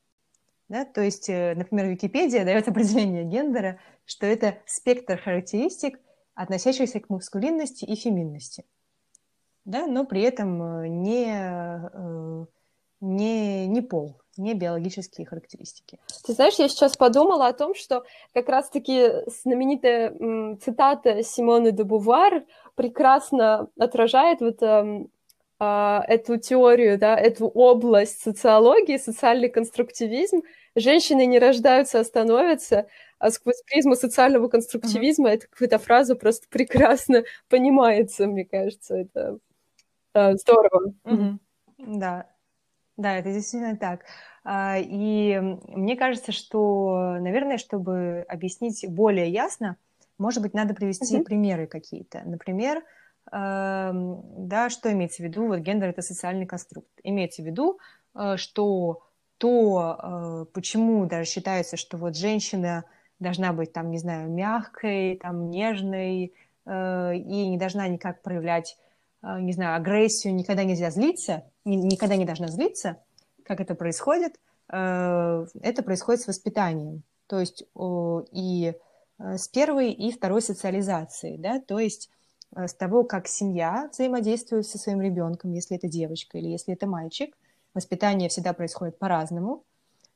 Да? 0.68 0.86
То 0.86 1.02
есть, 1.02 1.30
э, 1.30 1.54
например, 1.56 1.88
Википедия 1.88 2.44
дает 2.44 2.68
определение 2.68 3.24
гендера, 3.24 3.80
что 4.06 4.26
это 4.26 4.58
спектр 4.66 5.18
характеристик, 5.18 6.00
относящихся 6.34 7.00
к 7.00 7.10
маскулинности 7.10 7.86
и 7.86 7.96
феминности. 7.96 8.66
Да? 9.64 9.88
Но 9.88 10.06
при 10.06 10.22
этом 10.22 10.62
э, 10.62 10.88
не, 10.88 11.28
э, 11.28 12.46
не, 13.02 13.68
не 13.68 13.82
пол, 13.82 14.18
не 14.38 14.54
биологические 14.54 15.28
характеристики. 15.28 16.00
Ты 16.26 16.34
знаешь, 16.34 16.56
я 16.56 16.68
сейчас 16.68 16.98
подумала 16.98 17.48
о 17.48 17.54
том, 17.54 17.76
что 17.76 18.04
как 18.34 18.50
раз-таки 18.50 19.12
знаменитая 19.28 20.12
м, 20.12 20.60
цитата 20.60 21.24
Симоны 21.24 21.72
де 21.72 21.84
Бувар 21.84 22.44
прекрасно 22.76 23.70
отражает 23.78 24.42
вот 24.42 24.62
эм, 24.62 25.10
а, 25.58 26.04
эту 26.08 26.38
теорию, 26.38 26.98
да, 27.00 27.16
эту 27.18 27.48
область 27.48 28.22
социологии, 28.22 28.98
социальный 28.98 29.50
конструктивизм. 29.50 30.42
Женщины 30.76 31.26
не 31.26 31.40
рождаются, 31.40 32.00
а 32.00 32.04
становятся, 32.04 32.88
а 33.20 33.32
сквозь 33.32 33.62
призму 33.66 33.96
социального 33.96 34.50
конструктивизма 34.50 35.30
mm-hmm. 35.30 35.34
эта 35.34 35.48
какая-то 35.48 35.80
фраза 35.80 36.16
просто 36.16 36.48
прекрасно 36.50 37.24
понимается, 37.48 38.28
мне 38.28 38.44
кажется, 38.44 38.96
это 38.96 39.38
э, 40.14 40.34
здорово. 40.36 40.94
Mm-hmm. 41.06 41.38
Да, 41.78 42.28
да, 42.98 43.18
это 43.18 43.32
действительно 43.32 43.78
так. 43.78 44.02
А, 44.44 44.78
и 44.78 45.40
мне 45.40 45.96
кажется, 45.96 46.32
что, 46.32 47.18
наверное, 47.20 47.58
чтобы 47.58 48.26
объяснить 48.28 48.86
более 48.88 49.30
ясно, 49.30 49.78
может 50.18 50.42
быть, 50.42 50.54
надо 50.54 50.74
привести 50.74 51.18
mm-hmm. 51.18 51.24
примеры 51.24 51.68
какие-то. 51.68 52.22
Например, 52.26 52.84
да, 53.32 54.70
что 54.70 54.92
имеется 54.92 55.24
в 55.24 55.26
виду? 55.26 55.48
Вот 55.48 55.60
гендер– 55.60 55.90
это 55.90 56.02
социальный 56.02 56.46
конструкт. 56.46 56.90
Имеется 57.04 57.42
в 57.42 57.46
виду, 57.46 57.80
э, 58.14 58.38
что 58.38 59.02
то, 59.38 59.98
э, 60.02 60.46
почему 60.54 61.06
даже 61.06 61.30
считается, 61.30 61.76
что 61.76 61.98
вот 61.98 62.16
женщина 62.16 62.86
должна 63.20 63.52
быть 63.52 63.74
там, 63.74 63.92
не 63.92 63.98
знаю, 63.98 64.30
мягкой, 64.30 65.18
там, 65.22 65.50
нежной, 65.50 66.34
э, 66.66 67.16
и 67.16 67.48
не 67.50 67.58
должна 67.58 67.88
никак 67.88 68.22
проявлять, 68.22 68.78
не 69.40 69.54
знаю, 69.54 69.76
агрессию, 69.76 70.36
никогда 70.36 70.64
нельзя 70.64 70.92
злиться, 70.92 71.44
никогда 71.64 72.16
не 72.16 72.26
должна 72.26 72.48
злиться, 72.48 72.98
как 73.44 73.60
это 73.60 73.76
происходит, 73.76 74.40
это 74.68 75.84
происходит 75.84 76.22
с 76.22 76.28
воспитанием. 76.28 77.04
То 77.28 77.40
есть 77.40 77.66
и 78.32 78.74
с 79.18 79.48
первой 79.48 79.92
и 79.92 80.12
второй 80.12 80.42
социализацией, 80.42 81.38
да, 81.38 81.60
то 81.60 81.80
есть 81.80 82.10
Э, 82.56 82.68
с 82.68 82.74
того, 82.74 83.04
как 83.04 83.28
семья 83.28 83.90
взаимодействует 83.92 84.66
со 84.66 84.78
своим 84.78 85.02
ребенком, 85.02 85.52
если 85.52 85.78
это 85.78 85.88
девочка 85.88 86.38
или 86.38 86.48
если 86.48 86.74
это 86.74 86.88
мальчик. 86.88 87.36
Воспитание 87.74 88.30
всегда 88.30 88.54
происходит 88.54 88.98
по-разному. 88.98 89.64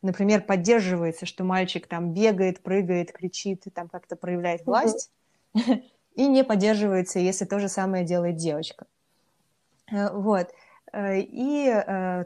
Например, 0.01 0.41
поддерживается, 0.41 1.25
что 1.25 1.43
мальчик 1.43 1.85
там 1.85 2.13
бегает, 2.13 2.63
прыгает, 2.63 3.11
кричит 3.11 3.65
там 3.73 3.89
как-то 3.89 4.15
проявляет 4.15 4.65
власть, 4.65 5.11
mm-hmm. 5.53 5.83
и 6.15 6.27
не 6.27 6.45
поддерживается, 6.45 7.19
если 7.19 7.43
то 7.43 7.59
же 7.59 7.67
самое 7.67 8.05
делает 8.05 8.37
девочка. 8.37 8.85
Э, 9.91 10.11
вот. 10.11 10.49
Э, 10.91 11.19
и 11.19 11.71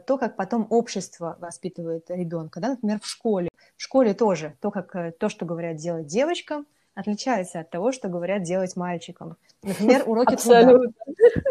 то, 0.06 0.18
как 0.18 0.36
потом 0.36 0.66
общество 0.70 1.36
воспитывает 1.40 2.10
ребенка, 2.10 2.60
да, 2.60 2.70
например, 2.70 3.00
в 3.00 3.06
школе. 3.06 3.48
В 3.76 3.82
школе 3.82 4.14
тоже 4.14 4.56
то, 4.60 4.70
как 4.70 5.16
то, 5.18 5.28
что 5.28 5.44
говорят 5.44 5.76
делать 5.76 6.06
девочкам, 6.06 6.66
отличается 6.94 7.60
от 7.60 7.70
того, 7.70 7.92
что 7.92 8.08
говорят 8.08 8.42
делать 8.42 8.76
мальчикам. 8.76 9.36
Например, 9.62 10.02
уроки 10.06 10.36
труда. 10.36 10.78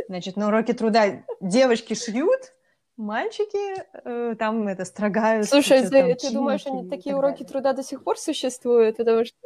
Значит, 0.08 0.38
на 0.38 0.48
уроке 0.48 0.74
труда 0.74 1.24
девочки 1.42 1.94
шьют, 1.94 2.54
мальчики 2.98 3.84
э, 4.04 4.36
там 4.36 4.68
это 4.68 4.86
строгают. 4.86 5.48
Слушай, 5.48 5.82
ты, 5.84 5.90
ты 5.90 6.16
чинки 6.16 6.34
думаешь, 6.34 6.66
они 6.66 6.90
такие 6.90 7.16
уроки 7.16 7.44
труда 7.44 7.74
до 7.74 7.84
сих 7.84 8.04
пор 8.04 8.18
существуют? 8.18 8.98
Потому 8.98 9.26
что... 9.26 9.38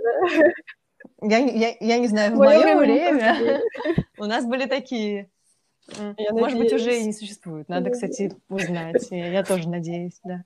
Я, 1.21 1.39
я, 1.39 1.75
я 1.79 1.97
не 1.97 2.07
знаю, 2.07 2.35
в 2.35 2.37
мое 2.37 2.77
время 2.77 3.61
у 4.17 4.25
нас 4.25 4.45
были 4.45 4.65
такие. 4.65 5.29
Я 6.17 6.31
Может 6.31 6.57
надеюсь. 6.57 6.71
быть, 6.71 6.73
уже 6.73 6.99
и 6.99 7.05
не 7.05 7.13
существует. 7.13 7.69
Надо, 7.69 7.91
кстати, 7.91 8.33
узнать. 8.49 9.07
Я, 9.09 9.27
я 9.29 9.43
тоже 9.43 9.69
надеюсь, 9.69 10.19
да. 10.23 10.43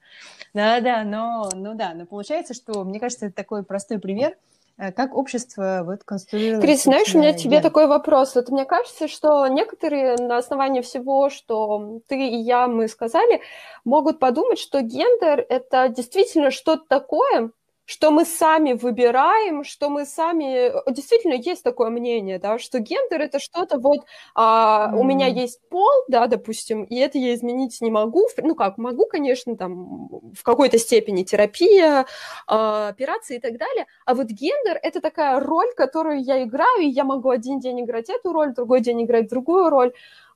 Да-да, 0.54 1.04
но, 1.04 1.50
ну 1.54 1.74
да, 1.76 1.94
но 1.94 2.06
получается, 2.06 2.54
что, 2.54 2.84
мне 2.84 3.00
кажется, 3.00 3.28
это 3.28 3.36
такой 3.36 3.64
простой 3.64 4.00
пример– 4.00 4.36
Э, 4.82 4.92
как 4.92 5.16
общество 5.16 5.84
вот 5.86 6.04
конструирует... 6.04 6.62
Крис, 6.62 6.84
знаешь, 6.84 7.14
у 7.14 7.20
меня 7.20 7.34
тебе 7.34 7.58
ген? 7.58 7.62
такой 7.62 7.86
вопрос. 7.86 8.34
Вот 8.34 8.50
мне 8.50 8.66
кажется, 8.66 9.08
что 9.08 9.46
некоторые 9.48 10.16
на 10.18 10.38
основании 10.38 10.82
всего, 10.82 11.30
что 11.30 12.02
ты 12.08 12.28
и 12.28 12.38
я, 12.38 12.68
мы 12.68 12.88
сказали, 12.88 13.42
могут 13.86 14.18
подумать, 14.18 14.58
что 14.58 14.82
гендер— 14.82 15.46
это 15.50 15.90
действительно 15.90 16.50
что-то 16.50 16.84
такое, 16.88 17.52
что 17.92 18.10
мы 18.10 18.24
сами 18.24 18.72
выбираем, 18.72 19.66
что 19.66 19.90
мы 19.90 20.06
сами... 20.06 20.72
Действительно, 20.90 21.34
есть 21.34 21.62
такое 21.62 21.90
мнение, 21.90 22.40
да, 22.40 22.58
что 22.58 22.80
гендер— 22.80 23.20
это 23.28 23.40
что-то 23.40 23.80
вот... 23.80 24.06
А, 24.34 24.92
mm. 24.94 24.98
У 24.98 25.04
меня 25.04 25.28
есть 25.28 25.60
пол, 25.68 26.06
да, 26.08 26.28
допустим, 26.28 26.86
и 26.86 26.96
это 26.96 27.18
я 27.18 27.36
изменить 27.36 27.82
не 27.82 27.92
могу. 27.92 28.30
Ну 28.38 28.56
как, 28.56 28.78
могу, 28.78 29.08
конечно, 29.08 29.58
там 29.58 30.08
в 30.34 30.42
какой-то 30.42 30.78
степени 30.78 31.24
терапия, 31.24 32.06
а, 32.48 32.88
операции 32.88 33.36
и 33.36 33.40
так 33.42 33.58
далее. 33.58 33.88
А 34.06 34.16
вот 34.16 34.28
гендер— 34.28 34.80
это 34.84 35.02
такая 35.02 35.42
роль, 35.42 35.74
которую 35.76 36.24
я 36.24 36.44
играю, 36.44 36.84
и 36.84 36.88
я 36.88 37.04
могу 37.04 37.30
один 37.30 37.60
день 37.60 37.82
играть 37.82 38.10
эту 38.10 38.32
роль, 38.32 38.54
другой 38.54 38.80
день 38.80 39.04
играть 39.04 39.28
другую 39.28 39.70
роль. 39.70 39.92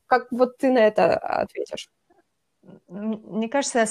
Как 0.08 0.28
вот 0.30 0.58
ты 0.58 0.72
на 0.72 0.80
это 0.80 1.18
ответишь? 1.18 1.88
Мне 2.88 3.50
кажется, 3.50 3.86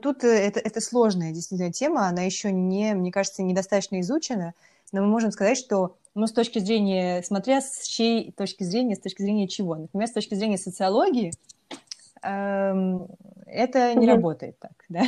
тут 0.00 0.24
э, 0.24 0.28
это, 0.28 0.60
это 0.60 0.80
сложная 0.80 1.32
действительно 1.32 1.72
тема, 1.72 2.08
она 2.08 2.22
еще 2.22 2.52
не, 2.52 2.94
мне 2.94 3.10
кажется, 3.12 3.42
недостаточно 3.42 4.00
изучена, 4.00 4.54
но 4.92 5.02
мы 5.02 5.08
можем 5.08 5.30
сказать, 5.30 5.58
что 5.58 5.96
ну, 6.14 6.26
с 6.26 6.32
точки 6.32 6.58
зрения, 6.58 7.22
смотря 7.22 7.60
с 7.60 7.86
чьей 7.86 8.32
точки 8.32 8.64
зрения, 8.64 8.96
с 8.96 9.00
точки 9.00 9.22
зрения 9.22 9.46
чего. 9.46 9.76
Например, 9.76 10.08
с 10.08 10.12
точки 10.12 10.34
зрения 10.34 10.58
социологии, 10.58 11.32
эм, 12.22 13.06
это 13.46 13.94
не 13.94 14.06
mm-hmm. 14.06 14.10
работает 14.10 14.58
так, 14.58 14.72
да. 14.88 15.04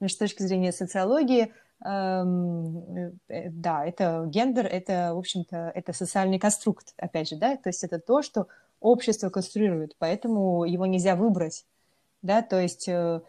Но 0.00 0.08
с 0.08 0.16
точки 0.16 0.42
зрения 0.42 0.72
социологии, 0.72 1.52
эм, 1.84 3.18
э, 3.28 3.50
да, 3.50 3.84
это 3.84 4.24
гендер, 4.26 4.66
это, 4.66 5.12
в 5.14 5.18
общем-то, 5.18 5.72
это 5.74 5.92
социальный 5.92 6.38
конструкт, 6.38 6.94
опять 6.96 7.28
же, 7.28 7.36
да, 7.36 7.56
то 7.56 7.68
есть 7.68 7.84
это 7.84 7.98
то, 7.98 8.22
что 8.22 8.48
общество 8.80 9.28
конструирует, 9.28 9.96
поэтому 9.98 10.64
его 10.64 10.86
нельзя 10.86 11.16
выбрать 11.16 11.64
да, 12.22 12.42
то 12.42 12.60
есть, 12.60 12.88
э, 12.88 13.20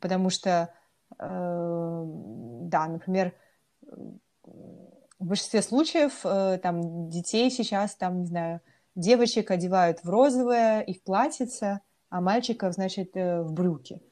потому 0.00 0.30
что, 0.30 0.72
э, 1.18 2.02
да, 2.04 2.86
например, 2.86 3.34
в 3.82 5.24
большинстве 5.24 5.62
случаев 5.62 6.20
э, 6.24 6.58
там 6.62 7.10
детей 7.10 7.50
сейчас, 7.50 7.94
там, 7.94 8.20
не 8.20 8.26
знаю, 8.26 8.60
девочек 8.94 9.50
одевают 9.50 10.02
в 10.02 10.08
розовое 10.08 10.80
и 10.80 10.94
в 10.94 11.02
платьице, 11.02 11.80
а 12.10 12.20
мальчиков, 12.20 12.74
значит, 12.74 13.14
в 13.14 13.52
брюки. 13.52 14.02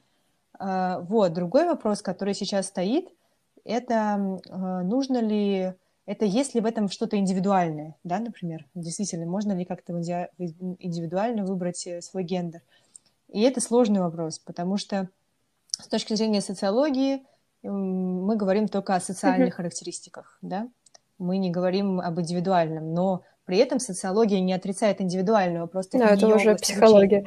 Вот, 0.59 1.33
другой 1.33 1.65
вопрос, 1.65 2.01
который 2.01 2.33
сейчас 2.33 2.67
стоит, 2.67 3.09
это 3.63 4.39
нужно 4.83 5.19
ли, 5.19 5.73
это 6.05 6.25
есть 6.25 6.55
ли 6.55 6.61
в 6.61 6.65
этом 6.65 6.89
что-то 6.89 7.17
индивидуальное, 7.17 7.95
да, 8.03 8.19
например, 8.19 8.65
действительно, 8.75 9.25
можно 9.25 9.51
ли 9.53 9.65
как-то 9.65 9.93
индивидуально 9.93 11.45
выбрать 11.45 11.87
свой 12.01 12.23
гендер. 12.23 12.61
И 13.29 13.41
это 13.41 13.61
сложный 13.61 13.99
вопрос, 13.99 14.39
потому 14.39 14.77
что 14.77 15.09
с 15.71 15.87
точки 15.87 16.13
зрения 16.15 16.41
социологии 16.41 17.25
мы 17.63 18.35
говорим 18.35 18.67
только 18.67 18.95
о 18.95 18.99
социальных 18.99 19.49
mm-hmm. 19.49 19.57
характеристиках, 19.57 20.37
да? 20.41 20.69
Мы 21.17 21.37
не 21.37 21.49
говорим 21.49 21.99
об 21.99 22.19
индивидуальном, 22.19 22.93
но 22.93 23.23
при 23.45 23.57
этом 23.57 23.79
социология 23.79 24.39
не 24.39 24.53
отрицает 24.53 25.01
индивидуального, 25.01 25.67
просто 25.67 25.97
да, 25.97 26.09
это 26.09 26.27
уже 26.27 26.55
психология. 26.55 27.25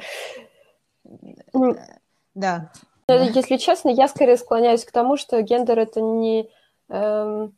Да. 2.33 2.71
Если 3.09 3.57
честно, 3.57 3.89
я 3.89 4.07
скорее 4.07 4.37
склоняюсь 4.37 4.85
к 4.85 4.91
тому, 4.91 5.17
что 5.17 5.41
гендер 5.41 5.79
это 5.79 5.99
не 5.99 6.49
эм, 6.87 7.53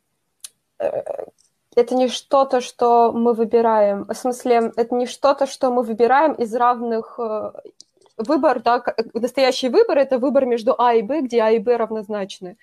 э, 0.80 1.02
это 1.76 1.94
не 1.94 2.08
что-то, 2.08 2.60
что 2.60 3.12
мы 3.12 3.34
выбираем. 3.34 4.04
В 4.04 4.14
смысле, 4.14 4.72
это 4.76 4.94
не 4.94 5.06
что-то, 5.06 5.46
что 5.46 5.70
мы 5.70 5.82
выбираем 5.82 6.32
из 6.32 6.54
равных 6.54 7.18
э, 7.18 7.52
выбор, 8.16 8.62
да, 8.62 8.82
настоящий 9.12 9.68
выбор– 9.68 9.98
это 9.98 10.18
выбор 10.18 10.46
между 10.46 10.74
А 10.80 10.94
и 10.94 11.02
Б, 11.02 11.22
где 11.22 11.42
А 11.42 11.50
и 11.50 11.58
Б 11.58 11.76
равнозначны. 11.76 12.56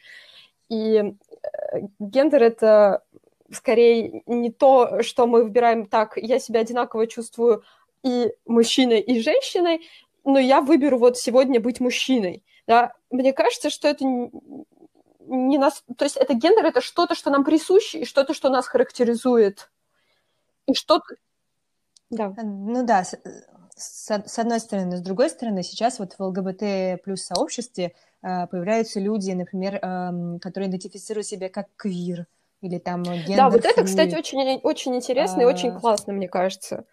И 0.69 0.95
э, 0.97 1.81
гендер– 1.99 2.43
это 2.43 3.03
скорее 3.51 4.23
не 4.25 4.51
то, 4.51 5.03
что 5.03 5.27
мы 5.27 5.43
выбираем 5.43 5.85
так, 5.85 6.17
я 6.17 6.39
себя 6.39 6.61
одинаково 6.61 7.07
чувствую 7.07 7.63
и 8.03 8.31
мужчиной, 8.45 9.01
и 9.01 9.19
женщиной, 9.19 9.87
но 10.23 10.39
я 10.39 10.61
выберу 10.61 10.97
вот 10.97 11.17
сегодня 11.17 11.59
быть 11.59 11.79
мужчиной. 11.79 12.43
Да? 12.67 12.93
Мне 13.09 13.33
кажется, 13.33 13.69
что 13.69 13.87
это 13.87 14.05
не 14.05 15.57
нас... 15.57 15.83
То 15.97 16.05
есть 16.05 16.17
это 16.17 16.33
гендер— 16.33 16.65
это 16.67 16.81
что-то, 16.81 17.15
что 17.15 17.29
нам 17.29 17.43
присуще, 17.43 17.99
и 17.99 18.05
что-то, 18.05 18.33
что 18.33 18.49
нас 18.49 18.67
характеризует. 18.67 19.69
И 20.67 20.73
что-то... 20.73 21.15
Да. 22.09 22.33
Ну 22.43 22.85
да, 22.85 23.03
с 23.81 24.39
одной 24.39 24.59
стороны. 24.59 24.97
С 24.97 25.01
другой 25.01 25.29
стороны, 25.29 25.63
сейчас 25.63 25.99
вот 25.99 26.13
в 26.13 26.23
ЛГБТ 26.23 27.03
плюс 27.03 27.23
сообществе 27.23 27.93
э, 28.21 28.47
появляются 28.47 28.99
люди, 28.99 29.31
например, 29.31 29.79
которые 30.41 30.69
идентифицируют 30.69 31.27
себя 31.27 31.49
как 31.49 31.67
квир 31.75 32.27
или 32.61 32.77
там 32.77 33.03
гендер 33.03 33.37
Да, 33.37 33.49
вот 33.49 33.65
это, 33.65 33.83
кстати, 33.83 34.15
очень, 34.15 34.59
очень 34.63 34.95
интересно 34.95 35.39
а... 35.39 35.41
и 35.43 35.45
очень 35.45 35.69
а. 35.69 35.79
классно, 35.79 36.13
мне 36.13 36.27
кажется. 36.27 36.85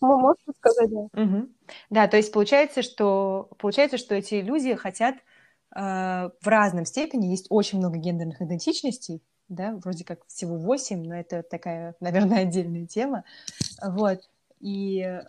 Ну, 0.00 0.18
можно 0.18 0.52
сказать, 0.58 0.90
да. 0.90 1.22
Угу. 1.22 1.48
Да, 1.90 2.08
то 2.08 2.16
есть 2.16 2.32
получается, 2.32 2.82
что, 2.82 3.48
получается, 3.58 3.98
что 3.98 4.14
эти 4.14 4.34
люди 4.34 4.74
хотят 4.74 5.16
э, 5.74 5.80
в 5.80 6.46
разном 6.46 6.84
степени, 6.84 7.26
есть 7.26 7.46
очень 7.48 7.78
много 7.78 7.96
гендерных 7.96 8.42
идентичностей, 8.42 9.22
да, 9.48 9.76
вроде 9.76 10.04
как 10.04 10.26
всего 10.26 10.56
восемь, 10.56 11.06
но 11.06 11.16
это 11.16 11.42
такая, 11.42 11.94
наверное, 12.00 12.42
отдельная 12.42 12.86
тема, 12.86 13.24
вот, 13.82 14.20
и 14.66 15.00
э, 15.00 15.20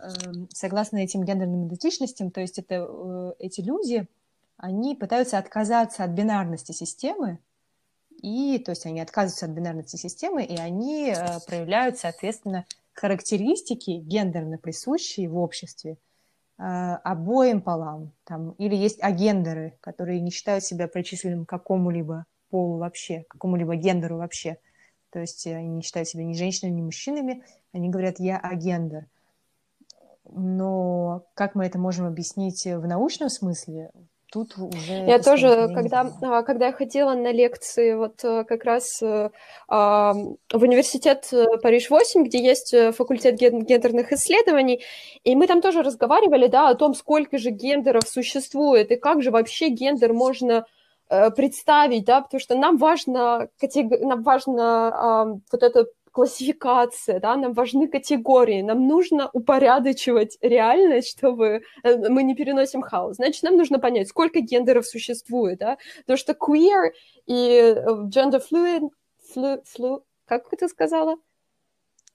согласно 0.49 0.97
этим 0.97 1.23
гендерным 1.23 1.67
идентичностям, 1.67 2.31
то 2.31 2.41
есть 2.41 2.57
это 2.57 2.87
э, 2.89 3.33
эти 3.37 3.61
люди, 3.61 4.07
они 4.57 4.95
пытаются 4.95 5.37
отказаться 5.37 6.03
от 6.03 6.09
бинарности 6.09 6.71
системы, 6.71 7.37
и, 8.23 8.57
то 8.57 8.71
есть 8.71 8.87
они 8.87 8.99
отказываются 8.99 9.45
от 9.45 9.51
бинарности 9.51 9.95
системы, 9.95 10.43
и 10.43 10.57
они 10.57 11.13
э, 11.15 11.39
проявляют, 11.45 11.99
соответственно, 11.99 12.65
характеристики 12.93 13.91
гендерно 13.91 14.57
присущие 14.57 15.29
в 15.29 15.37
обществе 15.37 15.99
э, 16.57 16.63
обоим 16.63 17.61
полам. 17.61 18.13
Там, 18.23 18.53
или 18.53 18.75
есть 18.75 18.97
агендеры, 19.03 19.77
которые 19.81 20.19
не 20.19 20.31
считают 20.31 20.63
себя 20.63 20.87
причисленным 20.87 21.45
к 21.45 21.49
какому-либо 21.49 22.25
полу 22.49 22.79
вообще, 22.79 23.23
какому-либо 23.29 23.75
гендеру 23.75 24.17
вообще. 24.17 24.57
То 25.11 25.19
есть 25.19 25.45
они 25.45 25.67
не 25.67 25.81
считают 25.83 26.09
себя 26.09 26.23
ни 26.23 26.33
женщинами, 26.33 26.77
ни 26.77 26.81
мужчинами. 26.81 27.43
Они 27.71 27.87
говорят 27.89 28.19
«я 28.19 28.39
агендер». 28.39 29.05
Но 30.29 31.23
как 31.33 31.55
мы 31.55 31.65
это 31.65 31.79
можем 31.79 32.05
объяснить 32.05 32.65
в 32.65 32.87
научном 32.87 33.29
смысле? 33.29 33.91
Тут 34.31 34.57
уже... 34.57 35.05
Я 35.07 35.19
тоже, 35.19 35.69
когда, 35.73 36.11
а, 36.21 36.43
когда 36.43 36.67
я 36.67 36.73
ходила 36.73 37.13
на 37.13 37.31
лекции 37.31 37.93
вот 37.93 38.25
э, 38.25 38.43
как 38.43 38.65
раз 38.65 39.01
э, 39.01 39.29
в 39.69 40.37
университет 40.51 41.29
э, 41.31 41.45
Париж-8, 41.63 42.23
где 42.23 42.43
есть 42.43 42.75
факультет 42.93 43.35
гендерных 43.35 44.11
исследований, 44.11 44.83
и 45.23 45.33
мы 45.35 45.47
там 45.47 45.61
тоже 45.61 45.81
разговаривали, 45.81 46.47
да, 46.47 46.67
о 46.67 46.75
том, 46.75 46.93
сколько 46.93 47.37
же 47.37 47.51
гендеров 47.51 48.03
существует, 48.05 48.91
и 48.91 48.97
как 48.97 49.23
же 49.23 49.31
вообще 49.31 49.69
гендер 49.69 50.11
можно 50.11 50.65
представить, 51.37 52.03
да, 52.03 52.19
потому 52.19 52.41
что 52.41 52.55
нам 52.55 52.75
важно, 52.75 53.47
нам 54.01 54.23
важно 54.23 54.63
а, 54.89 55.25
вот 55.53 55.63
это 55.63 55.85
классификация, 56.17 57.19
да, 57.19 57.35
нам 57.35 57.53
важны 57.53 57.87
категории, 57.87 58.63
нам 58.63 58.87
нужно 58.87 59.29
упорядочивать 59.33 60.39
реальность, 60.41 61.09
чтобы 61.09 61.61
э, 61.83 62.09
мы 62.09 62.23
не 62.23 62.33
переносим 62.33 62.81
хаос. 62.81 63.17
Значит, 63.17 63.43
нам 63.43 63.55
нужно 63.55 63.77
понять, 63.77 64.07
сколько 64.07 64.39
гендеров 64.39 64.87
существует, 64.87 65.59
да, 65.59 65.77
потому 65.99 66.17
что 66.17 66.33
queer 66.33 66.89
и 67.27 67.75
э, 67.77 67.85
gender 68.09 68.41
fluid, 68.51 68.89
flu, 69.31 69.61
flu, 69.63 70.01
как 70.25 70.49
ты 70.49 70.67
сказала? 70.67 71.17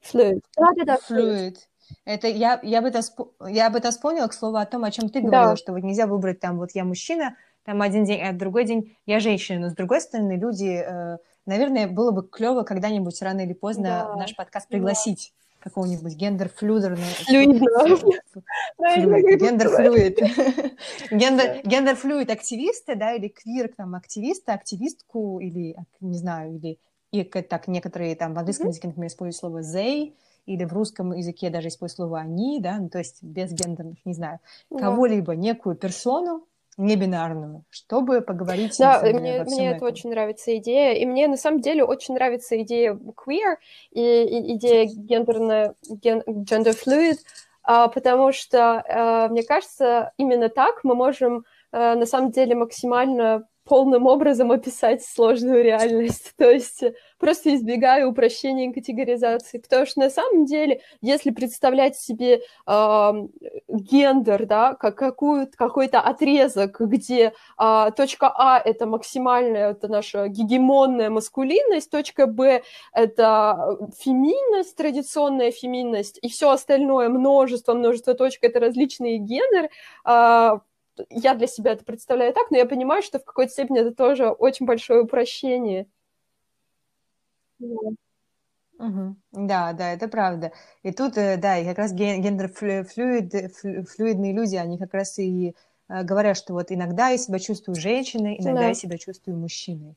Fluid. 0.03 0.41
Да, 0.57 0.67
да, 0.79 0.85
да, 0.85 0.99
fluid. 1.09 1.59
Это 2.05 2.27
я, 2.27 2.59
я 2.65 2.83
бы 2.83 2.89
это, 2.89 3.03
я 3.49 3.71
бы 3.71 3.79
это 3.79 3.93
вспомнила 3.93 4.27
к 4.27 4.35
слову 4.35 4.57
о 4.57 4.67
том, 4.67 4.83
о 4.83 4.91
чем 4.91 5.11
ты 5.11 5.21
говорила, 5.21 5.53
да. 5.53 5.57
что 5.57 5.73
вот 5.75 5.85
нельзя 5.85 6.09
выбрать 6.09 6.41
там 6.41 6.59
вот 6.59 6.73
я 6.75 6.83
мужчина, 6.85 7.37
там 7.65 7.81
один 7.81 8.05
день, 8.05 8.21
а 8.21 8.33
другой 8.33 8.65
день 8.65 8.97
я 9.07 9.21
женщина. 9.21 9.61
Но 9.61 9.71
с 9.71 9.75
другой 9.75 10.01
стороны, 10.01 10.37
люди 10.37 10.83
э, 10.85 11.19
Наверное, 11.47 11.89
было 11.89 12.11
бы 12.13 12.27
клево 12.27 12.63
когда-нибудь 12.63 13.21
рано 13.23 13.41
или 13.41 13.53
поздно 13.53 13.85
да. 13.85 14.13
в 14.13 14.17
наш 14.17 14.37
подкаст 14.37 14.69
пригласить 14.69 15.33
да. 15.59 15.65
какого-нибудь 15.65 16.17
гендер-флюдерного... 16.17 17.03
Гендер-флюид. 19.39 20.21
Гендер-флюид 21.65 22.31
активиста, 22.31 22.95
да, 22.97 23.15
или 23.15 23.29
квир 23.29 23.71
там 23.77 23.95
активиста, 23.95 24.55
активистку, 24.55 25.41
или, 25.41 25.77
не 26.01 26.19
знаю, 26.19 26.57
или 26.57 26.79
и 27.13 27.25
так 27.25 27.69
некоторые 27.69 28.17
там 28.17 28.35
в 28.35 28.39
английском 28.39 28.69
языке, 28.69 28.89
например, 28.89 29.09
используют 29.09 29.37
слово 29.37 29.61
they, 29.61 30.15
или 30.47 30.65
в 30.65 30.73
русском 30.73 31.13
языке 31.13 31.51
даже 31.51 31.69
используют 31.69 31.97
слово 31.97 32.21
они, 32.21 32.59
да, 32.61 32.79
ну, 32.79 32.89
то 32.89 32.99
есть 32.99 33.23
без 33.23 33.53
гендерных, 33.53 33.99
не 34.05 34.15
знаю, 34.15 34.41
кого-либо, 34.71 35.37
некую 35.37 35.77
персону, 35.77 36.47
небинарную, 36.79 37.65
чтобы 37.71 38.23
поговорить 38.23 38.77
да, 38.79 39.01
мне, 39.03 39.45
мне 39.45 39.73
это 39.73 39.85
очень 39.85 40.11
нравится 40.11 40.57
идея, 40.57 40.95
и 40.95 41.05
мне 41.05 41.29
на 41.29 41.37
самом 41.37 41.61
деле 41.61 41.85
очень 41.85 42.15
нравится 42.15 42.61
идея 42.63 42.95
queer 42.95 43.57
и, 43.91 44.01
и 44.01 44.57
идея 44.57 44.87
гендерная, 44.87 45.75
ген, 45.89 46.23
gender 46.27 46.75
fluid, 46.75 47.19
а, 47.63 47.89
потому 47.89 48.33
что, 48.33 48.83
а, 48.89 49.29
мне 49.29 49.43
кажется, 49.43 50.13
именно 50.17 50.49
так 50.49 50.83
мы 50.83 50.95
можем 50.95 51.45
а, 51.73 51.95
на 51.95 52.07
самом 52.07 52.31
деле 52.31 52.55
максимально 52.55 53.47
полным 53.65 54.07
образом 54.07 54.51
описать 54.51 55.05
сложную 55.05 55.63
реальность, 55.63 56.33
то 56.37 56.51
есть 56.51 56.83
просто 57.19 57.55
избегая 57.55 58.07
упрощения 58.07 58.69
и 58.69 58.73
категоризации, 58.73 59.59
потому 59.59 59.87
что 59.87 60.01
на 60.01 60.11
самом 60.11 60.45
деле, 60.45 60.81
если 61.01 61.31
представлять 61.31 61.97
себе 61.97 62.43
э, 62.67 63.13
гендер, 63.69 64.47
да, 64.47 64.75
как 64.75 64.97
какую, 64.97 65.49
какой-то 65.57 66.01
отрезок, 66.01 66.81
где 66.81 67.33
э, 67.59 67.91
точка 67.97 68.33
А— 68.35 68.61
это 68.65 68.87
максимальная, 68.87 69.71
это 69.71 69.89
наша 69.89 70.29
гегемонная 70.29 71.11
маскулинность, 71.11 71.91
точка 71.91 72.27
Б— 72.27 72.63
это 72.93 73.79
феминность, 73.99 74.77
традиционная 74.77 75.53
феминность, 75.53 76.19
и 76.23 76.29
все 76.29 76.51
остальное, 76.51 77.09
множество, 77.09 77.75
множество 77.75 78.15
точек— 78.15 78.41
это 78.43 78.59
различные 78.59 79.19
гендеры, 79.19 79.71
э, 80.09 80.59
я 81.11 81.35
для 81.35 81.47
себя 81.47 81.73
это 81.73 81.85
представляю 81.85 82.33
так, 82.33 82.51
но 82.51 82.57
я 82.57 82.67
понимаю, 82.67 83.03
что 83.03 83.19
в 83.19 83.25
какой-то 83.25 83.53
степени 83.53 83.81
это 83.81 83.95
тоже 83.95 84.29
очень 84.29 84.67
большое 84.67 85.03
упрощение. 85.03 85.87
Угу. 87.59 89.17
Да, 89.33 89.73
да, 89.73 89.93
это 89.93 90.09
правда. 90.09 90.53
И 90.83 90.93
тут, 90.93 91.17
э, 91.17 91.37
да, 91.37 91.57
и 91.59 91.65
как 91.65 91.79
раз 91.79 91.93
гендер-флюид, 91.93 93.87
флюидные 93.89 94.33
люди, 94.33 94.57
они 94.57 94.77
как 94.77 94.93
раз 94.93 95.19
и 95.21 95.55
э, 95.89 96.03
говорят, 96.03 96.37
что 96.37 96.55
вот 96.55 96.73
иногда 96.73 97.09
я 97.11 97.19
себя 97.19 97.39
чувствую 97.39 97.77
женщиной, 97.77 98.37
иногда 98.41 98.63
да. 98.63 98.69
я 98.69 98.75
себя 98.75 98.99
чувствую 98.99 99.37
мужчиной. 99.37 99.95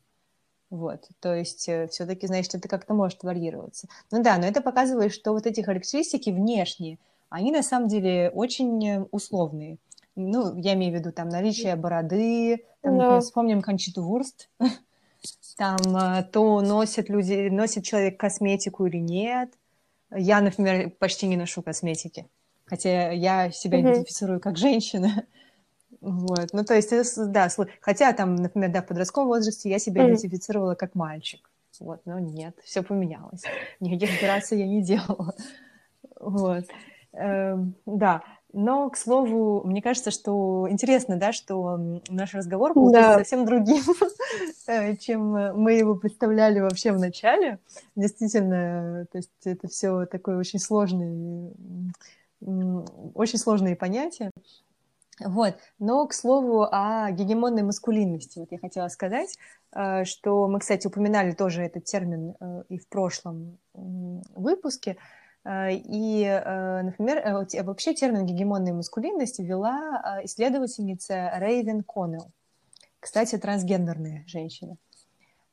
Вот, 0.69 1.07
то 1.19 1.33
есть 1.33 1.67
э, 1.67 1.87
все-таки, 1.87 2.27
значит, 2.27 2.53
это 2.53 2.67
как-то 2.67 2.93
может 2.93 3.23
варьироваться. 3.23 3.87
Ну 4.11 4.21
да, 4.21 4.37
но 4.37 4.45
это 4.45 4.61
показывает, 4.61 5.13
что 5.13 5.31
вот 5.31 5.47
эти 5.47 5.61
характеристики 5.61 6.29
внешние, 6.29 6.99
они 7.29 7.51
на 7.51 7.63
самом 7.63 7.87
деле 7.87 8.29
очень 8.29 9.07
условные 9.11 9.77
ну, 10.15 10.57
я 10.57 10.73
имею 10.73 10.93
в 10.93 10.95
виду 10.95 11.11
там 11.11 11.29
наличие 11.29 11.75
бороды, 11.75 12.65
там, 12.81 12.97
да. 12.97 13.19
вспомним 13.19 13.61
Кончиту 13.61 14.03
Вурст, 14.03 14.49
там 15.57 15.77
э, 15.95 16.23
то 16.31 16.61
носят 16.61 17.09
люди, 17.09 17.49
носит 17.49 17.83
человек 17.83 18.19
косметику 18.19 18.85
или 18.85 18.97
нет. 18.97 19.51
Я, 20.15 20.41
например, 20.41 20.91
почти 20.91 21.27
не 21.27 21.35
ношу 21.35 21.61
косметики, 21.61 22.27
хотя 22.65 23.11
я 23.11 23.51
себя 23.51 23.79
угу. 23.79 23.87
идентифицирую 23.87 24.39
как 24.39 24.57
женщина. 24.57 25.23
Вот, 26.01 26.49
ну, 26.53 26.63
то 26.63 26.75
есть, 26.75 26.91
да, 27.31 27.47
хотя 27.81 28.13
там, 28.13 28.35
например, 28.35 28.71
да, 28.71 28.83
в 28.83 28.85
подростковом 28.85 29.29
возрасте 29.29 29.71
я 29.71 29.79
себя 29.79 30.03
mm 30.03 30.09
идентифицировала 30.09 30.75
как 30.75 30.93
мальчик. 30.93 31.49
Вот, 31.79 32.01
но 32.05 32.19
нет, 32.19 32.55
все 32.63 32.83
поменялось. 32.83 33.41
Никаких 33.79 34.15
операций 34.15 34.59
я 34.59 34.67
не 34.67 34.83
делала. 34.83 35.33
Вот. 36.19 36.65
Эм, 37.13 37.75
да, 37.85 38.23
но, 38.57 38.89
к 38.89 38.95
слову, 38.95 39.63
мне 39.65 39.81
кажется, 39.81 40.11
что 40.11 40.65
интересно, 40.69 41.17
да, 41.17 41.33
что 41.33 41.77
наш 42.07 42.33
разговор 42.33 42.73
получился 42.73 43.09
да. 43.09 43.17
совсем 43.17 43.45
другим, 43.45 43.83
э, 44.67 44.95
чем 44.95 45.61
мы 45.61 45.73
его 45.73 45.95
представляли 45.95 46.61
вообще 46.61 46.93
в 46.93 46.97
начале. 46.97 47.59
Действительно, 47.97 49.07
то 49.11 49.17
есть 49.17 49.31
это 49.43 49.67
все 49.67 50.05
такое 50.05 50.37
очень 50.37 50.59
сложное, 50.59 51.51
очень 52.39 53.39
сложные 53.39 53.75
понятия. 53.75 54.31
Вот. 55.19 55.57
Но, 55.77 56.07
к 56.07 56.13
слову, 56.13 56.63
о 56.63 57.11
гегемонной 57.11 57.63
маскулинности. 57.63 58.39
Вот 58.39 58.53
я 58.53 58.57
хотела 58.57 58.87
сказать, 58.87 59.37
э, 59.73 60.05
что 60.05 60.47
мы, 60.47 60.59
кстати, 60.59 60.87
упоминали 60.87 61.33
тоже 61.33 61.61
этот 61.61 61.83
термин 61.83 62.35
э, 62.39 62.63
и 62.69 62.77
в 62.77 62.87
прошлом 62.87 63.57
выпуске, 63.73 64.91
Э, 64.91 64.99
и, 65.47 66.23
э, 66.23 66.81
например, 66.81 67.17
э, 67.17 67.63
вообще 67.63 67.93
термин 67.93 68.25
гегемонной 68.25 68.73
маскулинности 68.73 69.41
ввела 69.41 70.19
исследовательница 70.23 71.33
Рейвен 71.35 71.83
Коннелл. 71.83 72.31
Кстати, 72.99 73.37
трансгендерная 73.37 74.23
женщина. 74.25 74.77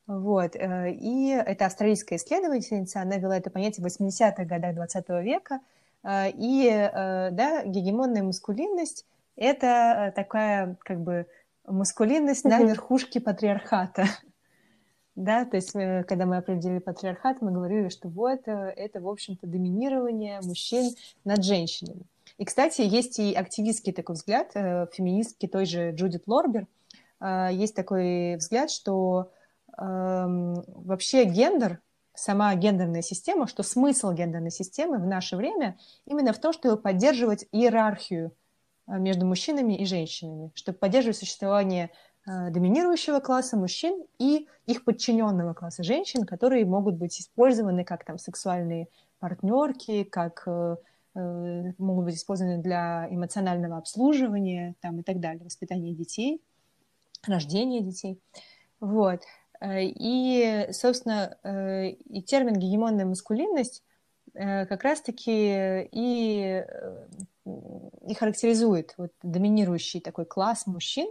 Вот. 0.06 0.56
И 0.56 1.28
это 1.46 1.66
австралийская 1.66 2.18
исследовательница, 2.18 3.02
она 3.02 3.18
ввела 3.18 3.36
это 3.36 3.50
понятие 3.50 3.86
в 3.86 3.86
80-х 3.86 4.44
годах 4.44 4.74
20 4.74 5.08
века. 5.22 5.60
И 6.04 6.90
да, 6.92 7.62
гегемонная 7.64 8.22
маскулинность– 8.22 9.06
это 9.36 10.12
такая 10.16 10.76
как 10.80 11.00
бы 11.00 11.26
маскулинность 11.66 12.44
на 12.44 12.62
верхушке 12.62 13.20
патриархата. 13.20 14.06
Да, 15.14 15.44
то 15.44 15.56
есть 15.56 15.74
э, 15.76 16.04
когда 16.04 16.24
мы 16.24 16.38
определили 16.38 16.78
патриархат, 16.78 17.42
мы 17.42 17.52
говорили, 17.52 17.88
что 17.90 18.08
вот 18.08 18.40
э, 18.46 18.72
это, 18.76 19.00
в 19.00 19.08
общем-то, 19.08 19.46
доминирование 19.46 20.40
мужчин 20.42 20.90
над 21.24 21.44
женщинами. 21.44 22.06
И, 22.38 22.46
кстати, 22.46 22.80
есть 22.80 23.18
и 23.18 23.34
активистский 23.34 23.92
такой 23.92 24.14
взгляд, 24.14 24.52
э, 24.54 24.86
феминистки 24.92 25.46
той 25.46 25.66
же 25.66 25.90
Джудит 25.92 26.26
Лорбер, 26.26 26.66
э, 27.20 27.50
есть 27.52 27.74
такой 27.74 28.36
взгляд, 28.36 28.70
что 28.70 29.30
эм, 29.78 30.64
вообще 30.66 31.24
гендер, 31.24 31.80
сама 32.14 32.54
гендерная 32.54 33.02
система, 33.02 33.46
что 33.46 33.62
смысл 33.62 34.12
гендерной 34.12 34.50
системы 34.50 34.98
в 34.98 35.06
наше 35.06 35.36
время 35.36 35.78
именно 36.06 36.32
в 36.32 36.38
том, 36.38 36.52
чтобы 36.52 36.76
поддерживать 36.80 37.46
иерархию 37.52 38.32
между 38.86 39.24
мужчинами 39.24 39.74
и 39.74 39.86
женщинами, 39.86 40.50
чтобы 40.54 40.76
поддерживать 40.76 41.16
существование 41.16 41.90
доминирующего 42.26 43.20
класса 43.20 43.56
мужчин 43.56 44.04
и 44.18 44.46
их 44.66 44.84
подчиненного 44.84 45.54
класса 45.54 45.82
женщин, 45.82 46.24
которые 46.24 46.64
могут 46.64 46.94
быть 46.94 47.20
использованы 47.20 47.84
как 47.84 48.04
там 48.04 48.18
сексуальные 48.18 48.88
партнерки, 49.18 50.04
как 50.04 50.46
Э, 51.14 51.72
могут 51.78 52.06
быть 52.06 52.16
использованы 52.16 52.58
для 52.58 53.06
эмоционального 53.10 53.76
обслуживания 53.76 54.74
там, 54.80 55.00
и 55.00 55.02
так 55.02 55.20
далее, 55.20 55.44
воспитания 55.44 55.92
детей, 55.92 56.40
рождения 57.26 57.82
детей. 57.82 58.18
Вот. 58.80 59.22
Э, 59.60 59.82
и, 59.82 60.68
собственно, 60.72 61.36
э, 61.42 61.90
и 61.90 62.22
термин 62.22 62.54
гегемонная 62.54 63.06
маскулинность 63.06 63.82
как 64.34 64.82
раз-таки 64.82 65.90
и, 65.92 66.64
и 68.08 68.14
характеризует 68.14 68.94
вот 68.96 69.12
доминирующий 69.22 70.00
такой 70.00 70.24
класс 70.24 70.66
мужчин, 70.66 71.06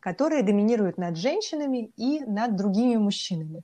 которые 0.00 0.42
доминируют 0.42 0.98
над 0.98 1.16
женщинами 1.16 1.90
и 1.96 2.20
над 2.20 2.56
другими 2.56 2.96
мужчинами. 2.96 3.62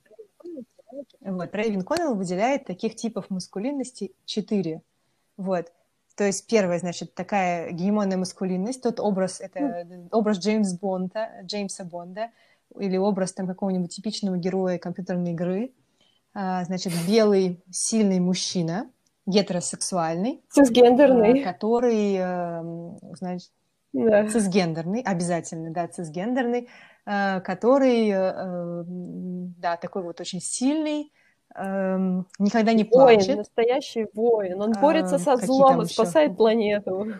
Вот. 1.21 1.53
Рейвен 1.53 1.83
Коннелл 1.83 2.15
выделяет 2.15 2.65
таких 2.65 2.95
типов 2.95 3.29
маскулинности 3.29 4.11
четыре– 4.25 4.81
вот. 5.37 5.71
То 6.15 6.23
есть 6.23 6.47
первое, 6.47 6.79
значит, 6.79 7.13
такая 7.13 7.71
гегемонная 7.71 8.17
маскулинность, 8.17 8.81
тот 8.81 9.01
образ, 9.01 9.41
это 9.41 9.85
образ 10.11 10.37
Джеймс 10.39 10.73
Бонда, 10.73 11.29
Джеймса 11.43 11.83
Бонда, 11.83 12.29
или 12.79 12.95
образ 12.95 13.33
там 13.33 13.47
какого-нибудь 13.47 13.93
типичного 13.93 14.37
героя 14.37 14.77
компьютерной 14.77 15.31
игры, 15.31 15.73
а, 16.33 16.63
значит, 16.63 16.93
белый 17.05 17.61
сильный 17.69 18.19
мужчина, 18.19 18.89
гетеросексуальный. 19.25 20.41
Цисгендерный. 20.49 21.41
А, 21.41 21.43
который, 21.43 22.15
эм, 22.15 22.97
значит, 23.13 23.51
да. 23.95 24.27
цисгендерный, 24.27 25.01
обязательно, 25.01 25.71
да, 25.71 25.87
цисгендерный, 25.87 26.69
э, 27.05 27.41
который, 27.41 28.09
э, 28.09 28.15
э, 28.15 28.83
да, 28.85 29.77
такой 29.77 30.03
вот 30.03 30.19
очень 30.19 30.41
сильный, 30.41 31.13
эм, 31.55 32.27
никогда 32.39 32.73
не 32.73 32.83
плачет. 32.83 33.27
Воин, 33.27 33.37
настоящий 33.37 34.07
воин. 34.13 34.61
Он 34.61 34.73
борется 34.73 35.17
со 35.17 35.37
злом 35.37 35.81
и 35.81 35.85
спасает 35.85 36.35
планету. 36.35 37.13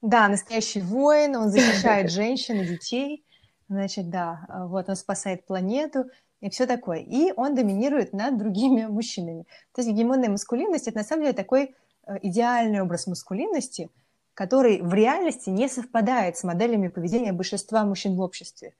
Да, 0.00 0.28
настоящий 0.28 0.80
воин, 0.80 1.36
он 1.36 1.48
защищает 1.50 2.10
женщин 2.10 2.60
и 2.60 2.66
детей. 2.66 3.24
Значит, 3.68 4.10
да, 4.10 4.46
вот 4.68 4.88
он 4.88 4.96
спасает 4.96 5.46
планету 5.46 6.06
и 6.42 6.50
все 6.50 6.66
такое. 6.66 6.98
И 6.98 7.32
он 7.36 7.54
доминирует 7.54 8.12
над 8.12 8.36
другими 8.36 8.86
мужчинами. 8.86 9.44
То 9.74 9.80
есть 9.80 9.90
гегемонная 9.90 10.28
маскулинность– 10.28 10.88
это 10.88 10.98
на 10.98 11.04
самом 11.04 11.22
деле 11.22 11.34
такой 11.34 11.74
э, 12.06 12.18
идеальный 12.22 12.82
образ 12.82 13.06
маскулинности, 13.06 13.90
который 14.34 14.80
в 14.80 14.92
реальности 14.94 15.50
не 15.50 15.68
совпадает 15.68 16.36
с 16.36 16.44
моделями 16.44 16.88
поведения 16.88 17.32
большинства 17.32 17.84
мужчин 17.84 18.16
в 18.16 18.20
обществе. 18.20 18.74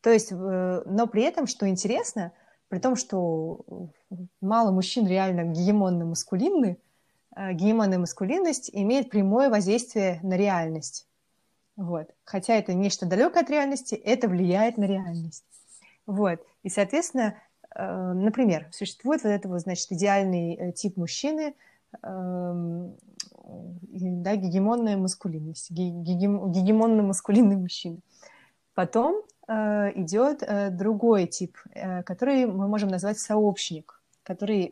То 0.00 0.10
есть, 0.10 0.32
э, 0.32 0.82
но 0.86 1.06
при 1.06 1.22
этом, 1.22 1.46
что 1.46 1.68
интересно– 1.68 2.32
при 2.68 2.78
том, 2.78 2.96
что 2.96 3.64
мало 4.40 4.72
мужчин 4.72 5.06
реально 5.06 5.52
гегемонно-маскулинны, 5.52 6.78
э, 7.36 7.52
гегемонная 7.52 7.98
маскулинность 7.98 8.70
имеет 8.72 9.10
прямое 9.10 9.50
воздействие 9.50 10.20
на 10.22 10.36
реальность. 10.36 11.06
Вот. 11.76 12.10
Хотя 12.24 12.54
это 12.54 12.74
нечто 12.74 13.06
далекое 13.06 13.42
от 13.42 13.50
реальности, 13.50 13.94
это 13.94 14.28
влияет 14.28 14.78
на 14.78 14.84
реальность. 14.84 15.44
Вот. 16.06 16.40
И, 16.62 16.68
соответственно, 16.68 17.36
э, 17.74 18.12
например, 18.12 18.68
существует 18.72 19.22
вот 19.22 19.30
этот 19.30 19.60
значит, 19.60 19.92
идеальный 19.92 20.72
тип 20.72 20.96
мужчины, 20.96 21.54
эм, 22.02 22.96
да, 23.46 24.36
гегемонная 24.36 24.96
маскулинность, 24.96 25.70
гегемонно-маскулинный 25.70 27.56
мужчина. 27.56 27.98
Потом 28.74 29.22
Э, 29.48 29.92
идет 29.94 30.42
э, 30.42 30.70
другой 30.70 31.26
тип, 31.26 31.56
э, 31.72 32.02
который 32.02 32.46
мы 32.46 32.66
можем 32.66 32.88
назвать 32.88 33.18
сообщник, 33.18 34.00
который 34.24 34.70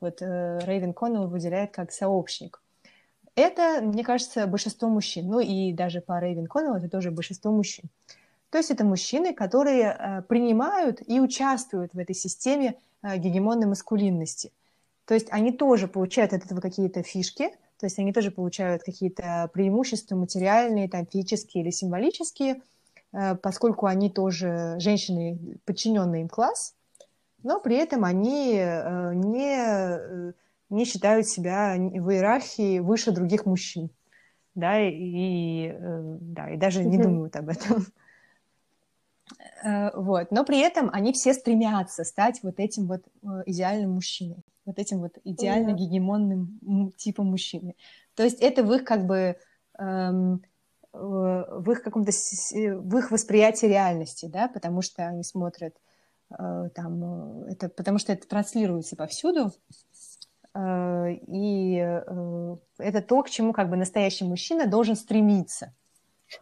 вот 0.00 0.20
Рейвен 0.20 0.94
Коннелл 0.94 1.28
выделяет 1.28 1.72
как 1.72 1.92
сообщник. 1.92 2.60
Это, 3.36 3.80
мне 3.82 4.02
кажется, 4.02 4.46
большинство 4.46 4.88
мужчин. 4.88 5.28
Ну 5.28 5.38
и 5.38 5.72
даже 5.72 6.00
по 6.00 6.18
Рейвен 6.18 6.46
Коннелл 6.46 6.74
это 6.74 6.88
тоже 6.88 7.10
большинство 7.10 7.52
мужчин. 7.52 7.84
То 8.50 8.58
есть 8.58 8.70
это 8.70 8.84
мужчины, 8.84 9.32
которые 9.32 10.24
принимают 10.28 11.02
и 11.06 11.20
участвуют 11.20 11.94
в 11.94 11.98
этой 11.98 12.16
системе 12.16 12.74
гегемонной 13.02 13.66
маскулинности. 13.66 14.52
То 15.04 15.14
есть 15.14 15.28
они 15.30 15.52
тоже 15.52 15.86
получают 15.86 16.32
от 16.32 16.46
этого 16.46 16.60
какие-то 16.60 17.02
фишки, 17.02 17.50
то 17.82 17.86
есть 17.86 17.98
они 17.98 18.14
тоже 18.14 18.30
получают 18.30 18.82
какие-то 18.82 19.50
преимущества 19.52 20.16
материальные, 20.16 20.88
там, 20.88 21.06
физические 21.06 21.64
или 21.64 21.70
символические– 21.70 22.62
Э, 23.12 23.34
поскольку 23.34 23.86
они 23.86 24.10
тоже 24.10 24.76
женщины, 24.78 25.38
подчиненные 25.64 26.22
им 26.22 26.28
класс, 26.28 26.74
но 27.42 27.60
при 27.60 27.76
этом 27.76 28.04
они 28.04 28.54
э, 28.56 29.14
не, 29.14 29.56
э, 29.58 30.32
не 30.70 30.84
считают 30.84 31.28
себя 31.28 31.74
в 31.76 32.10
иерархии 32.10 32.78
выше 32.78 33.12
других 33.12 33.44
мужчин, 33.46 33.90
да, 34.54 34.78
и, 34.80 35.74
да, 36.20 36.50
и 36.50 36.56
даже 36.56 36.84
не 36.84 36.98
думают 36.98 37.36
об 37.36 37.48
этом. 37.48 37.86
Вот. 39.94 40.30
Но 40.30 40.44
при 40.44 40.58
этом 40.60 40.90
они 40.92 41.12
все 41.12 41.32
стремятся 41.32 42.04
стать 42.04 42.40
вот 42.42 42.58
этим 42.58 42.86
вот 42.86 43.02
идеальным 43.46 43.92
мужчиной, 43.92 44.42
вот 44.64 44.78
этим 44.78 45.00
вот 45.00 45.18
идеально 45.24 45.72
гегемонным 45.72 46.92
типом 46.96 47.26
мужчины. 47.26 47.74
То 48.14 48.22
есть 48.22 48.40
это 48.40 48.62
в 48.62 48.72
их 48.72 48.84
как 48.84 49.06
бы 49.06 49.36
эм, 49.78 50.42
в 50.92 51.70
их 51.70 51.82
каком-то 51.82 52.10
в 52.10 52.98
их 52.98 53.10
восприятии 53.10 53.66
реальности, 53.66 54.26
да, 54.26 54.48
потому 54.48 54.82
что 54.82 55.06
они 55.06 55.24
смотрят 55.24 55.74
э, 56.30 56.68
там 56.74 57.44
э, 57.46 57.52
это 57.52 57.68
потому 57.70 57.98
что 57.98 58.12
это 58.12 58.28
транслируется 58.28 58.94
повсюду 58.94 59.52
э, 60.54 61.14
и 61.26 61.76
это 62.78 63.02
то, 63.02 63.22
к 63.22 63.30
чему 63.30 63.52
как 63.52 63.70
бы 63.70 63.76
настоящий 63.76 64.24
мужчина 64.24 64.66
должен 64.66 64.96
стремиться 64.96 65.74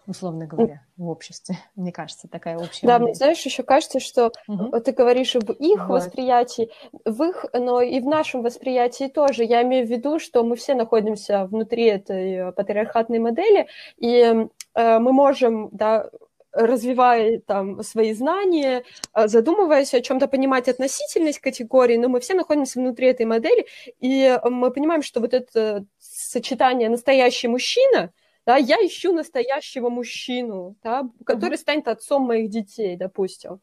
условно 0.07 0.47
говоря, 0.47 0.83
в 0.97 1.09
обществе. 1.09 1.57
Мне 1.77 1.93
кажется, 1.93 2.29
такая 2.29 2.59
общая. 2.59 2.87
Да, 2.87 2.99
мне 2.99 3.15
знаешь, 3.15 3.41
еще 3.43 3.63
кажется, 3.63 4.01
что 4.01 4.33
угу. 4.47 4.79
ты 4.81 4.93
говоришь 4.93 5.37
об 5.37 5.51
их 5.51 5.89
вот. 5.89 6.03
восприятии, 6.03 6.71
в 7.05 7.23
их, 7.23 7.47
но 7.53 7.81
и 7.81 8.01
в 8.01 8.07
нашем 8.07 8.43
восприятии 8.43 9.09
тоже. 9.09 9.45
Я 9.45 9.63
имею 9.63 9.87
в 9.87 9.91
виду, 9.91 10.19
что 10.19 10.43
мы 10.45 10.57
все 10.57 10.75
находимся 10.75 11.47
внутри 11.47 11.87
этой 11.87 12.53
патриархатной 12.53 13.19
модели, 13.19 13.67
и 13.97 14.47
э, 14.75 14.99
мы 14.99 15.13
можем, 15.13 15.69
да, 15.73 16.11
развивая 16.53 17.41
там 17.41 17.83
свои 17.83 18.13
знания, 18.13 18.85
э, 19.15 19.29
задумываясь 19.29 19.95
о 19.95 20.01
чем-то, 20.01 20.29
понимать 20.29 20.69
относительность 20.69 21.39
категории, 21.39 21.97
но 21.97 22.09
мы 22.09 22.21
все 22.21 22.35
находимся 22.35 22.81
внутри 22.81 23.09
этой 23.09 23.27
модели, 23.27 23.67
и 24.01 24.39
мы 24.45 24.71
понимаем, 24.71 25.03
что 25.03 25.21
вот 25.21 25.35
это 25.35 25.85
сочетание 25.99 26.89
настоящий 26.89 27.49
мужчина, 27.49 28.13
да, 28.47 28.57
я 28.57 28.77
ищу 28.77 29.13
настоящего 29.13 29.91
мужчину, 29.91 30.77
да, 30.83 31.09
который 31.25 31.55
uh-huh. 31.55 31.61
станет 31.61 31.89
отцом 31.89 32.23
моих 32.23 32.51
детей, 32.51 32.97
допустим. 32.97 33.61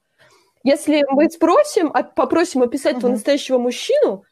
Если 0.64 1.04
мы 1.10 1.30
спросим, 1.30 1.92
попросим 2.16 2.62
описать 2.62 2.96
uh-huh. 2.96 3.00
этого 3.00 3.12
настоящего 3.12 3.58
мужчину, 3.58 4.24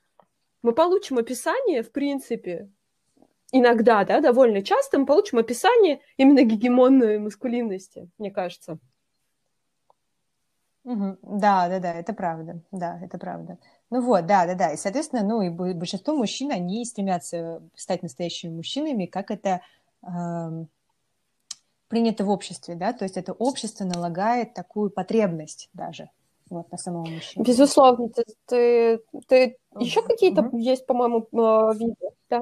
мы 0.62 0.74
получим 0.74 1.18
описание, 1.18 1.84
в 1.84 1.92
принципе, 1.92 2.70
иногда, 3.52 4.04
да, 4.04 4.20
довольно 4.20 4.62
часто 4.62 5.00
мы 5.00 5.06
получим 5.06 5.38
описание 5.38 6.02
именно 6.18 6.44
гегемонной 6.44 7.20
маскулинности, 7.20 8.10
мне 8.18 8.32
кажется. 8.32 8.80
Угу. 10.84 11.18
Да, 11.24 11.68
да, 11.68 11.80
да, 11.80 11.94
это 11.94 12.14
правда, 12.14 12.62
да, 12.72 13.00
это 13.04 13.18
правда. 13.18 13.58
Ну 13.90 14.02
вот, 14.02 14.28
да, 14.28 14.46
да, 14.46 14.54
да, 14.54 14.74
и, 14.74 14.78
соответственно, 14.78 15.24
ну, 15.24 15.42
и 15.42 15.50
большинство 15.50 16.16
мужчин, 16.16 16.52
они 16.52 16.86
стремятся 16.86 17.64
стать 17.76 18.04
настоящими 18.04 18.52
мужчинами, 18.52 19.06
как 19.06 19.32
это 19.32 19.62
принято 21.88 22.26
в 22.26 22.30
обществе, 22.30 22.76
да, 22.76 22.94
то 22.94 23.04
есть 23.04 23.18
это 23.18 23.34
общество 23.34 23.86
налагает 23.86 24.54
такую 24.54 24.90
потребность 24.90 25.70
даже 25.74 26.10
вот 26.50 26.72
на 26.72 26.78
самого 26.78 27.06
мужчину. 27.06 27.46
Безусловно, 27.46 28.10
ты, 28.10 28.24
ты, 28.46 29.00
ты... 29.28 29.58
еще 29.80 30.02
какие-то 30.04 30.42
угу. 30.42 30.58
есть, 30.58 30.86
по-моему, 30.86 31.28
а, 31.34 31.74
виды, 31.74 31.96
да? 32.30 32.42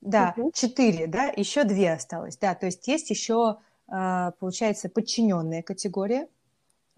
Да, 0.00 0.34
угу. 0.36 0.50
четыре, 0.52 1.06
да, 1.06 1.26
еще 1.36 1.64
две 1.64 1.92
осталось, 1.92 2.36
да, 2.36 2.54
то 2.54 2.66
есть 2.66 2.86
есть 2.88 3.10
еще, 3.10 3.58
а, 3.88 4.32
получается, 4.32 4.88
подчиненная 4.88 5.62
категория 5.62 6.28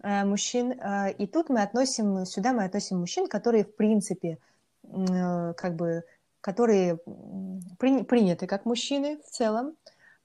а, 0.01 0.25
мужчин, 0.25 0.73
и 1.17 1.27
тут 1.27 1.49
мы 1.49 1.61
относим, 1.61 2.25
сюда 2.25 2.53
мы 2.53 2.63
относим 2.63 2.99
мужчин, 2.99 3.27
которые, 3.27 3.63
в 3.63 3.75
принципе, 3.75 4.39
как 4.83 5.75
бы 5.75 6.03
которые 6.45 6.99
при, 7.79 8.03
приняты 8.03 8.45
как 8.45 8.65
мужчины 8.65 9.17
в 9.27 9.31
целом, 9.31 9.73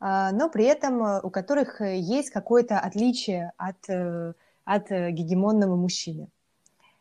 а, 0.01 0.33
но 0.33 0.51
при 0.51 0.66
этом 0.66 1.03
э, 1.03 1.21
у 1.23 1.31
которых 1.31 1.81
есть 1.81 2.29
какое-то 2.29 2.79
отличие 2.79 3.53
от, 3.57 3.89
э, 3.89 4.35
от 4.66 4.91
гегемонного 4.91 5.77
мужчины. 5.77 6.29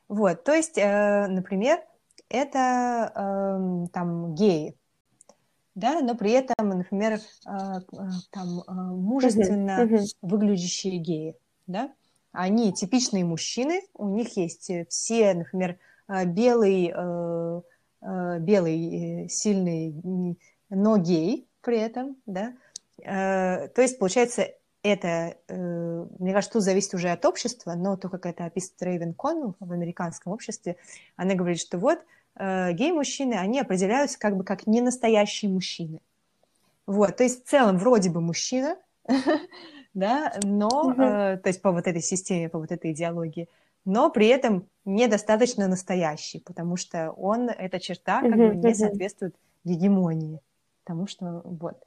Вот, 0.08 0.46
то 0.46 0.54
есть, 0.54 0.78
например, 0.78 1.82
это 2.30 3.12
эм, 3.14 3.88
там 3.90 4.34
геи, 4.36 4.74
да, 5.76 6.00
но 6.00 6.16
при 6.16 6.32
этом, 6.32 6.70
например, 6.70 7.20
там 7.44 8.64
мужественно 8.68 9.88
выглядящие 10.22 10.98
геи, 10.98 11.36
да, 11.68 11.92
они 12.32 12.74
типичные 12.74 13.26
мужчины, 13.26 13.82
у 13.94 14.08
них 14.08 14.38
есть 14.38 14.72
все, 14.88 15.34
например, 15.34 15.78
белый 16.08 16.92
Э, 16.96 17.62
белый, 18.02 19.26
э, 19.26 19.28
сильный, 19.30 20.38
но 20.70 20.98
гей 20.98 21.48
при 21.62 21.78
этом, 21.78 22.18
да. 22.26 22.54
Э, 23.04 23.68
то 23.70 23.82
есть, 23.82 24.00
получается, 24.00 24.48
это, 24.82 25.36
мне 25.50 26.32
кажется, 26.32 26.54
тут 26.54 26.64
зависит 26.64 26.94
уже 26.94 27.10
от 27.10 27.26
общества, 27.26 27.74
но 27.74 27.98
то, 27.98 28.08
как 28.08 28.26
это 28.26 28.46
описывает 28.46 28.82
Рейвен 28.82 29.14
Коннелл 29.14 29.56
в 29.60 29.74
американском 29.74 30.32
обществе, 30.32 30.78
она 31.18 31.36
говорит, 31.36 31.60
что 31.60 31.78
вот 31.78 32.00
гей-мужчины, 32.38 33.34
они 33.34 33.60
определяются 33.60 34.18
как 34.18 34.38
бы 34.38 34.46
как 34.46 34.68
ненастоящие 34.68 35.52
мужчины. 35.52 36.00
Вот, 36.86 37.18
то 37.18 37.24
есть 37.24 37.44
в 37.44 37.50
целом 37.50 37.78
вроде 37.78 38.10
бы 38.10 38.22
мужчина, 38.22 38.78
да, 39.94 40.34
но, 40.44 40.94
то 40.94 41.42
есть 41.44 41.62
по 41.62 41.74
вот 41.74 41.86
этой 41.86 42.02
системе, 42.02 42.48
по 42.48 42.58
вот 42.58 42.72
этой 42.72 42.94
идеологии, 42.94 43.50
но 43.90 44.12
при 44.12 44.28
этом 44.28 44.68
недостаточно 44.86 45.68
настоящий, 45.68 46.40
потому 46.40 46.78
что 46.78 47.10
он, 47.12 47.50
эта 47.50 47.80
черта 47.80 48.22
как 48.22 48.36
бы 48.36 48.56
не 48.56 48.76
соответствует 48.76 49.36
гегемонии. 49.64 50.42
Потому 50.84 51.08
что 51.08 51.42
вот. 51.44 51.84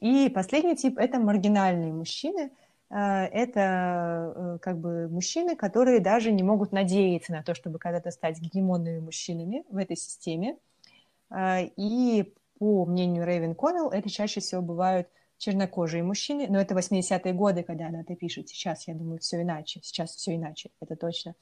И 0.00 0.28
последний 0.28 0.76
тип– 0.76 0.98
это 0.98 1.18
маргинальные 1.18 1.94
мужчины. 1.94 2.50
Э, 2.90 3.24
это 3.24 4.34
э, 4.36 4.58
как 4.60 4.78
бы 4.78 5.08
мужчины, 5.08 5.56
которые 5.56 6.00
даже 6.00 6.30
не 6.30 6.42
могут 6.42 6.72
надеяться 6.72 7.32
на 7.32 7.42
то, 7.42 7.54
чтобы 7.54 7.78
когда-то 7.78 8.10
стать 8.10 8.38
гегемонными 8.38 8.98
мужчинами 8.98 9.64
в 9.70 9.78
этой 9.78 9.96
системе. 9.96 10.58
Э, 11.30 11.64
и 11.76 12.34
по 12.58 12.84
мнению 12.84 13.24
Рэйвен 13.24 13.54
Коннелл, 13.54 13.88
это 13.88 14.10
чаще 14.10 14.40
всего 14.40 14.60
бывают 14.60 15.08
чернокожие 15.40 16.02
мужчины, 16.02 16.46
но 16.48 16.60
это 16.60 16.74
80-е 16.74 17.32
годы, 17.32 17.62
когда 17.62 17.86
она 17.86 18.02
это 18.02 18.14
пишет. 18.14 18.50
Сейчас, 18.50 18.86
я 18.86 18.94
думаю, 18.94 19.18
все 19.20 19.40
иначе. 19.40 19.80
Сейчас 19.82 20.14
все 20.14 20.36
иначе, 20.36 20.70
это 20.80 20.96
точно. 20.96 21.34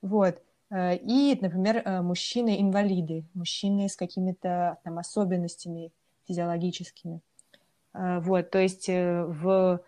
Вот. 0.00 0.40
Э, 0.70 0.96
и, 0.96 1.38
например, 1.40 1.82
э, 1.84 2.00
мужчины-инвалиды, 2.00 3.24
мужчины 3.34 3.90
с 3.90 3.96
какими-то 3.96 4.78
там 4.82 4.98
особенностями 4.98 5.92
физиологическими. 6.26 7.20
Э, 7.92 8.20
вот, 8.20 8.50
то 8.50 8.58
есть 8.58 8.88
в, 8.88 9.82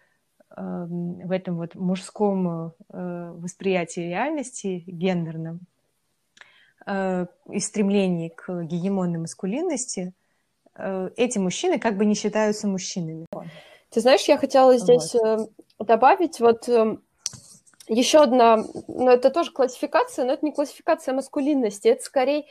эм, 0.54 1.26
в 1.26 1.30
этом 1.32 1.56
вот 1.56 1.74
мужском 1.74 2.74
восприятии 2.88 4.00
реальности, 4.00 4.84
гендерном, 4.86 5.60
и 6.88 7.58
стремлении 7.58 8.28
к 8.28 8.62
гегемонной 8.62 9.18
маскулинности, 9.18 10.12
эти 11.16 11.38
мужчины 11.38 11.78
как 11.78 11.96
бы 11.96 12.04
не 12.04 12.14
считаются 12.14 12.66
мужчинами. 12.68 13.26
Ты 13.90 14.00
знаешь, 14.00 14.24
я 14.24 14.36
хотела 14.36 14.76
здесь 14.76 15.14
вот. 15.14 15.50
добавить, 15.78 16.40
вот 16.40 16.68
эм, 16.68 17.02
еще 17.88 18.22
одна, 18.22 18.64
ну 18.88 19.08
это 19.08 19.30
тоже 19.30 19.52
классификация, 19.52 20.24
но 20.24 20.32
это 20.32 20.44
не 20.44 20.52
классификация 20.52 21.14
маскулинности, 21.14 21.88
это 21.88 22.02
скорее 22.02 22.46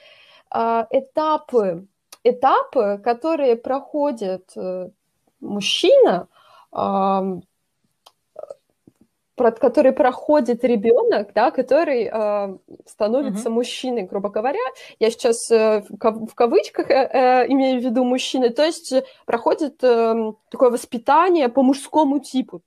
э, 0.54 0.86
этапы, 0.92 1.88
этапы, 2.24 3.00
которые 3.04 3.56
проходит 3.58 4.52
э, 4.56 4.90
мужчина, 5.42 6.28
э, 6.72 7.42
который 9.36 9.92
проходит 9.92 10.64
ребенок, 10.64 11.34
да, 11.34 11.52
который 11.52 12.10
э, 12.12 12.58
становится 12.86 13.50
uh-huh. 13.50 13.54
мужчиной, 13.54 14.04
грубо 14.04 14.30
говоря. 14.30 14.60
Я 15.00 15.12
сейчас 15.12 15.52
э, 15.52 15.84
в 15.90 16.34
кавычках 16.36 16.90
э, 16.90 16.94
э, 16.94 17.48
имею 17.50 17.82
в 17.82 17.84
виду 17.84 18.04
мужчины, 18.04 18.50
то 18.50 18.64
есть 18.64 18.94
проходит 19.26 19.84
э, 19.84 20.34
такое 20.50 20.70
воспитание 20.70 21.50
по 21.50 21.64
мужскому 21.64 22.20
типу. 22.20 22.62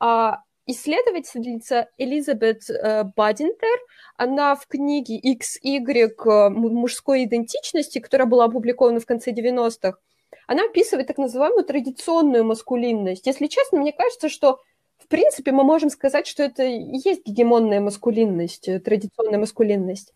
А, 0.00 0.42
исследовательница 0.66 1.88
Элизабет 1.96 2.68
э, 2.70 3.04
Бадинтер, 3.16 3.78
она 4.16 4.54
в 4.54 4.66
книге 4.66 5.20
XY 5.20 6.10
э, 6.24 6.48
мужской 6.50 7.24
идентичности, 7.24 8.00
которая 8.00 8.26
была 8.26 8.44
опубликована 8.46 9.00
в 9.00 9.06
конце 9.06 9.32
90-х, 9.32 9.98
она 10.46 10.64
описывает 10.64 11.06
так 11.06 11.18
называемую 11.18 11.64
традиционную 11.64 12.44
маскулинность. 12.44 13.26
Если 13.26 13.46
честно, 13.46 13.80
мне 13.80 13.92
кажется, 13.92 14.28
что 14.28 14.60
в 15.06 15.08
принципе 15.08 15.52
мы 15.52 15.62
можем 15.62 15.88
сказать, 15.88 16.26
что 16.26 16.42
это 16.42 16.64
и 16.64 16.98
есть 17.04 17.24
гегемонная 17.24 17.80
маскулинность, 17.80 18.66
э, 18.68 18.80
традиционная 18.80 19.38
маскулинность. 19.38 20.12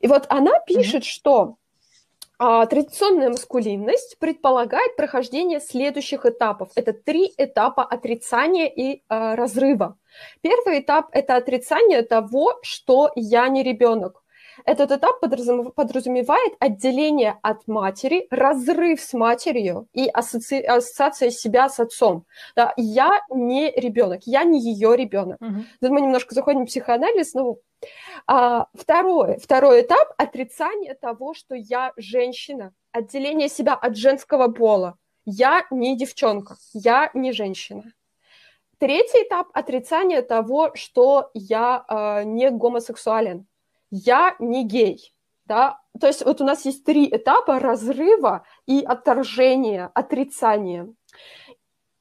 И 0.00 0.06
вот 0.06 0.26
она 0.28 0.52
пишет, 0.60 1.02
mm-hmm. 1.02 1.06
что 1.06 1.56
а, 2.38 2.64
традиционная 2.66 3.28
маскулинность 3.28 4.18
предполагает 4.18 4.96
прохождение 4.96 5.60
следующих 5.60 6.24
этапов. 6.24 6.70
Это 6.76 6.92
три 6.92 7.34
этапа 7.36 7.82
отрицания 7.82 8.66
и 8.66 9.02
а, 9.08 9.34
разрыва. 9.34 9.98
Первый 10.40 10.78
этап– 10.78 11.08
это 11.12 11.36
отрицание 11.36 12.02
того, 12.02 12.54
что 12.62 13.10
я 13.16 13.48
не 13.48 13.62
ребенок. 13.62 14.19
Этот 14.64 14.92
этап 14.92 15.20
подразумевает 15.20 16.52
отделение 16.58 17.38
от 17.42 17.66
матери, 17.66 18.26
разрыв 18.30 19.00
с 19.00 19.12
матерью 19.12 19.86
и 19.92 20.08
асоци... 20.08 20.60
ассоциация 20.60 21.30
себя 21.30 21.68
с 21.68 21.80
отцом. 21.80 22.24
Да, 22.56 22.72
я 22.76 23.20
не 23.30 23.70
ребенок, 23.70 24.22
я 24.24 24.44
не 24.44 24.60
ее 24.60 24.96
ребенок. 24.96 25.40
Угу. 25.40 25.64
Тут 25.80 25.90
мы 25.90 26.00
немножко 26.00 26.34
заходим 26.34 26.62
в 26.62 26.66
психоанализ, 26.66 27.34
но 27.34 27.56
а, 28.26 28.66
второе, 28.74 29.38
второй 29.38 29.82
этап– 29.82 30.12
отрицание 30.18 30.94
того, 30.94 31.34
что 31.34 31.54
я 31.54 31.92
женщина, 31.96 32.72
отделение 32.92 33.48
себя 33.48 33.74
от 33.74 33.96
женского 33.96 34.48
пола. 34.48 34.96
Я 35.24 35.66
не 35.70 35.96
девчонка, 35.96 36.56
я 36.72 37.10
не 37.14 37.32
женщина. 37.32 37.84
Третий 38.78 39.24
этап– 39.24 39.48
отрицание 39.52 40.22
того, 40.22 40.70
что 40.74 41.30
я 41.34 41.84
э, 41.86 42.24
не 42.24 42.50
гомосексуален, 42.50 43.46
я 43.90 44.36
не 44.38 44.64
гей. 44.64 45.14
Да? 45.46 45.80
То 46.00 46.06
есть 46.06 46.24
вот 46.24 46.40
у 46.40 46.44
нас 46.44 46.64
есть 46.64 46.84
три 46.84 47.08
этапа 47.08 47.58
разрыва 47.58 48.44
и 48.66 48.82
отторжения, 48.82 49.90
отрицания, 49.94 50.92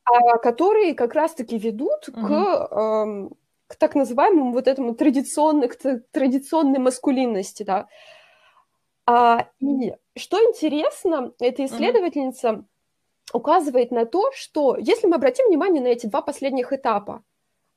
а, 0.03 0.37
которые 0.37 0.93
как 0.93 1.13
раз-таки 1.13 1.57
ведут 1.57 2.09
mm-hmm. 2.09 2.27
к 2.27 3.29
э, 3.31 3.35
к 3.69 3.75
так 3.75 3.93
называемому 3.93 4.51
вот 4.51 4.67
этому 4.67 4.95
традиционной, 4.95 5.67
к 5.67 5.77
традиционной 6.11 6.79
маскулинности, 6.79 7.61
да. 7.61 7.87
А, 9.05 9.47
и 9.59 9.93
что 10.17 10.37
интересно, 10.43 11.33
эта 11.39 11.65
исследовательница 11.65 12.47
mm-hmm. 12.49 12.65
указывает 13.33 13.91
на 13.91 14.05
то, 14.05 14.31
что 14.33 14.75
если 14.75 15.05
мы 15.05 15.15
обратим 15.15 15.47
внимание 15.47 15.83
на 15.83 15.87
эти 15.87 16.07
два 16.07 16.21
последних 16.21 16.73
этапа, 16.73 17.23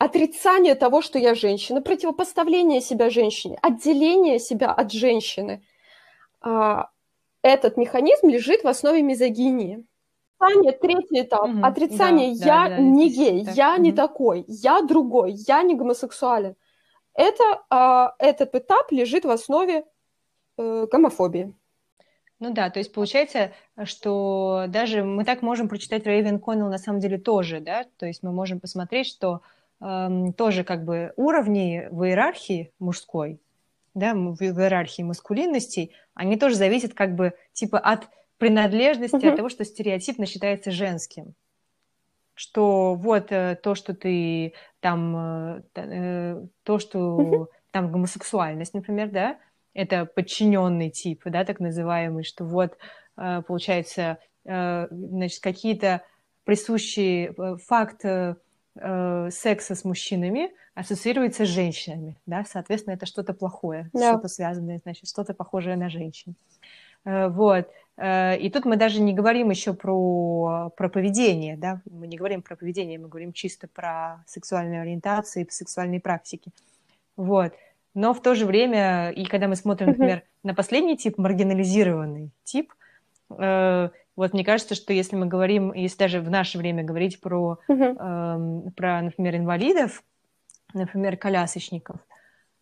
отрицание 0.04 0.74
того, 0.74 1.00
что 1.00 1.18
я 1.18 1.34
женщина, 1.34 1.80
противопоставление 1.80 2.80
себя 2.80 3.08
женщине, 3.08 3.58
отделение 3.62 4.40
себя 4.40 4.72
от 4.72 4.90
женщины, 4.90 5.62
а, 6.40 6.90
этот 7.42 7.76
механизм 7.76 8.28
лежит 8.28 8.64
в 8.64 8.68
основе 8.68 9.00
мизогинии 9.02 9.86
отрицание, 10.38 10.72
третий 10.72 11.20
этап. 11.20 11.44
Угу, 11.44 11.64
отрицание 11.64 12.36
да, 12.36 12.44
я 12.44 12.68
да, 12.68 12.76
да, 12.76 12.82
не 12.82 13.10
гей, 13.10 13.44
так. 13.44 13.54
я 13.54 13.74
угу. 13.74 13.82
не 13.82 13.92
такой, 13.92 14.44
я 14.48 14.82
другой, 14.82 15.34
я 15.46 15.62
не 15.62 15.76
гомосексуален. 15.76 16.56
Это, 17.14 17.62
а, 17.70 18.14
этот 18.18 18.56
этап 18.56 18.90
лежит 18.90 19.24
в 19.24 19.30
основе 19.30 19.84
э, 20.58 20.86
гомофобии. 20.90 21.54
Ну 22.40 22.52
да, 22.52 22.70
то 22.70 22.80
есть 22.80 22.92
получается, 22.92 23.52
что 23.84 24.64
даже 24.66 25.04
мы 25.04 25.24
так 25.24 25.42
можем 25.42 25.68
прочитать 25.68 26.06
Рейвен 26.06 26.40
Коннелл 26.40 26.70
на 26.70 26.78
самом 26.78 26.98
деле 26.98 27.18
тоже, 27.18 27.60
да, 27.60 27.84
то 27.98 28.06
есть 28.06 28.24
мы 28.24 28.32
можем 28.32 28.58
посмотреть, 28.58 29.06
что 29.06 29.42
тоже 30.36 30.64
как 30.64 30.84
бы 30.84 31.12
уровни 31.16 31.88
в 31.90 32.04
иерархии 32.04 32.72
мужской, 32.78 33.40
да, 33.94 34.14
в 34.14 34.40
иерархии 34.40 35.02
маскулинностей, 35.02 35.92
они 36.14 36.36
тоже 36.36 36.54
зависят 36.54 36.94
как 36.94 37.14
бы 37.14 37.34
типа 37.52 37.78
от 37.78 38.08
принадлежности 38.42 39.24
mm-hmm. 39.24 39.30
от 39.30 39.36
того, 39.36 39.48
что 39.48 39.64
стереотипно 39.64 40.26
считается 40.26 40.72
женским. 40.72 41.34
Что 42.34 42.96
вот 42.96 43.30
э, 43.30 43.56
то, 43.62 43.76
что 43.76 43.94
ты 43.94 44.54
там, 44.80 45.16
э, 45.16 45.62
э, 45.76 46.46
то, 46.64 46.78
что 46.80 47.20
mm-hmm. 47.20 47.46
там 47.70 47.92
гомосексуальность, 47.92 48.74
например, 48.74 49.10
да, 49.10 49.38
это 49.74 50.06
подчиненный 50.06 50.90
тип, 50.90 51.22
да, 51.24 51.44
так 51.44 51.60
называемый, 51.60 52.24
что 52.24 52.44
вот, 52.44 52.76
получается, 53.14 54.18
значит, 54.44 55.40
какие-то 55.40 56.02
присущие 56.44 57.34
факт 58.74 59.34
секса 59.34 59.74
с 59.74 59.84
мужчинами 59.84 60.50
ассоциируется 60.74 61.44
с 61.44 61.48
женщинами, 61.48 62.16
да, 62.26 62.44
соответственно, 62.48 62.94
это 62.94 63.06
что-то 63.06 63.34
плохое, 63.34 63.90
yeah. 63.92 64.10
что-то 64.10 64.28
связанное, 64.28 64.80
значит, 64.82 65.08
что-то 65.08 65.34
похожее 65.34 65.76
на 65.76 65.90
женщин. 65.90 66.34
Вот. 67.04 67.68
И 68.02 68.50
тут 68.52 68.64
мы 68.64 68.76
даже 68.76 69.02
не 69.02 69.12
говорим 69.12 69.50
еще 69.50 69.74
про, 69.74 70.70
про 70.76 70.88
поведение, 70.88 71.56
да, 71.56 71.82
мы 71.90 72.06
не 72.06 72.16
говорим 72.16 72.40
про 72.40 72.56
поведение, 72.56 72.98
мы 72.98 73.08
говорим 73.08 73.32
чисто 73.32 73.68
про 73.68 74.24
сексуальную 74.26 74.82
ориентацию 74.82 75.44
и 75.44 75.50
сексуальные 75.50 76.00
практики. 76.00 76.50
Вот. 77.16 77.52
Но 77.94 78.14
в 78.14 78.22
то 78.22 78.34
же 78.34 78.46
время, 78.46 79.10
и 79.10 79.26
когда 79.26 79.48
мы 79.48 79.56
смотрим, 79.56 79.88
например, 79.88 80.22
на 80.42 80.54
последний 80.54 80.96
тип, 80.96 81.18
маргинализированный 81.18 82.30
тип, 82.44 82.72
э, 83.38 83.90
вот 84.16 84.34
мне 84.34 84.44
кажется, 84.44 84.74
что 84.74 84.92
если 84.92 85.16
мы 85.16 85.26
говорим, 85.26 85.72
если 85.72 85.98
даже 85.98 86.20
в 86.20 86.30
наше 86.30 86.58
время 86.58 86.84
говорить 86.84 87.20
про, 87.20 87.58
э, 87.68 87.74
про 88.76 89.02
например, 89.02 89.36
инвалидов, 89.36 90.02
например, 90.74 91.16
колясочников, 91.16 91.96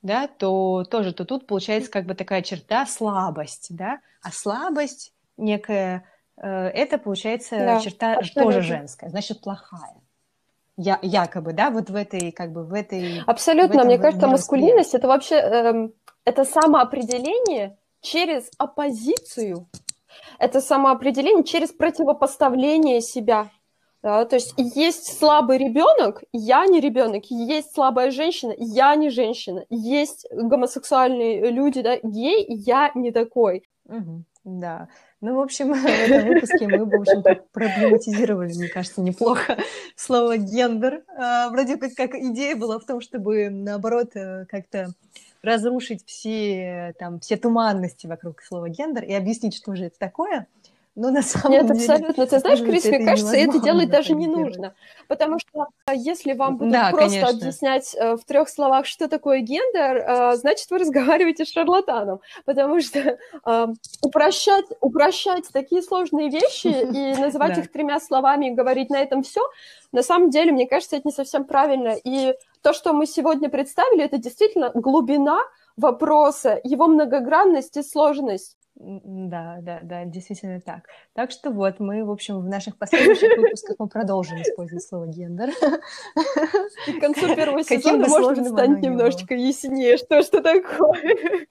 да, 0.03 0.29
то 0.29 0.85
тоже, 0.85 1.13
то 1.13 1.25
тут 1.25 1.47
получается 1.47 1.91
как 1.91 2.07
бы 2.07 2.15
такая 2.15 2.43
черта 2.43 2.87
слабость, 2.87 3.75
да, 3.77 4.01
а 4.23 4.31
слабость 4.31 5.13
некая, 5.37 6.05
э, 6.37 6.49
это 6.49 6.99
получается 6.99 7.59
да, 7.59 7.81
черта 7.81 8.15
абсолютно. 8.15 8.43
тоже 8.43 8.63
женская, 8.63 9.11
значит, 9.11 9.41
плохая. 9.41 9.97
Я, 10.77 10.99
якобы, 11.03 11.53
да, 11.53 11.69
вот 11.69 11.91
в 11.91 11.95
этой, 11.95 12.33
как 12.33 12.53
бы, 12.53 12.65
в 12.65 12.73
этой... 12.73 13.23
Абсолютно, 13.27 13.69
в 13.69 13.77
этом, 13.77 13.87
мне 13.87 13.99
кажется, 13.99 14.29
маскулинность– 14.29 14.95
это 14.95 15.09
вообще, 15.09 15.35
эм, 15.35 15.93
это 16.25 16.45
самоопределение 16.45 17.77
через 18.01 18.51
оппозицию, 18.57 19.69
это 20.39 20.61
самоопределение 20.61 21.45
через 21.45 21.71
противопоставление 21.71 23.01
себя. 23.01 23.51
Да, 24.03 24.25
то 24.25 24.37
есть 24.37 24.55
есть 24.57 25.19
слабый 25.19 25.59
ребенок, 25.59 26.23
я 26.33 26.65
не 26.67 26.81
ребенок, 26.81 27.25
есть 27.27 27.75
слабая 27.75 28.11
женщина, 28.11 28.55
я 28.57 28.95
не 28.95 29.11
женщина, 29.11 29.67
есть 29.69 30.27
гомосексуальные 30.33 31.51
люди, 31.51 31.83
да, 31.83 31.99
гей, 32.03 32.47
я 32.49 32.91
не 32.95 33.13
такой. 33.13 33.69
Угу, 33.85 34.25
да. 34.45 34.89
Ну, 35.21 35.37
в 35.37 35.41
общем, 35.41 35.73
в 35.75 35.85
этом 35.85 36.29
выпуске 36.29 36.67
мы, 36.67 36.87
в 36.87 36.95
общем-то, 36.95 37.45
проблематизировали, 37.53 38.55
мне 38.55 38.69
кажется, 38.69 39.03
неплохо 39.03 39.59
слово 39.97 40.39
«гендер». 40.39 41.05
А, 41.19 41.51
вроде 41.51 41.77
как, 41.77 41.93
как 41.95 42.15
идея 42.15 42.57
была 42.57 42.79
в 42.79 42.87
том, 42.87 43.03
чтобы, 43.03 43.51
наоборот, 43.51 44.17
э, 44.17 44.47
как-то 44.47 44.95
разрушить 45.43 46.05
все, 46.07 46.95
там, 46.99 47.21
все 47.21 47.37
туманности 47.37 48.07
вокруг 48.07 48.43
слова 48.43 48.69
«гендер» 48.69 49.05
и 49.05 49.13
объяснить, 49.13 49.55
что 49.57 49.75
же 49.75 49.87
это 49.87 49.99
такое– 49.99 50.47
но 50.97 51.11
на 51.11 51.23
самом 51.23 51.53
Нет, 51.53 51.67
деле... 51.67 51.79
абсолютно. 51.79 52.27
Ты 52.27 52.39
знаешь, 52.41 52.61
Крис, 52.61 52.85
мне 52.85 53.05
кажется, 53.05 53.37
это 53.37 53.61
делать 53.61 53.91
даже 53.91 54.15
не 54.15 54.27
нужно. 54.27 54.75
Потому 55.07 55.39
что 55.39 55.67
а, 55.87 55.95
если 55.95 56.33
вам 56.33 56.57
будут 56.57 56.73
да, 56.73 56.91
просто 56.91 57.21
конечно. 57.21 57.29
объяснять 57.29 57.95
э, 57.95 58.17
в 58.17 58.25
трех 58.25 58.49
словах, 58.49 58.87
что 58.87 59.09
такое 59.09 59.41
гендер, 59.41 59.97
э, 59.97 60.37
значит, 60.37 60.69
вы 60.71 60.79
разговариваете 60.79 61.45
с 61.45 61.53
шарлатаном. 61.53 62.21
Потому 62.45 62.81
что 62.81 62.99
э, 63.47 63.67
упрощать, 64.03 64.67
упрощать 64.81 65.45
такие 65.53 65.83
сложные 65.83 66.29
вещи 66.29 66.67
и 67.17 67.21
называть 67.21 67.57
их 67.59 67.71
тремя 67.71 68.01
словами 68.01 68.47
и 68.47 68.55
говорить 68.55 68.91
на 68.91 68.99
этом 68.99 69.23
все, 69.23 69.43
на 69.93 70.03
самом 70.03 70.31
деле, 70.31 70.53
мне 70.53 70.67
кажется, 70.67 70.97
это 70.97 71.07
не 71.07 71.13
совсем 71.13 71.45
правильно. 71.45 71.97
И 72.03 72.35
то, 72.63 72.73
что 72.73 72.93
мы 72.93 73.07
сегодня 73.07 73.49
представили, 73.49 74.05
это 74.05 74.19
действительно 74.19 74.71
глубина 74.75 75.39
вопроса, 75.77 76.61
его 76.63 76.87
многогранность 76.87 77.77
и 77.77 77.83
сложность. 77.83 78.57
Да, 78.83 79.59
да, 79.61 79.81
да, 79.83 80.07
действительно 80.07 80.59
так. 80.63 80.87
Так 81.13 81.31
что 81.33 81.51
вот 81.51 81.81
мы, 81.81 82.03
в 82.03 82.11
общем, 82.11 82.41
в 82.41 82.49
наших 82.49 82.79
последующих 82.79 83.37
выпусках 83.37 83.77
мы 83.79 83.89
продолжим 83.89 84.41
использовать 84.41 84.83
слово 84.83 85.07
гендер. 85.07 85.51
И 86.87 86.93
к 86.95 87.01
концу 87.01 87.35
первого 87.35 87.63
сезона, 87.63 88.09
может 88.09 88.39
быть, 88.39 88.49
станет 88.49 88.81
немножечко 88.81 89.35
яснее, 89.35 89.99
что 89.99 90.23
что 90.23 90.41
такое. 90.41 91.47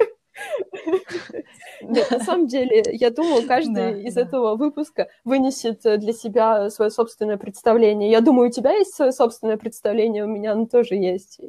Нет, 1.81 2.09
на 2.09 2.19
самом 2.19 2.47
деле, 2.47 2.83
я 2.93 3.11
думаю, 3.11 3.47
каждый 3.47 3.73
да, 3.73 3.91
из 3.91 4.15
да. 4.15 4.21
этого 4.21 4.55
выпуска 4.55 5.09
вынесет 5.23 5.81
для 5.83 6.13
себя 6.13 6.71
свое 6.71 6.89
собственное 6.89 7.37
представление. 7.37 8.09
Я 8.09 8.21
думаю, 8.21 8.49
у 8.49 8.51
тебя 8.51 8.71
есть 8.71 8.95
свое 8.95 9.11
собственное 9.11 9.57
представление, 9.57 10.23
у 10.23 10.27
меня 10.27 10.53
оно 10.53 10.65
тоже 10.65 10.95
есть. 10.95 11.39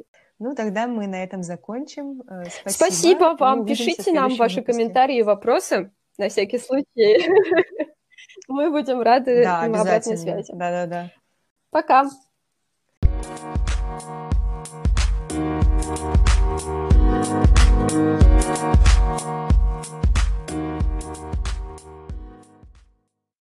Ну, 0.41 0.55
тогда 0.55 0.87
мы 0.87 1.05
на 1.05 1.23
этом 1.23 1.43
закончим. 1.43 2.23
Э, 2.27 2.45
спасибо, 2.45 2.69
Спасибо 2.69 3.37
вам. 3.39 3.63
Пишите 3.63 4.11
нам 4.11 4.35
ваши 4.37 4.61
выпуске. 4.61 4.73
комментарии 4.73 5.19
и 5.19 5.21
вопросы 5.21 5.91
на 6.17 6.29
всякий 6.29 6.57
случай. 6.57 7.29
Мы 8.47 8.71
будем 8.71 9.01
рады 9.01 9.43
да, 9.43 9.61
обратной 9.61 10.17
связи. 10.17 10.51
Да-да-да. 10.51 11.11
Пока. 11.69 12.09